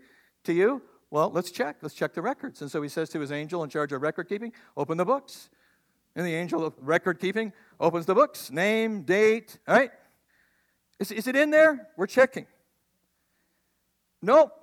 to 0.45 0.53
you, 0.53 0.81
Well, 1.13 1.29
let's 1.29 1.51
check. 1.51 1.77
Let's 1.83 1.93
check 1.93 2.15
the 2.15 2.23
records. 2.23 2.63
And 2.63 2.71
so 2.71 2.81
he 2.81 2.89
says 2.89 3.07
to 3.09 3.19
his 3.19 3.31
angel 3.31 3.63
in 3.63 3.69
charge 3.69 3.91
of 3.91 4.01
record 4.01 4.27
keeping, 4.27 4.51
Open 4.75 4.97
the 4.97 5.05
books. 5.05 5.51
And 6.15 6.25
the 6.25 6.33
angel 6.33 6.65
of 6.65 6.73
record 6.81 7.19
keeping 7.19 7.53
opens 7.79 8.07
the 8.07 8.15
books 8.15 8.49
name, 8.49 9.03
date, 9.03 9.59
all 9.67 9.75
right? 9.75 9.91
Is, 10.97 11.11
is 11.11 11.27
it 11.27 11.35
in 11.35 11.51
there? 11.51 11.89
We're 11.97 12.07
checking. 12.07 12.47
Nope. 14.23 14.53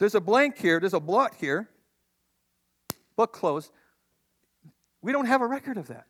There's 0.00 0.16
a 0.16 0.20
blank 0.20 0.58
here, 0.58 0.80
there's 0.80 0.92
a 0.92 0.98
blot 0.98 1.36
here 1.36 1.68
book 3.14 3.32
closed. 3.32 3.70
We 5.02 5.12
don't 5.12 5.26
have 5.26 5.40
a 5.40 5.46
record 5.46 5.76
of 5.76 5.86
that. 5.86 6.06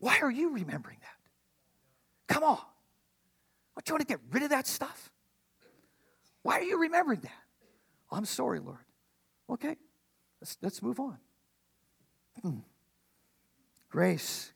Why 0.00 0.18
are 0.20 0.30
you 0.30 0.50
remembering 0.50 0.98
that? 1.00 2.34
Come 2.34 2.44
on. 2.44 2.58
Don't 3.74 3.88
you 3.88 3.94
want 3.94 4.00
to 4.02 4.06
get 4.06 4.20
rid 4.32 4.42
of 4.42 4.50
that 4.50 4.66
stuff? 4.66 5.10
Why 6.42 6.58
are 6.58 6.62
you 6.62 6.78
remembering 6.78 7.20
that? 7.20 7.43
I'm 8.14 8.24
sorry, 8.24 8.60
Lord. 8.60 8.78
Okay, 9.50 9.76
let's, 10.40 10.56
let's 10.62 10.82
move 10.82 11.00
on. 11.00 11.18
Hmm. 12.42 12.58
Grace, 13.90 14.52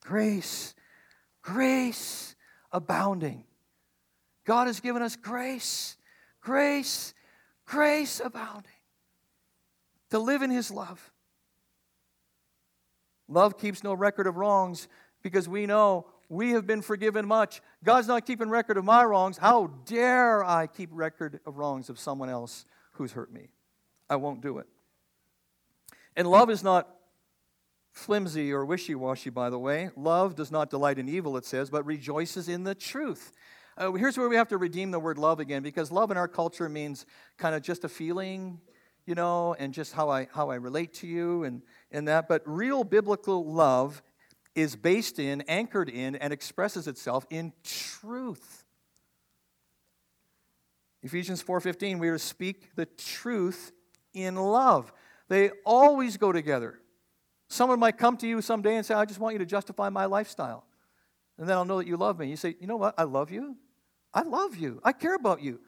grace, 0.00 0.74
grace 1.42 2.36
abounding. 2.70 3.44
God 4.44 4.66
has 4.66 4.80
given 4.80 5.02
us 5.02 5.16
grace, 5.16 5.96
grace, 6.40 7.14
grace 7.66 8.20
abounding 8.24 8.70
to 10.10 10.18
live 10.18 10.42
in 10.42 10.50
His 10.50 10.70
love. 10.70 11.12
Love 13.28 13.58
keeps 13.58 13.84
no 13.84 13.92
record 13.92 14.26
of 14.26 14.36
wrongs 14.36 14.88
because 15.22 15.48
we 15.48 15.66
know 15.66 16.06
we 16.30 16.52
have 16.52 16.66
been 16.66 16.82
forgiven 16.82 17.26
much. 17.26 17.60
God's 17.84 18.08
not 18.08 18.26
keeping 18.26 18.48
record 18.48 18.76
of 18.76 18.84
my 18.84 19.04
wrongs. 19.04 19.36
How 19.36 19.66
dare 19.84 20.44
I 20.44 20.66
keep 20.66 20.90
record 20.92 21.40
of 21.46 21.58
wrongs 21.58 21.90
of 21.90 21.98
someone 21.98 22.28
else 22.28 22.64
who's 22.98 23.12
hurt 23.12 23.32
me? 23.32 23.48
I 24.10 24.16
won't 24.16 24.40
do 24.40 24.58
it. 24.58 24.66
And 26.16 26.28
love 26.28 26.50
is 26.50 26.62
not 26.62 26.88
flimsy 27.92 28.52
or 28.52 28.64
wishy 28.64 28.94
washy, 28.94 29.30
by 29.30 29.50
the 29.50 29.58
way. 29.58 29.90
Love 29.96 30.34
does 30.34 30.50
not 30.50 30.70
delight 30.70 30.98
in 30.98 31.08
evil, 31.08 31.36
it 31.36 31.44
says, 31.44 31.70
but 31.70 31.86
rejoices 31.86 32.48
in 32.48 32.64
the 32.64 32.74
truth. 32.74 33.32
Uh, 33.76 33.92
here's 33.92 34.18
where 34.18 34.28
we 34.28 34.36
have 34.36 34.48
to 34.48 34.58
redeem 34.58 34.90
the 34.90 34.98
word 34.98 35.18
love 35.18 35.40
again 35.40 35.62
because 35.62 35.92
love 35.92 36.10
in 36.10 36.16
our 36.16 36.28
culture 36.28 36.68
means 36.68 37.06
kind 37.36 37.54
of 37.54 37.62
just 37.62 37.84
a 37.84 37.88
feeling, 37.88 38.60
you 39.06 39.14
know, 39.14 39.54
and 39.58 39.72
just 39.72 39.92
how 39.92 40.10
I, 40.10 40.26
how 40.34 40.50
I 40.50 40.56
relate 40.56 40.94
to 40.94 41.06
you 41.06 41.44
and, 41.44 41.62
and 41.92 42.08
that. 42.08 42.28
But 42.28 42.42
real 42.44 42.82
biblical 42.82 43.44
love 43.44 44.02
is 44.56 44.74
based 44.74 45.20
in, 45.20 45.42
anchored 45.42 45.88
in, 45.88 46.16
and 46.16 46.32
expresses 46.32 46.88
itself 46.88 47.26
in 47.30 47.52
truth. 47.62 48.57
Ephesians 51.02 51.42
4:15 51.42 51.98
we 51.98 52.08
are 52.08 52.14
to 52.14 52.18
speak 52.18 52.74
the 52.74 52.86
truth 52.86 53.72
in 54.12 54.34
love. 54.36 54.92
They 55.28 55.50
always 55.64 56.16
go 56.16 56.32
together. 56.32 56.80
Someone 57.48 57.78
might 57.78 57.96
come 57.98 58.16
to 58.18 58.26
you 58.26 58.42
someday 58.42 58.76
and 58.76 58.84
say, 58.84 58.94
"I 58.94 59.04
just 59.04 59.20
want 59.20 59.34
you 59.34 59.38
to 59.38 59.46
justify 59.46 59.88
my 59.88 60.06
lifestyle." 60.06 60.66
And 61.38 61.48
then 61.48 61.56
I'll 61.56 61.64
know 61.64 61.78
that 61.78 61.86
you 61.86 61.96
love 61.96 62.18
me. 62.18 62.28
You 62.28 62.36
say, 62.36 62.56
"You 62.60 62.66
know 62.66 62.76
what? 62.76 62.94
I 62.98 63.04
love 63.04 63.30
you. 63.30 63.56
I 64.12 64.22
love 64.22 64.56
you. 64.56 64.80
I 64.84 64.92
care 64.92 65.14
about 65.14 65.42
you. 65.42 65.60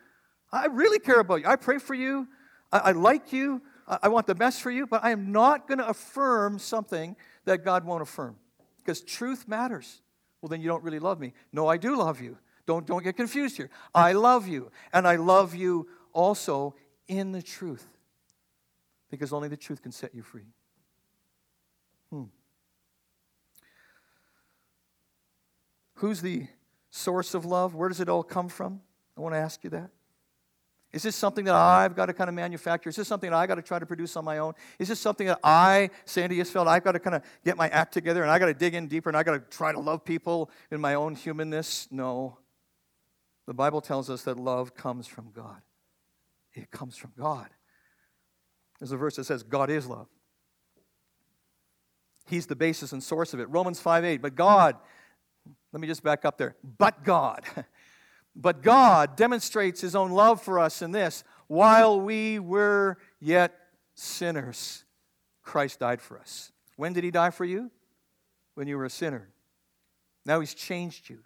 I 0.52 0.66
really 0.66 0.98
care 0.98 1.20
about 1.20 1.42
you. 1.42 1.46
I 1.46 1.56
pray 1.56 1.78
for 1.78 1.94
you. 1.94 2.26
I, 2.72 2.78
I 2.78 2.92
like 2.92 3.32
you. 3.32 3.62
I, 3.86 3.98
I 4.04 4.08
want 4.08 4.26
the 4.26 4.34
best 4.34 4.62
for 4.62 4.70
you, 4.70 4.86
but 4.86 5.04
I 5.04 5.10
am 5.10 5.30
not 5.30 5.68
going 5.68 5.78
to 5.78 5.88
affirm 5.88 6.58
something 6.58 7.16
that 7.44 7.64
God 7.64 7.84
won't 7.84 8.02
affirm 8.02 8.36
because 8.78 9.00
truth 9.02 9.46
matters. 9.46 10.02
Well, 10.40 10.48
then 10.48 10.60
you 10.60 10.68
don't 10.68 10.82
really 10.82 10.98
love 10.98 11.20
me. 11.20 11.34
No, 11.52 11.66
I 11.66 11.76
do 11.76 11.96
love 11.96 12.20
you. 12.20 12.38
Don't, 12.66 12.86
don't 12.86 13.02
get 13.02 13.16
confused 13.16 13.56
here. 13.56 13.70
I 13.94 14.12
love 14.12 14.46
you, 14.46 14.70
and 14.92 15.06
I 15.06 15.16
love 15.16 15.54
you 15.54 15.88
also 16.12 16.74
in 17.08 17.32
the 17.32 17.42
truth 17.42 17.86
because 19.10 19.32
only 19.32 19.48
the 19.48 19.56
truth 19.56 19.82
can 19.82 19.92
set 19.92 20.14
you 20.14 20.22
free. 20.22 20.46
Hmm. 22.10 22.24
Who's 25.94 26.22
the 26.22 26.46
source 26.90 27.34
of 27.34 27.44
love? 27.44 27.74
Where 27.74 27.88
does 27.88 28.00
it 28.00 28.08
all 28.08 28.22
come 28.22 28.48
from? 28.48 28.80
I 29.16 29.20
want 29.20 29.34
to 29.34 29.38
ask 29.38 29.62
you 29.64 29.70
that. 29.70 29.90
Is 30.92 31.04
this 31.04 31.14
something 31.14 31.44
that 31.44 31.54
I've 31.54 31.94
got 31.94 32.06
to 32.06 32.12
kind 32.12 32.28
of 32.28 32.34
manufacture? 32.34 32.90
Is 32.90 32.96
this 32.96 33.06
something 33.06 33.30
that 33.30 33.36
I've 33.36 33.48
got 33.48 33.56
to 33.56 33.62
try 33.62 33.78
to 33.78 33.86
produce 33.86 34.16
on 34.16 34.24
my 34.24 34.38
own? 34.38 34.54
Is 34.78 34.88
this 34.88 34.98
something 34.98 35.28
that 35.28 35.38
I, 35.44 35.90
Sandy 36.04 36.38
Isfeld, 36.38 36.66
I've 36.66 36.82
got 36.82 36.92
to 36.92 36.98
kind 36.98 37.14
of 37.14 37.22
get 37.44 37.56
my 37.56 37.68
act 37.68 37.94
together 37.94 38.22
and 38.22 38.30
I've 38.30 38.40
got 38.40 38.46
to 38.46 38.54
dig 38.54 38.74
in 38.74 38.88
deeper 38.88 39.08
and 39.08 39.16
I've 39.16 39.26
got 39.26 39.34
to 39.34 39.56
try 39.56 39.70
to 39.70 39.78
love 39.78 40.04
people 40.04 40.50
in 40.70 40.80
my 40.80 40.94
own 40.94 41.14
humanness? 41.14 41.86
No. 41.92 42.38
The 43.50 43.54
Bible 43.54 43.80
tells 43.80 44.08
us 44.08 44.22
that 44.22 44.38
love 44.38 44.76
comes 44.76 45.08
from 45.08 45.32
God. 45.34 45.60
It 46.54 46.70
comes 46.70 46.96
from 46.96 47.10
God. 47.18 47.48
There's 48.78 48.92
a 48.92 48.96
verse 48.96 49.16
that 49.16 49.24
says, 49.24 49.42
God 49.42 49.70
is 49.70 49.88
love. 49.88 50.06
He's 52.28 52.46
the 52.46 52.54
basis 52.54 52.92
and 52.92 53.02
source 53.02 53.34
of 53.34 53.40
it. 53.40 53.50
Romans 53.50 53.80
5 53.80 54.04
8. 54.04 54.22
But 54.22 54.36
God, 54.36 54.76
let 55.72 55.80
me 55.80 55.88
just 55.88 56.04
back 56.04 56.24
up 56.24 56.38
there. 56.38 56.54
But 56.78 57.02
God. 57.02 57.44
But 58.36 58.62
God 58.62 59.16
demonstrates 59.16 59.80
his 59.80 59.96
own 59.96 60.12
love 60.12 60.40
for 60.40 60.60
us 60.60 60.82
in 60.82 60.92
this 60.92 61.24
while 61.48 62.00
we 62.00 62.38
were 62.38 62.96
yet 63.18 63.52
sinners, 63.96 64.84
Christ 65.42 65.80
died 65.80 66.00
for 66.00 66.16
us. 66.16 66.52
When 66.76 66.92
did 66.92 67.02
he 67.02 67.10
die 67.10 67.30
for 67.30 67.44
you? 67.44 67.72
When 68.54 68.68
you 68.68 68.78
were 68.78 68.84
a 68.84 68.90
sinner. 68.90 69.30
Now 70.24 70.38
he's 70.38 70.54
changed 70.54 71.10
you. 71.10 71.24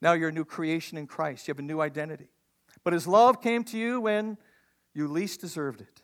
Now 0.00 0.12
you're 0.12 0.30
a 0.30 0.32
new 0.32 0.44
creation 0.44 0.96
in 0.96 1.06
Christ. 1.06 1.46
You 1.46 1.52
have 1.52 1.58
a 1.58 1.62
new 1.62 1.80
identity. 1.80 2.28
But 2.84 2.92
his 2.92 3.06
love 3.06 3.42
came 3.42 3.64
to 3.64 3.78
you 3.78 4.00
when 4.00 4.38
you 4.94 5.08
least 5.08 5.40
deserved 5.40 5.80
it. 5.80 6.02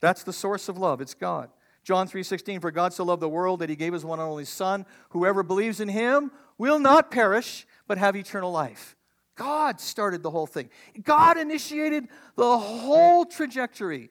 That's 0.00 0.22
the 0.22 0.32
source 0.32 0.68
of 0.68 0.78
love. 0.78 1.00
It's 1.00 1.14
God. 1.14 1.50
John 1.82 2.06
3:16 2.06 2.60
For 2.60 2.70
God 2.70 2.92
so 2.92 3.04
loved 3.04 3.22
the 3.22 3.28
world 3.28 3.60
that 3.60 3.70
he 3.70 3.76
gave 3.76 3.92
his 3.92 4.04
one 4.04 4.20
and 4.20 4.28
only 4.28 4.44
son 4.44 4.86
whoever 5.10 5.42
believes 5.42 5.80
in 5.80 5.88
him 5.88 6.30
will 6.56 6.78
not 6.78 7.10
perish 7.10 7.66
but 7.86 7.98
have 7.98 8.14
eternal 8.14 8.52
life. 8.52 8.96
God 9.34 9.80
started 9.80 10.22
the 10.22 10.30
whole 10.30 10.46
thing. 10.46 10.68
God 11.02 11.38
initiated 11.38 12.08
the 12.36 12.58
whole 12.58 13.24
trajectory 13.24 14.10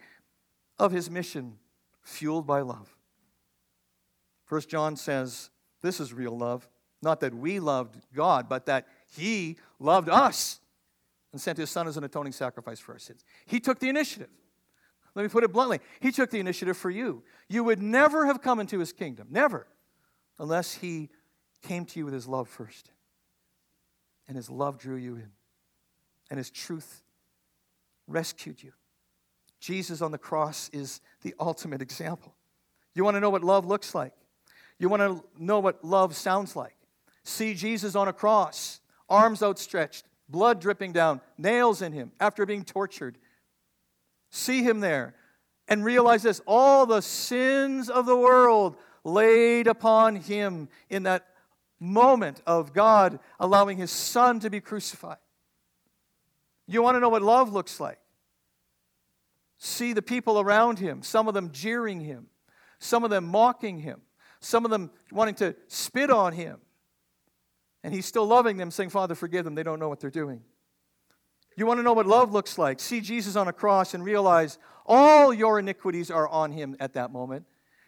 of 0.80 0.91
his 0.91 1.12
mission, 1.12 1.58
fueled 2.01 2.47
by 2.47 2.62
love. 2.62 2.95
First 4.45 4.70
John 4.70 4.95
says, 4.95 5.49
This 5.82 5.99
is 5.99 6.14
real 6.14 6.38
love. 6.38 6.68
Not 7.01 7.20
that 7.20 7.36
we 7.36 7.60
loved 7.60 7.95
God, 8.16 8.49
but 8.49 8.66
that 8.66 8.88
he 9.18 9.57
loved 9.80 10.09
us 10.09 10.59
and 11.32 11.41
sent 11.41 11.57
his 11.57 11.70
son 11.70 11.88
as 11.88 11.97
an 11.97 12.03
atoning 12.03 12.34
sacrifice 12.34 12.80
for 12.80 12.93
our 12.93 12.99
sins. 12.99 13.24
He 13.45 13.59
took 13.59 13.80
the 13.80 13.89
initiative. 13.89 14.30
Let 15.15 15.24
me 15.24 15.30
put 15.30 15.43
it 15.43 15.51
bluntly. 15.51 15.80
He 15.99 16.11
took 16.11 16.30
the 16.30 16.39
initiative 16.39 16.78
for 16.78 16.89
you. 16.89 17.24
You 17.49 17.63
would 17.63 17.82
never 17.82 18.26
have 18.28 18.41
come 18.41 18.59
into 18.59 18.80
his 18.80 18.93
kingdom, 18.93 19.28
never, 19.32 19.68
unless 20.39 20.76
he 20.76 21.09
came 21.63 21.86
to 21.86 21.99
you 21.99 22.05
with 22.05 22.13
his 22.13 22.28
love 22.28 22.47
first 22.47 22.91
and 24.28 24.36
his 24.36 24.49
love 24.49 24.78
drew 24.78 24.97
you 24.97 25.15
in, 25.15 25.32
and 26.30 26.38
his 26.38 26.49
truth 26.49 27.01
rescued 28.07 28.61
you. 28.61 28.74
Jesus 29.59 30.01
on 30.01 30.11
the 30.11 30.18
cross 30.18 30.70
is 30.74 31.01
the 31.22 31.34
ultimate 31.39 31.82
example. 31.82 32.36
You 32.93 33.03
want 33.03 33.15
to 33.15 33.20
know 33.20 33.30
what 33.30 33.43
love 33.43 33.65
looks 33.65 33.95
like? 33.95 34.13
You 34.80 34.89
want 34.89 35.01
to 35.01 35.24
know 35.43 35.59
what 35.59 35.84
love 35.84 36.15
sounds 36.15 36.55
like? 36.55 36.76
See 37.24 37.53
Jesus 37.53 37.95
on 37.95 38.07
a 38.07 38.13
cross, 38.13 38.80
arms 39.10 39.41
outstretched, 39.43 40.05
blood 40.30 40.60
dripping 40.60 40.91
down, 40.91 41.22
nails 41.38 41.82
in 41.82 41.93
him 41.93 42.12
after 42.20 42.45
being 42.45 42.64
tortured. 42.64 43.18
See 44.30 44.64
him 44.64 44.80
there 44.80 45.16
and 45.68 45.84
realize 45.84 46.24
this 46.24 46.41
all 46.45 46.86
the 46.86 47.01
sins 47.01 47.89
of 47.89 48.05
the 48.05 48.18
world 48.18 48.76
laid 49.03 49.68
upon 49.68 50.18
him 50.18 50.70
in 50.89 51.03
that 51.03 51.28
moment 51.80 52.41
of 52.45 52.74
God 52.74 53.20
allowing 53.39 53.78
his 53.78 53.91
son 53.91 54.39
to 54.41 54.49
be 54.49 54.60
crucified. 54.60 55.18
You 56.68 56.82
want 56.82 56.95
to 56.95 56.99
know 56.99 57.10
what 57.10 57.22
love 57.22 57.53
looks 57.53 57.80
like? 57.80 57.99
See 59.58 59.93
the 59.93 60.01
people 60.01 60.39
around 60.39 60.80
him, 60.80 61.01
some 61.01 61.28
of 61.28 61.34
them 61.34 61.51
jeering 61.51 62.01
him, 62.01 62.28
some 62.80 63.03
of 63.03 63.10
them 63.10 63.26
mocking 63.26 63.80
him, 63.80 64.01
some 64.39 64.66
of 64.66 64.72
them 64.72 64.91
wanting 65.12 65.36
to 65.36 65.55
spit 65.68 66.12
on 66.12 66.34
him. 66.34 66.60
And 67.84 67.93
he's 67.93 68.05
still 68.05 68.25
loving 68.25 68.57
them, 68.57 68.71
saying, 68.71 68.89
Father, 68.89 69.15
forgive 69.15 69.45
them. 69.45 69.55
They 69.55 69.63
don't 69.63 69.80
know 69.80 69.89
what 69.89 69.99
they're 69.99 70.09
doing. 70.09 70.41
You 71.55 71.65
want 71.65 71.80
to 71.80 71.84
know 71.84 71.93
what 71.93 72.05
love 72.05 72.32
looks 72.32 72.57
like? 72.57 72.80
See 72.80 73.01
Jesus 73.01 73.36
on 73.36 73.47
a 73.47 73.53
cross 73.53 73.93
and 73.93 74.03
realize 74.03 74.59
all 74.86 75.34
your 75.34 75.59
iniquities 75.59 76.11
are 76.11 76.28
on 76.28 76.51
him 76.51 76.78
at 76.80 76.93
that 76.93 77.11
moment. 77.11 77.45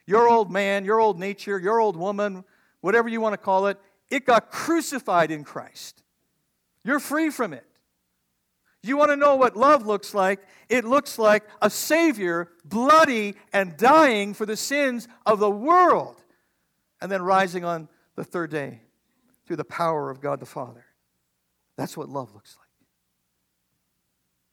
Your 0.07 0.27
old 0.27 0.51
man, 0.51 0.85
your 0.85 0.99
old 0.99 1.19
nature, 1.19 1.59
your 1.59 1.79
old 1.79 1.95
woman, 1.95 2.43
whatever 2.81 3.07
you 3.07 3.21
want 3.21 3.33
to 3.33 3.37
call 3.37 3.67
it, 3.67 3.77
it 4.09 4.25
got 4.25 4.49
crucified 4.49 5.29
in 5.29 5.43
Christ. 5.43 6.01
You're 6.83 6.99
free 6.99 7.29
from 7.29 7.53
it. 7.53 7.65
You 8.81 8.97
want 8.97 9.11
to 9.11 9.17
know 9.17 9.35
what 9.35 9.55
love 9.55 9.85
looks 9.85 10.15
like? 10.15 10.39
It 10.67 10.85
looks 10.85 11.19
like 11.19 11.43
a 11.61 11.69
Savior, 11.69 12.49
bloody 12.65 13.35
and 13.53 13.77
dying 13.77 14.33
for 14.33 14.45
the 14.45 14.57
sins 14.57 15.07
of 15.25 15.39
the 15.39 15.51
world, 15.51 16.23
and 17.01 17.11
then 17.11 17.21
rising 17.21 17.65
on 17.65 17.87
the 18.15 18.23
third 18.23 18.49
day 18.49 18.81
through 19.49 19.55
the 19.55 19.65
power 19.65 20.11
of 20.11 20.21
God 20.21 20.39
the 20.39 20.45
Father. 20.45 20.85
That's 21.75 21.97
what 21.97 22.07
love 22.07 22.35
looks 22.35 22.55
like. 22.59 22.67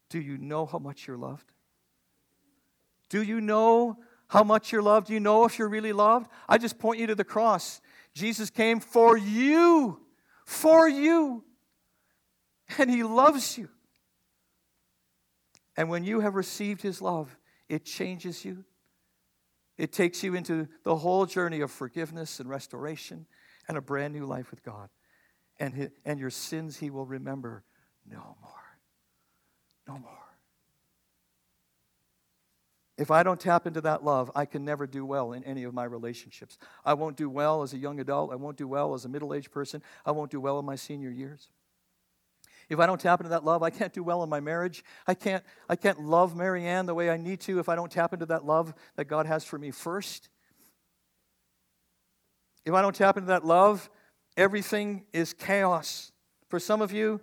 Do 0.09 0.19
you 0.19 0.39
know 0.39 0.65
how 0.65 0.79
much 0.79 1.05
you're 1.05 1.19
loved? 1.19 1.51
Do 3.09 3.21
you 3.21 3.39
know 3.39 3.99
how 4.27 4.43
much 4.43 4.71
you're 4.71 4.81
loved? 4.81 5.05
Do 5.05 5.13
you 5.13 5.19
know 5.19 5.45
if 5.45 5.59
you're 5.59 5.69
really 5.69 5.93
loved? 5.93 6.31
I 6.49 6.57
just 6.57 6.79
point 6.79 6.99
you 6.99 7.05
to 7.05 7.13
the 7.13 7.23
cross. 7.23 7.79
Jesus 8.15 8.49
came 8.49 8.79
for 8.79 9.15
you, 9.15 10.01
for 10.47 10.89
you. 10.89 11.43
And 12.79 12.89
he 12.89 13.03
loves 13.03 13.55
you. 13.55 13.69
And 15.77 15.89
when 15.89 16.05
you 16.05 16.21
have 16.21 16.33
received 16.33 16.81
his 16.81 17.03
love, 17.03 17.37
it 17.69 17.85
changes 17.85 18.43
you. 18.43 18.65
It 19.77 19.91
takes 19.91 20.23
you 20.23 20.33
into 20.33 20.67
the 20.81 20.95
whole 20.95 21.27
journey 21.27 21.61
of 21.61 21.69
forgiveness 21.69 22.39
and 22.39 22.49
restoration 22.49 23.27
and 23.67 23.77
a 23.77 23.81
brand 23.81 24.13
new 24.13 24.25
life 24.25 24.51
with 24.51 24.63
God. 24.63 24.89
And, 25.59 25.73
his, 25.73 25.89
and 26.05 26.19
your 26.19 26.29
sins 26.29 26.77
he 26.77 26.89
will 26.89 27.05
remember 27.05 27.63
no 28.09 28.37
more. 28.41 28.51
No 29.87 29.97
more. 29.97 30.11
If 32.97 33.11
I 33.11 33.21
don't 33.21 33.39
tap 33.39 33.67
into 33.67 33.81
that 33.81 34.03
love, 34.03 34.31
I 34.35 34.45
can 34.45 34.65
never 34.65 34.87
do 34.87 35.05
well 35.05 35.31
in 35.33 35.43
any 35.43 35.63
of 35.63 35.73
my 35.73 35.83
relationships. 35.83 36.57
I 36.83 36.95
won't 36.95 37.15
do 37.15 37.29
well 37.29 37.61
as 37.61 37.73
a 37.73 37.77
young 37.77 37.99
adult. 37.99 38.31
I 38.31 38.35
won't 38.35 38.57
do 38.57 38.67
well 38.67 38.95
as 38.95 39.05
a 39.05 39.09
middle 39.09 39.35
aged 39.35 39.51
person. 39.51 39.83
I 40.05 40.11
won't 40.11 40.31
do 40.31 40.41
well 40.41 40.57
in 40.57 40.65
my 40.65 40.75
senior 40.75 41.11
years. 41.11 41.49
If 42.69 42.79
I 42.79 42.85
don't 42.85 42.99
tap 42.99 43.21
into 43.21 43.29
that 43.29 43.45
love, 43.45 43.63
I 43.63 43.69
can't 43.69 43.93
do 43.93 44.03
well 44.03 44.23
in 44.23 44.29
my 44.29 44.39
marriage. 44.39 44.83
I 45.05 45.13
can't, 45.13 45.43
I 45.69 45.75
can't 45.75 46.01
love 46.01 46.35
Marianne 46.35 46.85
the 46.85 46.95
way 46.95 47.09
I 47.09 47.17
need 47.17 47.39
to 47.41 47.59
if 47.59 47.69
I 47.69 47.75
don't 47.75 47.91
tap 47.91 48.13
into 48.13 48.25
that 48.25 48.45
love 48.45 48.73
that 48.95 49.05
God 49.05 49.25
has 49.25 49.45
for 49.45 49.57
me 49.57 49.71
first. 49.71 50.29
If 52.67 52.73
I 52.73 52.81
don't 52.81 52.93
tap 52.93 53.15
into 53.15 53.27
that 53.27 53.45
love, 53.45 53.89
everything 54.35 55.05
is 55.13 55.31
chaos. 55.31 56.11
For 56.49 56.59
some 56.59 56.81
of 56.81 56.91
you, 56.91 57.21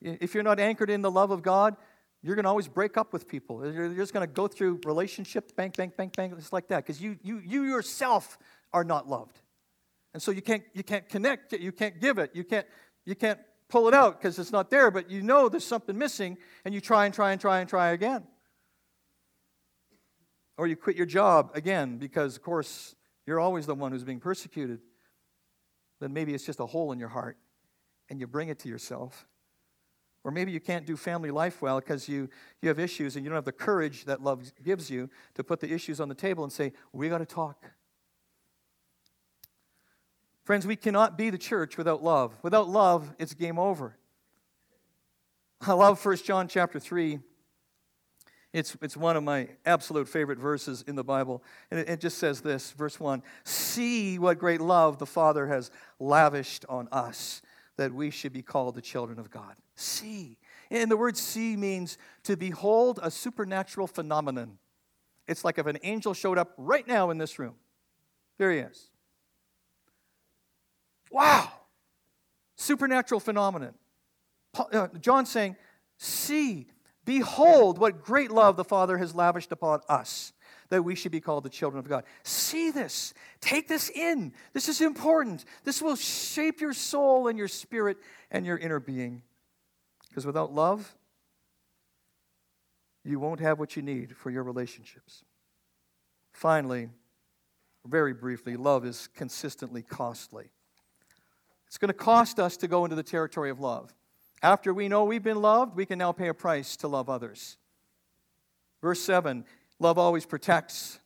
if 0.00 0.34
you're 0.34 0.44
not 0.44 0.60
anchored 0.60 0.88
in 0.88 1.02
the 1.02 1.10
love 1.10 1.32
of 1.32 1.42
God, 1.42 1.76
you're 2.22 2.36
going 2.36 2.44
to 2.44 2.48
always 2.48 2.68
break 2.68 2.96
up 2.96 3.12
with 3.12 3.26
people. 3.26 3.68
You're 3.68 3.92
just 3.92 4.12
going 4.12 4.24
to 4.24 4.32
go 4.32 4.46
through 4.46 4.80
relationships, 4.86 5.52
bang, 5.52 5.72
bang, 5.76 5.92
bang, 5.96 6.12
bang, 6.16 6.32
just 6.36 6.52
like 6.52 6.68
that, 6.68 6.84
because 6.84 7.02
you, 7.02 7.18
you, 7.24 7.42
you 7.44 7.64
yourself 7.64 8.38
are 8.72 8.84
not 8.84 9.08
loved. 9.08 9.40
And 10.12 10.22
so 10.22 10.30
you 10.30 10.42
can't, 10.42 10.62
you 10.74 10.84
can't 10.84 11.08
connect 11.08 11.52
it, 11.52 11.60
you 11.60 11.72
can't 11.72 12.00
give 12.00 12.18
it, 12.18 12.30
you 12.32 12.44
can't, 12.44 12.66
you 13.04 13.16
can't 13.16 13.40
pull 13.68 13.88
it 13.88 13.94
out 13.94 14.20
because 14.20 14.38
it's 14.38 14.52
not 14.52 14.70
there, 14.70 14.92
but 14.92 15.10
you 15.10 15.22
know 15.22 15.48
there's 15.48 15.66
something 15.66 15.98
missing, 15.98 16.38
and 16.64 16.72
you 16.72 16.80
try 16.80 17.04
and 17.04 17.12
try 17.12 17.32
and 17.32 17.40
try 17.40 17.58
and 17.58 17.68
try 17.68 17.90
again. 17.90 18.22
Or 20.56 20.68
you 20.68 20.76
quit 20.76 20.94
your 20.94 21.06
job 21.06 21.50
again 21.54 21.98
because, 21.98 22.36
of 22.36 22.42
course, 22.42 22.94
you're 23.26 23.40
always 23.40 23.66
the 23.66 23.74
one 23.74 23.92
who's 23.92 24.04
being 24.04 24.20
persecuted. 24.20 24.80
Then 26.00 26.12
maybe 26.12 26.34
it's 26.34 26.44
just 26.44 26.60
a 26.60 26.66
hole 26.66 26.92
in 26.92 26.98
your 26.98 27.08
heart, 27.08 27.36
and 28.10 28.20
you 28.20 28.26
bring 28.26 28.48
it 28.48 28.58
to 28.60 28.68
yourself. 28.68 29.26
Or 30.24 30.30
maybe 30.30 30.52
you 30.52 30.60
can't 30.60 30.86
do 30.86 30.96
family 30.96 31.30
life 31.30 31.60
well 31.60 31.80
because 31.80 32.08
you, 32.08 32.30
you 32.62 32.68
have 32.68 32.78
issues 32.78 33.14
and 33.14 33.24
you 33.24 33.28
don't 33.30 33.36
have 33.36 33.44
the 33.44 33.52
courage 33.52 34.06
that 34.06 34.22
love 34.22 34.52
gives 34.62 34.90
you 34.90 35.10
to 35.34 35.44
put 35.44 35.60
the 35.60 35.70
issues 35.70 36.00
on 36.00 36.08
the 36.08 36.14
table 36.14 36.44
and 36.44 36.52
say, 36.52 36.72
We 36.92 37.10
got 37.10 37.18
to 37.18 37.26
talk. 37.26 37.72
Friends, 40.44 40.66
we 40.66 40.76
cannot 40.76 41.16
be 41.16 41.30
the 41.30 41.38
church 41.38 41.76
without 41.76 42.02
love. 42.02 42.36
Without 42.42 42.68
love, 42.68 43.14
it's 43.18 43.34
game 43.34 43.58
over. 43.58 43.96
I 45.60 45.72
love 45.72 46.04
1 46.04 46.16
John 46.18 46.48
chapter 46.48 46.78
3. 46.78 47.18
It's, 48.54 48.74
it's 48.80 48.96
one 48.96 49.16
of 49.16 49.22
my 49.22 49.48
absolute 49.66 50.08
favorite 50.08 50.38
verses 50.38 50.82
in 50.86 50.96
the 50.96 51.04
Bible. 51.04 51.42
And 51.70 51.80
it, 51.80 51.88
it 51.90 52.00
just 52.00 52.16
says 52.16 52.40
this, 52.40 52.70
verse 52.70 52.98
1 52.98 53.22
See 53.44 54.18
what 54.18 54.38
great 54.38 54.62
love 54.62 54.98
the 54.98 55.06
Father 55.06 55.48
has 55.48 55.70
lavished 55.98 56.64
on 56.70 56.88
us, 56.90 57.42
that 57.76 57.92
we 57.92 58.08
should 58.08 58.32
be 58.32 58.42
called 58.42 58.76
the 58.76 58.80
children 58.80 59.18
of 59.18 59.30
God 59.30 59.56
see. 59.76 60.38
And 60.70 60.90
the 60.90 60.96
word 60.96 61.16
see 61.16 61.56
means 61.56 61.98
to 62.24 62.36
behold 62.36 63.00
a 63.02 63.10
supernatural 63.10 63.86
phenomenon. 63.86 64.58
It's 65.26 65.44
like 65.44 65.58
if 65.58 65.66
an 65.66 65.78
angel 65.82 66.14
showed 66.14 66.38
up 66.38 66.52
right 66.56 66.86
now 66.86 67.10
in 67.10 67.18
this 67.18 67.38
room. 67.38 67.54
There 68.38 68.50
he 68.50 68.58
is. 68.58 68.90
Wow! 71.10 71.50
Supernatural 72.56 73.20
phenomenon. 73.20 73.74
Uh, 74.54 74.88
John 75.00 75.26
saying, 75.26 75.56
see, 75.96 76.66
Behold, 77.04 77.78
what 77.78 78.02
great 78.02 78.30
love 78.30 78.56
the 78.56 78.64
Father 78.64 78.98
has 78.98 79.14
lavished 79.14 79.52
upon 79.52 79.80
us, 79.88 80.32
that 80.70 80.82
we 80.82 80.94
should 80.94 81.12
be 81.12 81.20
called 81.20 81.44
the 81.44 81.50
children 81.50 81.78
of 81.78 81.88
God. 81.88 82.04
See 82.22 82.70
this. 82.70 83.12
Take 83.40 83.68
this 83.68 83.90
in. 83.90 84.32
This 84.52 84.68
is 84.68 84.80
important. 84.80 85.44
This 85.64 85.82
will 85.82 85.96
shape 85.96 86.60
your 86.60 86.72
soul 86.72 87.28
and 87.28 87.38
your 87.38 87.48
spirit 87.48 87.98
and 88.30 88.46
your 88.46 88.56
inner 88.56 88.80
being. 88.80 89.22
Because 90.08 90.24
without 90.24 90.52
love, 90.52 90.94
you 93.04 93.18
won't 93.18 93.40
have 93.40 93.58
what 93.58 93.76
you 93.76 93.82
need 93.82 94.16
for 94.16 94.30
your 94.30 94.42
relationships. 94.42 95.24
Finally, 96.32 96.88
very 97.86 98.14
briefly, 98.14 98.56
love 98.56 98.86
is 98.86 99.08
consistently 99.14 99.82
costly. 99.82 100.46
It's 101.66 101.76
going 101.76 101.88
to 101.88 101.94
cost 101.94 102.38
us 102.38 102.56
to 102.58 102.68
go 102.68 102.84
into 102.84 102.96
the 102.96 103.02
territory 103.02 103.50
of 103.50 103.60
love. 103.60 103.92
After 104.42 104.74
we 104.74 104.88
know 104.88 105.04
we've 105.04 105.22
been 105.22 105.40
loved, 105.40 105.76
we 105.76 105.86
can 105.86 105.98
now 105.98 106.12
pay 106.12 106.28
a 106.28 106.34
price 106.34 106.76
to 106.78 106.88
love 106.88 107.08
others. 107.08 107.56
Verse 108.82 109.00
7 109.00 109.44
love 109.80 109.98
always 109.98 110.26
protects, 110.26 111.00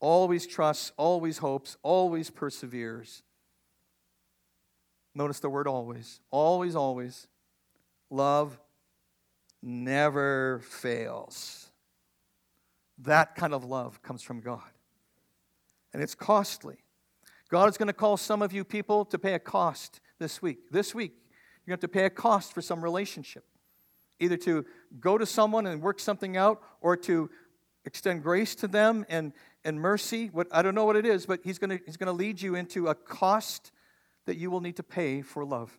always 0.00 0.46
trusts, 0.46 0.92
always 0.96 1.38
hopes, 1.38 1.76
always 1.82 2.30
perseveres. 2.30 3.22
Notice 5.14 5.40
the 5.40 5.50
word 5.50 5.66
always. 5.66 6.20
Always, 6.30 6.76
always. 6.76 7.26
Love 8.10 8.58
never 9.62 10.60
fails. 10.60 11.70
That 12.98 13.34
kind 13.34 13.52
of 13.52 13.64
love 13.64 14.02
comes 14.02 14.22
from 14.22 14.40
God. 14.40 14.70
And 15.92 16.02
it's 16.02 16.14
costly. 16.14 16.76
God 17.48 17.68
is 17.68 17.76
going 17.76 17.88
to 17.88 17.92
call 17.92 18.16
some 18.16 18.42
of 18.42 18.52
you 18.52 18.64
people 18.64 19.04
to 19.06 19.18
pay 19.18 19.34
a 19.34 19.38
cost 19.38 20.00
this 20.18 20.42
week. 20.42 20.70
This 20.70 20.94
week, 20.94 21.14
you 21.68 21.72
have 21.72 21.80
to 21.80 21.88
pay 21.88 22.06
a 22.06 22.10
cost 22.10 22.54
for 22.54 22.62
some 22.62 22.82
relationship. 22.82 23.44
Either 24.20 24.38
to 24.38 24.64
go 24.98 25.18
to 25.18 25.26
someone 25.26 25.66
and 25.66 25.82
work 25.82 26.00
something 26.00 26.34
out 26.34 26.62
or 26.80 26.96
to 26.96 27.28
extend 27.84 28.22
grace 28.22 28.54
to 28.54 28.66
them 28.66 29.04
and, 29.10 29.34
and 29.64 29.78
mercy. 29.78 30.30
What, 30.32 30.48
I 30.50 30.62
don't 30.62 30.74
know 30.74 30.86
what 30.86 30.96
it 30.96 31.04
is, 31.04 31.26
but 31.26 31.40
he's 31.44 31.58
going 31.58 31.78
he's 31.84 31.98
to 31.98 32.10
lead 32.10 32.40
you 32.40 32.54
into 32.54 32.88
a 32.88 32.94
cost 32.94 33.70
that 34.24 34.38
you 34.38 34.50
will 34.50 34.62
need 34.62 34.76
to 34.76 34.82
pay 34.82 35.20
for 35.20 35.44
love. 35.44 35.78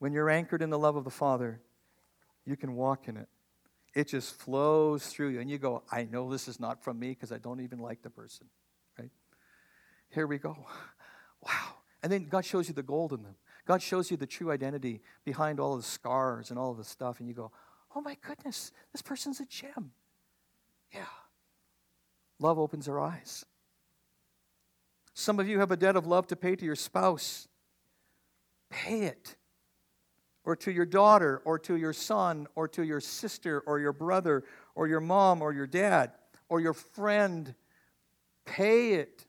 When 0.00 0.12
you're 0.12 0.28
anchored 0.28 0.60
in 0.60 0.70
the 0.70 0.78
love 0.78 0.96
of 0.96 1.04
the 1.04 1.10
Father, 1.10 1.60
you 2.44 2.56
can 2.56 2.74
walk 2.74 3.06
in 3.06 3.16
it. 3.16 3.28
It 3.94 4.08
just 4.08 4.34
flows 4.34 5.06
through 5.06 5.28
you. 5.28 5.40
And 5.40 5.48
you 5.48 5.58
go, 5.58 5.84
I 5.92 6.02
know 6.04 6.30
this 6.32 6.48
is 6.48 6.58
not 6.58 6.82
from 6.82 6.98
me 6.98 7.10
because 7.10 7.30
I 7.30 7.38
don't 7.38 7.60
even 7.60 7.78
like 7.78 8.02
the 8.02 8.10
person. 8.10 8.48
Right? 8.98 9.10
Here 10.08 10.26
we 10.26 10.38
go. 10.38 10.56
Wow. 11.42 11.79
And 12.02 12.12
then 12.12 12.24
God 12.24 12.44
shows 12.44 12.68
you 12.68 12.74
the 12.74 12.82
gold 12.82 13.12
in 13.12 13.22
them. 13.22 13.36
God 13.66 13.82
shows 13.82 14.10
you 14.10 14.16
the 14.16 14.26
true 14.26 14.50
identity 14.50 15.00
behind 15.24 15.60
all 15.60 15.74
of 15.74 15.82
the 15.82 15.88
scars 15.88 16.50
and 16.50 16.58
all 16.58 16.70
of 16.70 16.76
the 16.76 16.84
stuff. 16.84 17.20
And 17.20 17.28
you 17.28 17.34
go, 17.34 17.52
oh 17.94 18.00
my 18.00 18.16
goodness, 18.26 18.72
this 18.92 19.02
person's 19.02 19.40
a 19.40 19.46
gem. 19.46 19.92
Yeah. 20.92 21.04
Love 22.38 22.58
opens 22.58 22.88
our 22.88 22.98
eyes. 22.98 23.44
Some 25.12 25.38
of 25.38 25.48
you 25.48 25.60
have 25.60 25.70
a 25.70 25.76
debt 25.76 25.96
of 25.96 26.06
love 26.06 26.26
to 26.28 26.36
pay 26.36 26.56
to 26.56 26.64
your 26.64 26.76
spouse. 26.76 27.46
Pay 28.70 29.02
it. 29.02 29.36
Or 30.44 30.56
to 30.56 30.72
your 30.72 30.86
daughter, 30.86 31.42
or 31.44 31.58
to 31.58 31.76
your 31.76 31.92
son, 31.92 32.46
or 32.54 32.66
to 32.68 32.82
your 32.82 33.00
sister, 33.00 33.60
or 33.66 33.78
your 33.78 33.92
brother, 33.92 34.44
or 34.74 34.88
your 34.88 35.00
mom, 35.00 35.42
or 35.42 35.52
your 35.52 35.66
dad, 35.66 36.12
or 36.48 36.60
your 36.60 36.72
friend. 36.72 37.54
Pay 38.46 38.94
it. 38.94 39.26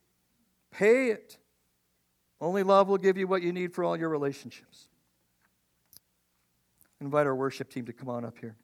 Pay 0.71 1.09
it. 1.09 1.37
Only 2.41 2.63
love 2.63 2.87
will 2.87 2.97
give 2.97 3.17
you 3.17 3.27
what 3.27 3.43
you 3.43 3.53
need 3.53 3.71
for 3.71 3.83
all 3.83 3.95
your 3.95 4.09
relationships. 4.09 4.87
Invite 6.99 7.27
our 7.27 7.35
worship 7.35 7.69
team 7.69 7.85
to 7.85 7.93
come 7.93 8.09
on 8.09 8.25
up 8.25 8.37
here. 8.39 8.55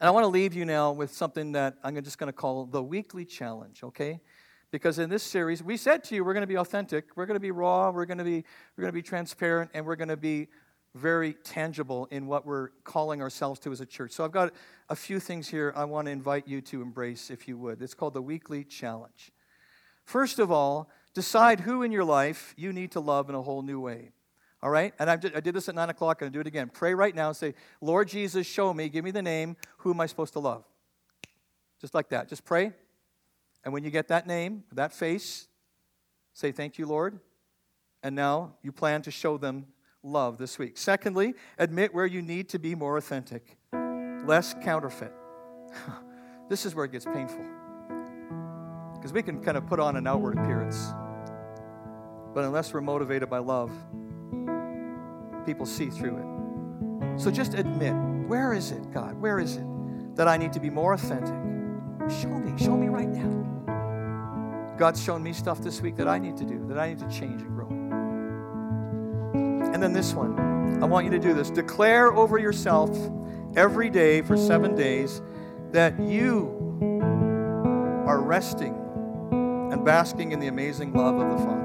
And 0.00 0.08
I 0.08 0.10
want 0.10 0.24
to 0.24 0.28
leave 0.28 0.52
you 0.54 0.64
now 0.64 0.90
with 0.90 1.12
something 1.12 1.52
that 1.52 1.76
I'm 1.84 1.94
just 2.02 2.18
going 2.18 2.28
to 2.28 2.32
call 2.32 2.66
the 2.66 2.82
weekly 2.82 3.24
challenge, 3.24 3.84
okay? 3.84 4.20
Because 4.72 4.98
in 4.98 5.08
this 5.08 5.22
series, 5.22 5.62
we 5.62 5.76
said 5.76 6.02
to 6.04 6.16
you, 6.16 6.24
we're 6.24 6.34
going 6.34 6.42
to 6.42 6.48
be 6.48 6.58
authentic, 6.58 7.16
we're 7.16 7.26
going 7.26 7.36
to 7.36 7.40
be 7.40 7.52
raw, 7.52 7.90
we're 7.90 8.06
going 8.06 8.18
to 8.18 8.24
be, 8.24 8.44
we're 8.76 8.82
going 8.82 8.88
to 8.88 8.92
be 8.92 9.02
transparent, 9.02 9.70
and 9.72 9.86
we're 9.86 9.94
going 9.94 10.08
to 10.08 10.16
be 10.16 10.48
very 10.96 11.34
tangible 11.44 12.06
in 12.10 12.26
what 12.26 12.44
we're 12.44 12.70
calling 12.82 13.22
ourselves 13.22 13.60
to 13.60 13.70
as 13.70 13.80
a 13.80 13.86
church. 13.86 14.10
So 14.10 14.24
I've 14.24 14.32
got 14.32 14.52
a 14.88 14.96
few 14.96 15.20
things 15.20 15.48
here 15.48 15.72
I 15.76 15.84
want 15.84 16.06
to 16.06 16.10
invite 16.10 16.48
you 16.48 16.60
to 16.62 16.82
embrace, 16.82 17.30
if 17.30 17.46
you 17.46 17.56
would. 17.58 17.80
It's 17.80 17.94
called 17.94 18.14
the 18.14 18.22
weekly 18.22 18.64
challenge. 18.64 19.30
First 20.04 20.38
of 20.38 20.50
all, 20.50 20.90
Decide 21.14 21.60
who 21.60 21.82
in 21.82 21.92
your 21.92 22.04
life 22.04 22.54
you 22.56 22.72
need 22.72 22.92
to 22.92 23.00
love 23.00 23.28
in 23.28 23.34
a 23.34 23.42
whole 23.42 23.62
new 23.62 23.80
way. 23.80 24.10
All 24.62 24.70
right? 24.70 24.92
And 24.98 25.10
I 25.10 25.16
did, 25.16 25.54
this 25.54 25.68
at 25.68 25.74
9 25.74 25.90
o'clock, 25.90 26.22
and 26.22 26.30
I 26.30 26.32
do 26.32 26.40
it 26.40 26.46
again. 26.46 26.70
Pray 26.72 26.94
right 26.94 27.14
now 27.14 27.28
and 27.28 27.36
say, 27.36 27.54
Lord 27.80 28.08
Jesus, 28.08 28.46
show 28.46 28.72
me, 28.72 28.88
give 28.88 29.04
me 29.04 29.10
the 29.10 29.22
name. 29.22 29.56
Who 29.78 29.92
am 29.92 30.00
I 30.00 30.06
supposed 30.06 30.32
to 30.32 30.40
love? 30.40 30.64
Just 31.80 31.94
like 31.94 32.08
that. 32.08 32.28
Just 32.28 32.44
pray. 32.44 32.72
And 33.62 33.72
when 33.72 33.84
you 33.84 33.90
get 33.90 34.08
that 34.08 34.26
name, 34.26 34.64
that 34.72 34.92
face, 34.92 35.48
say, 36.32 36.50
Thank 36.50 36.78
you, 36.78 36.86
Lord. 36.86 37.20
And 38.02 38.14
now 38.14 38.54
you 38.62 38.72
plan 38.72 39.02
to 39.02 39.10
show 39.10 39.36
them 39.38 39.66
love 40.02 40.38
this 40.38 40.58
week. 40.58 40.78
Secondly, 40.78 41.34
admit 41.58 41.94
where 41.94 42.06
you 42.06 42.22
need 42.22 42.48
to 42.50 42.58
be 42.58 42.74
more 42.74 42.96
authentic, 42.96 43.58
less 44.26 44.54
counterfeit. 44.62 45.12
this 46.48 46.66
is 46.66 46.74
where 46.74 46.84
it 46.84 46.92
gets 46.92 47.04
painful. 47.04 47.44
Because 48.94 49.12
we 49.12 49.22
can 49.22 49.42
kind 49.42 49.56
of 49.56 49.66
put 49.66 49.78
on 49.80 49.96
an 49.96 50.06
outward 50.06 50.38
appearance. 50.38 50.92
But 52.34 52.44
unless 52.44 52.74
we're 52.74 52.80
motivated 52.80 53.30
by 53.30 53.38
love, 53.38 53.70
people 55.46 55.66
see 55.66 55.88
through 55.88 56.16
it. 56.18 57.20
So 57.20 57.30
just 57.30 57.54
admit 57.54 57.94
where 58.26 58.52
is 58.52 58.72
it, 58.72 58.92
God? 58.92 59.20
Where 59.20 59.38
is 59.38 59.56
it 59.56 60.16
that 60.16 60.26
I 60.26 60.36
need 60.36 60.52
to 60.54 60.60
be 60.60 60.68
more 60.68 60.94
authentic? 60.94 61.34
Show 62.10 62.30
me, 62.30 62.58
show 62.62 62.76
me 62.76 62.88
right 62.88 63.08
now. 63.08 64.74
God's 64.76 65.00
shown 65.00 65.22
me 65.22 65.32
stuff 65.32 65.60
this 65.60 65.80
week 65.80 65.94
that 65.96 66.08
I 66.08 66.18
need 66.18 66.36
to 66.38 66.44
do, 66.44 66.66
that 66.66 66.78
I 66.78 66.88
need 66.88 66.98
to 66.98 67.08
change 67.08 67.40
and 67.40 67.54
grow. 67.54 67.68
And 69.72 69.80
then 69.80 69.92
this 69.92 70.12
one, 70.12 70.82
I 70.82 70.86
want 70.86 71.04
you 71.04 71.12
to 71.12 71.20
do 71.20 71.34
this. 71.34 71.50
Declare 71.50 72.14
over 72.14 72.38
yourself 72.38 72.90
every 73.54 73.90
day 73.90 74.22
for 74.22 74.36
seven 74.36 74.74
days 74.74 75.22
that 75.70 76.00
you 76.00 76.48
are 78.06 78.20
resting 78.20 78.74
and 79.72 79.84
basking 79.84 80.32
in 80.32 80.40
the 80.40 80.48
amazing 80.48 80.92
love 80.92 81.16
of 81.16 81.30
the 81.30 81.44
Father 81.44 81.64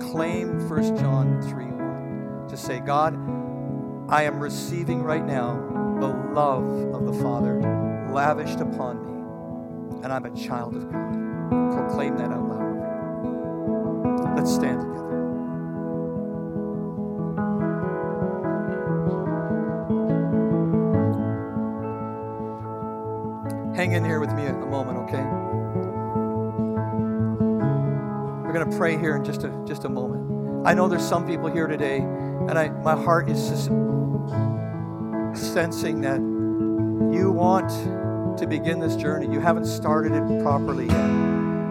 claim 0.00 0.68
1 0.68 0.96
John 0.98 1.42
3 1.42 1.64
1. 1.64 2.46
To 2.48 2.56
say, 2.56 2.80
God, 2.80 3.14
I 4.08 4.22
am 4.22 4.40
receiving 4.40 5.02
right 5.02 5.24
now 5.24 5.54
the 6.00 6.08
love 6.32 6.94
of 6.94 7.04
the 7.04 7.12
Father 7.22 7.60
lavished 8.10 8.60
upon 8.60 9.04
me, 9.04 10.02
and 10.02 10.12
I'm 10.12 10.24
a 10.24 10.34
child 10.34 10.76
of 10.76 10.90
God. 10.90 11.12
Proclaim 11.74 12.16
that 12.16 12.30
out 12.30 12.48
loud. 12.48 12.68
Let's 14.36 14.54
stand 14.54 14.80
together. 14.80 14.98
Hang 23.74 23.92
in 23.92 24.04
here 24.04 24.20
with 24.20 24.32
me 24.32 24.46
a 24.46 24.52
moment, 24.52 24.98
okay? 24.98 25.47
Going 28.52 28.70
to 28.70 28.76
pray 28.76 28.96
here 28.96 29.16
in 29.16 29.24
just 29.24 29.44
a, 29.44 29.64
just 29.66 29.84
a 29.84 29.88
moment. 29.88 30.66
I 30.66 30.74
know 30.74 30.88
there's 30.88 31.06
some 31.06 31.26
people 31.26 31.50
here 31.50 31.66
today, 31.66 31.98
and 31.98 32.58
I, 32.58 32.68
my 32.68 32.94
heart 32.94 33.28
is 33.28 33.48
just 33.48 33.66
sensing 35.52 36.00
that 36.00 36.18
you 37.14 37.30
want 37.30 37.68
to 38.38 38.46
begin 38.46 38.80
this 38.80 38.96
journey. 38.96 39.32
You 39.32 39.40
haven't 39.40 39.66
started 39.66 40.12
it 40.12 40.42
properly 40.42 40.86
yet. 40.86 41.08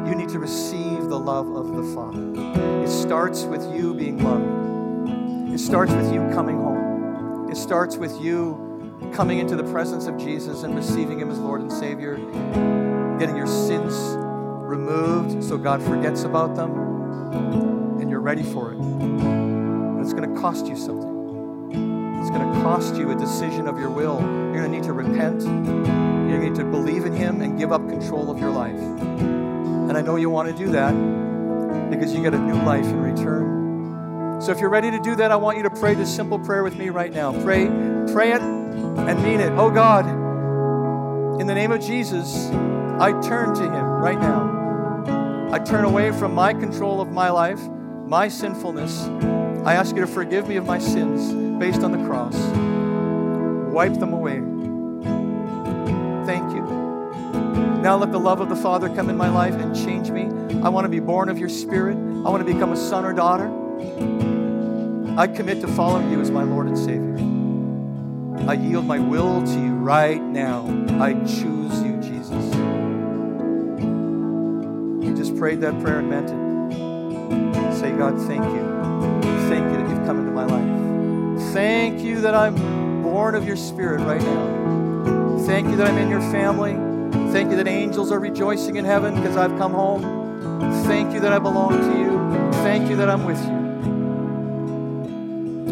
You 0.07 0.15
need 0.15 0.29
to 0.29 0.39
receive 0.39 1.09
the 1.09 1.19
love 1.19 1.47
of 1.55 1.75
the 1.75 1.83
Father. 1.93 2.83
It 2.83 2.89
starts 2.89 3.43
with 3.43 3.63
you 3.75 3.93
being 3.93 4.23
loved, 4.23 5.53
it 5.53 5.59
starts 5.59 5.91
with 5.93 6.13
you 6.13 6.19
coming 6.33 6.57
home, 6.57 7.49
it 7.51 7.57
starts 7.57 7.97
with 7.97 8.21
you 8.21 9.11
coming 9.13 9.39
into 9.39 9.55
the 9.55 9.63
presence 9.71 10.07
of 10.07 10.17
Jesus 10.17 10.63
and 10.63 10.75
receiving 10.75 11.19
Him 11.19 11.29
as 11.29 11.39
Lord 11.39 11.61
and 11.61 11.71
Savior, 11.71 12.17
getting 13.19 13.35
your 13.35 13.47
sins 13.47 13.93
removed 14.67 15.43
so 15.43 15.57
God 15.57 15.81
forgets 15.81 16.23
about 16.23 16.55
them, 16.55 16.71
and 17.99 18.09
you're 18.09 18.19
ready 18.21 18.43
for 18.43 18.73
it. 18.73 18.77
But 18.77 20.01
it's 20.01 20.13
going 20.13 20.33
to 20.33 20.39
cost 20.39 20.67
you 20.67 20.75
something. 20.75 21.07
It's 22.21 22.29
going 22.29 22.53
to 22.53 22.61
cost 22.61 22.95
you 22.95 23.11
a 23.11 23.15
decision 23.15 23.67
of 23.67 23.79
your 23.79 23.89
will. 23.89 24.19
You're 24.19 24.59
going 24.59 24.71
to 24.71 24.77
need 24.77 24.83
to 24.83 24.93
repent. 24.93 25.41
You're 25.41 25.51
going 25.53 26.41
to 26.41 26.49
need 26.49 26.55
to 26.55 26.65
believe 26.65 27.05
in 27.05 27.13
Him 27.13 27.41
and 27.41 27.57
give 27.57 27.71
up 27.71 27.87
control 27.87 28.29
of 28.29 28.39
your 28.39 28.51
life. 28.51 28.79
And 28.79 29.97
I 29.97 30.01
know 30.01 30.17
you 30.17 30.29
want 30.29 30.49
to 30.49 30.55
do 30.65 30.71
that 30.71 30.91
because 31.89 32.13
you 32.13 32.21
get 32.21 32.33
a 32.33 32.37
new 32.37 32.61
life 32.63 32.85
in 32.85 33.01
return. 33.01 34.41
So 34.41 34.51
if 34.51 34.59
you're 34.59 34.69
ready 34.69 34.91
to 34.91 34.99
do 34.99 35.15
that, 35.15 35.31
I 35.31 35.37
want 35.37 35.57
you 35.57 35.63
to 35.63 35.69
pray 35.69 35.95
this 35.95 36.13
simple 36.13 36.37
prayer 36.37 36.63
with 36.63 36.75
me 36.75 36.89
right 36.89 37.13
now. 37.13 37.31
Pray, 37.43 37.65
pray 38.11 38.33
it 38.33 38.41
and 38.41 39.23
mean 39.23 39.39
it. 39.39 39.51
Oh 39.53 39.71
God, 39.71 40.05
in 41.39 41.47
the 41.47 41.55
name 41.55 41.71
of 41.71 41.81
Jesus, 41.81 42.49
I 42.99 43.19
turn 43.21 43.55
to 43.55 43.63
Him 43.63 43.85
right 43.85 44.19
now. 44.19 44.56
I 45.57 45.59
turn 45.59 45.85
away 45.85 46.11
from 46.11 46.35
my 46.35 46.53
control 46.53 47.01
of 47.01 47.11
my 47.11 47.31
life, 47.31 47.59
my 48.05 48.27
sinfulness. 48.27 49.05
I 49.65 49.73
ask 49.73 49.95
you 49.95 50.01
to 50.01 50.07
forgive 50.07 50.47
me 50.47 50.55
of 50.57 50.67
my 50.67 50.77
sins. 50.77 51.33
based 51.57 51.81
on 51.81 51.91
the 51.91 51.97
cross. 52.05 52.35
Wipe 53.73 53.95
them 53.95 54.13
away. 54.13 54.35
Thank 56.27 56.53
you. 56.53 56.61
Now 57.81 57.97
let 57.97 58.11
the 58.11 58.19
love 58.19 58.39
of 58.39 58.49
the 58.49 58.55
Father 58.55 58.87
come 58.87 59.09
in 59.09 59.17
my 59.17 59.29
life 59.29 59.55
and 59.55 59.75
change 59.75 60.11
me. 60.11 60.25
I 60.61 60.69
want 60.69 60.85
to 60.85 60.89
be 60.89 60.99
born 60.99 61.27
of 61.27 61.39
your 61.39 61.49
Spirit. 61.49 61.95
I 61.95 62.29
want 62.29 62.45
to 62.45 62.53
become 62.53 62.71
a 62.71 62.77
son 62.77 63.03
or 63.03 63.13
daughter. 63.13 63.47
I 65.17 65.25
commit 65.25 65.61
to 65.61 65.67
follow 65.69 66.07
you 66.07 66.21
as 66.21 66.29
my 66.29 66.43
Lord 66.43 66.67
and 66.67 66.77
Savior. 66.77 67.17
I 68.47 68.53
yield 68.53 68.85
my 68.85 68.99
will 68.99 69.41
to 69.43 69.53
you 69.53 69.73
right 69.73 70.21
now. 70.21 70.67
I 71.03 71.13
choose 71.13 71.81
you, 71.81 71.96
prayed 75.37 75.61
that 75.61 75.79
prayer 75.81 75.99
and 75.99 76.09
meant 76.09 76.29
it. 76.29 77.77
Say, 77.79 77.91
God, 77.91 78.19
thank 78.27 78.43
you. 78.43 78.63
Thank 79.47 79.71
you 79.71 79.77
that 79.77 79.89
you've 79.89 80.05
come 80.05 80.19
into 80.19 80.31
my 80.31 80.45
life. 80.45 81.53
Thank 81.53 82.01
you 82.01 82.21
that 82.21 82.33
I'm 82.33 83.03
born 83.03 83.35
of 83.35 83.45
your 83.45 83.55
Spirit 83.55 84.01
right 84.01 84.21
now. 84.21 85.43
Thank 85.45 85.67
you 85.69 85.75
that 85.77 85.87
I'm 85.87 85.97
in 85.97 86.09
your 86.09 86.21
family. 86.21 86.73
Thank 87.31 87.51
you 87.51 87.57
that 87.57 87.67
angels 87.67 88.11
are 88.11 88.19
rejoicing 88.19 88.77
in 88.77 88.85
heaven 88.85 89.15
because 89.15 89.37
I've 89.37 89.57
come 89.57 89.73
home. 89.73 90.01
Thank 90.85 91.13
you 91.13 91.19
that 91.19 91.31
I 91.31 91.39
belong 91.39 91.71
to 91.71 91.99
you. 91.99 92.17
Thank 92.63 92.89
you 92.89 92.95
that 92.97 93.09
I'm 93.09 93.23
with 93.23 93.39
you. 93.39 93.67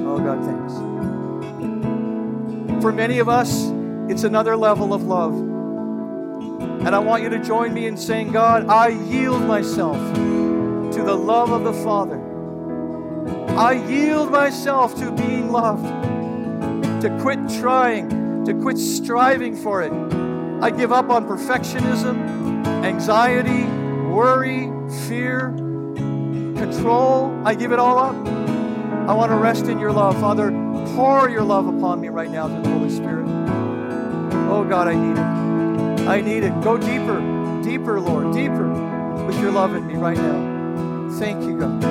Oh, 0.05 0.19
God, 0.19 0.45
thanks. 0.45 0.73
For 2.83 2.91
many 2.91 3.17
of 3.19 3.27
us, 3.27 3.71
it's 4.09 4.23
another 4.23 4.55
level 4.55 4.93
of 4.93 5.03
love. 5.03 5.33
And 6.85 6.93
I 6.93 6.99
want 6.99 7.23
you 7.23 7.29
to 7.29 7.39
join 7.39 7.73
me 7.73 7.87
in 7.87 7.97
saying, 7.97 8.31
God, 8.31 8.67
I 8.67 8.89
yield 8.89 9.41
myself 9.41 9.97
to 10.13 11.03
the 11.03 11.15
love 11.15 11.49
of 11.49 11.63
the 11.63 11.73
Father. 11.83 12.21
I 13.57 13.71
yield 13.89 14.29
myself 14.29 14.93
to 14.99 15.11
being 15.11 15.51
loved, 15.51 15.83
to 17.01 17.17
quit 17.21 17.39
trying, 17.59 18.45
to 18.45 18.53
quit 18.53 18.77
striving 18.77 19.55
for 19.55 19.81
it. 19.81 19.91
I 20.61 20.69
give 20.69 20.91
up 20.91 21.09
on 21.09 21.25
perfectionism, 21.25 22.67
anxiety, 22.85 23.63
worry, 24.07 24.71
fear, 25.07 25.49
control. 26.55 27.35
I 27.43 27.55
give 27.55 27.71
it 27.71 27.79
all 27.79 27.97
up. 27.97 28.15
I 29.09 29.13
want 29.13 29.31
to 29.31 29.37
rest 29.37 29.65
in 29.65 29.79
your 29.79 29.91
love. 29.91 30.19
Father, 30.19 30.51
pour 30.95 31.31
your 31.31 31.43
love 31.43 31.67
upon 31.67 31.99
me 31.99 32.09
right 32.09 32.29
now 32.29 32.47
through 32.47 32.61
the 32.61 32.69
Holy 32.69 32.91
Spirit. 32.91 33.25
Oh 34.49 34.63
God, 34.69 34.87
I 34.87 34.93
need 34.93 35.19
it. 35.19 35.44
I 36.07 36.21
need 36.21 36.43
it. 36.43 36.61
Go 36.61 36.77
deeper, 36.77 37.19
deeper, 37.63 37.99
Lord, 37.99 38.31
deeper 38.31 38.67
with 39.25 39.39
your 39.39 39.51
love 39.51 39.73
in 39.73 39.87
me 39.87 39.95
right 39.95 40.15
now. 40.15 41.09
Thank 41.17 41.43
you, 41.43 41.57
God. 41.57 41.83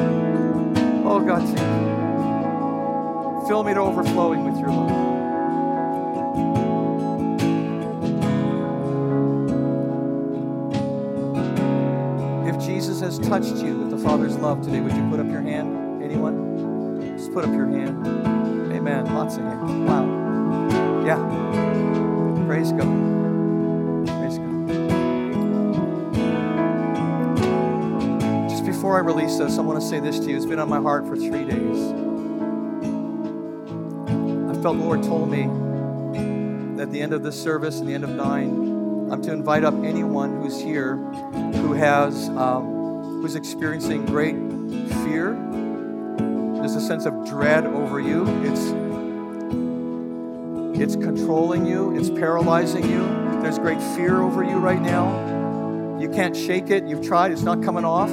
Oh 1.05 1.21
God, 1.21 1.43
thank 1.43 1.59
you. 1.59 3.49
Fill 3.49 3.65
me 3.65 3.75
to 3.75 3.81
overflowing 3.81 4.45
with 4.45 4.59
your 4.61 4.71
love. 4.71 5.15
If 12.47 12.65
Jesus 12.65 13.01
has 13.01 13.19
touched 13.19 13.57
you 13.57 13.79
with 13.79 13.91
the 13.91 13.99
Father's 13.99 14.37
love 14.37 14.63
today, 14.63 14.81
would 14.81 14.95
you 14.95 15.11
put 15.11 15.19
up 15.19 15.27
your 15.27 15.43
hand? 15.43 16.03
Anyone? 16.03 17.17
Just 17.19 17.33
put 17.33 17.45
up 17.45 17.53
your 17.53 17.67
hand. 17.67 18.07
Amen. 18.73 19.13
Lots 19.13 19.37
of 19.39 19.43
hands. 19.43 19.89
Wow. 19.89 21.05
Yeah. 21.05 22.47
Praise 22.47 22.71
God. 22.71 23.14
Before 28.85 28.99
I 28.99 29.01
release 29.01 29.39
this, 29.39 29.57
I 29.57 29.63
want 29.63 29.81
to 29.81 29.89
say 29.89 29.99
this 29.99 30.19
to 30.19 30.27
you. 30.27 30.37
It's 30.37 30.45
been 30.45 30.59
on 30.59 30.69
my 30.69 30.79
heart 30.79 31.07
for 31.07 31.17
three 31.17 31.47
days. 31.47 31.91
I 34.51 34.61
felt 34.61 34.77
the 34.77 34.85
Lord 34.85 35.03
told 35.03 35.31
me 35.31 35.45
that 36.77 36.83
at 36.83 36.93
the 36.93 37.01
end 37.01 37.15
of 37.15 37.23
this 37.23 37.43
service 37.43 37.79
and 37.79 37.89
the 37.89 37.95
end 37.95 38.05
of 38.05 38.11
nine, 38.11 39.09
I'm 39.11 39.23
to 39.23 39.33
invite 39.33 39.65
up 39.65 39.73
anyone 39.73 40.43
who's 40.43 40.61
here 40.61 40.97
who 40.97 41.73
has 41.73 42.29
um, 42.29 43.23
who's 43.23 43.37
experiencing 43.37 44.05
great 44.05 44.35
fear. 45.07 45.33
There's 46.59 46.75
a 46.75 46.83
sense 46.83 47.07
of 47.07 47.27
dread 47.27 47.65
over 47.65 48.01
you. 48.01 48.27
It's 48.43 48.67
it's 50.79 50.97
controlling 50.97 51.65
you. 51.65 51.99
It's 51.99 52.11
paralyzing 52.11 52.85
you. 52.85 53.01
There's 53.41 53.59
great 53.59 53.81
fear 53.97 54.21
over 54.21 54.45
you 54.45 54.59
right 54.59 54.83
now. 54.83 55.99
You 55.99 56.11
can't 56.11 56.37
shake 56.37 56.69
it. 56.69 56.85
You've 56.85 57.03
tried. 57.03 57.33
It's 57.33 57.41
not 57.41 57.63
coming 57.63 57.87
off. 57.87 58.11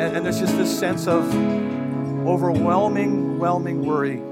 And, 0.00 0.16
and 0.16 0.24
there's 0.24 0.38
just 0.38 0.56
this 0.56 0.78
sense 0.78 1.08
of 1.08 1.24
overwhelming, 2.24 3.38
whelming 3.38 3.84
worry. 3.84 4.22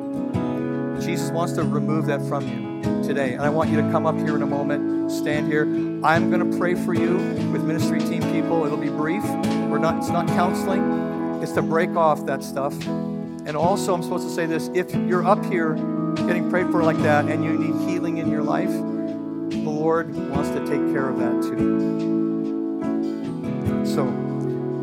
Jesus 1.04 1.30
wants 1.30 1.54
to 1.54 1.64
remove 1.64 2.06
that 2.06 2.22
from 2.22 2.46
you 2.46 3.02
today. 3.02 3.32
And 3.32 3.42
I 3.42 3.48
want 3.48 3.70
you 3.70 3.76
to 3.76 3.90
come 3.90 4.06
up 4.06 4.16
here 4.16 4.36
in 4.36 4.42
a 4.42 4.46
moment, 4.46 5.10
stand 5.10 5.48
here. 5.48 5.64
I'm 6.04 6.30
going 6.30 6.50
to 6.50 6.56
pray 6.56 6.76
for 6.76 6.94
you 6.94 7.16
with 7.50 7.64
ministry 7.64 7.98
team 7.98 8.22
people. 8.32 8.64
It'll 8.64 8.76
be 8.76 8.90
brief. 8.90 9.24
We're 9.68 9.78
not 9.78 9.98
it's 9.98 10.08
not 10.08 10.28
counseling. 10.28 11.42
It's 11.42 11.52
to 11.52 11.62
break 11.62 11.90
off 11.96 12.24
that 12.26 12.44
stuff. 12.44 12.72
And 12.86 13.56
also 13.56 13.92
I'm 13.92 14.04
supposed 14.04 14.28
to 14.28 14.32
say 14.32 14.46
this, 14.46 14.70
if 14.72 14.94
you're 14.94 15.26
up 15.26 15.44
here 15.46 15.74
getting 16.14 16.48
prayed 16.48 16.70
for 16.70 16.84
like 16.84 16.98
that 16.98 17.24
and 17.24 17.44
you 17.44 17.52
need 17.58 17.90
healing 17.90 18.18
in 18.18 18.30
your 18.30 18.42
life, 18.42 18.70
the 18.70 19.70
Lord 19.70 20.14
wants 20.30 20.50
to 20.50 20.60
take 20.60 20.92
care 20.92 21.08
of 21.08 21.18
that 21.18 21.42
too. 21.42 22.25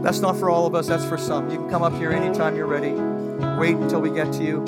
That's 0.04 0.20
not 0.20 0.38
for 0.38 0.50
all 0.50 0.68
of 0.68 0.76
us, 0.76 0.88
that's 0.88 1.06
for 1.06 1.18
some. 1.18 1.50
You 1.50 1.60
can 1.60 1.70
come 1.70 1.82
up 1.82 1.94
here 1.94 2.12
anytime 2.12 2.58
you're 2.58 2.68
ready. 2.68 2.92
Wait 3.58 3.78
until 3.78 4.02
we 4.02 4.10
get 4.10 4.34
to 4.34 4.44
you. 4.44 4.60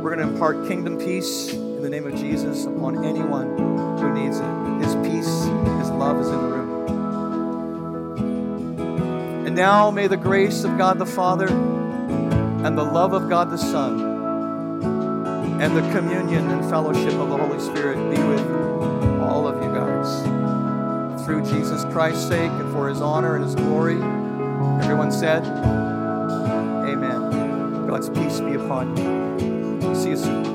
We're 0.00 0.16
going 0.16 0.26
to 0.26 0.32
impart 0.32 0.66
kingdom 0.66 0.96
peace 0.96 1.52
in 1.52 1.82
the 1.82 1.90
name 1.90 2.06
of 2.06 2.16
Jesus 2.16 2.64
upon 2.64 3.04
anyone 3.04 3.58
who 3.98 4.10
needs 4.14 4.38
it. 4.38 4.82
His 4.82 4.94
peace, 5.06 5.44
His 5.80 5.90
love 5.90 6.18
is 6.18 6.28
in 6.28 6.36
the 6.38 6.48
room. 6.48 6.72
And 9.46 9.54
now 9.54 9.90
may 9.90 10.06
the 10.06 10.16
grace 10.16 10.64
of 10.64 10.78
God 10.78 10.98
the 10.98 11.04
Father 11.04 11.48
and 11.48 12.78
the 12.78 12.84
love 12.84 13.12
of 13.12 13.28
God 13.28 13.50
the 13.50 13.58
Son 13.58 14.00
and 15.60 15.76
the 15.76 15.82
communion 15.92 16.48
and 16.50 16.64
fellowship 16.70 17.12
of 17.12 17.28
the 17.28 17.36
Holy 17.36 17.60
Spirit 17.60 17.96
be 18.16 18.22
with 18.22 18.40
you 18.40 18.81
through 21.24 21.44
Jesus 21.44 21.84
Christ's 21.92 22.26
sake 22.26 22.50
and 22.50 22.72
for 22.72 22.88
his 22.88 23.00
honor 23.00 23.36
and 23.36 23.44
his 23.44 23.54
glory. 23.54 23.96
Everyone 24.82 25.12
said, 25.12 25.44
Amen. 26.86 27.86
God's 27.86 28.08
peace 28.10 28.40
be 28.40 28.54
upon 28.54 28.96
you. 28.96 29.94
See 29.94 30.10
you 30.10 30.16
soon. 30.16 30.51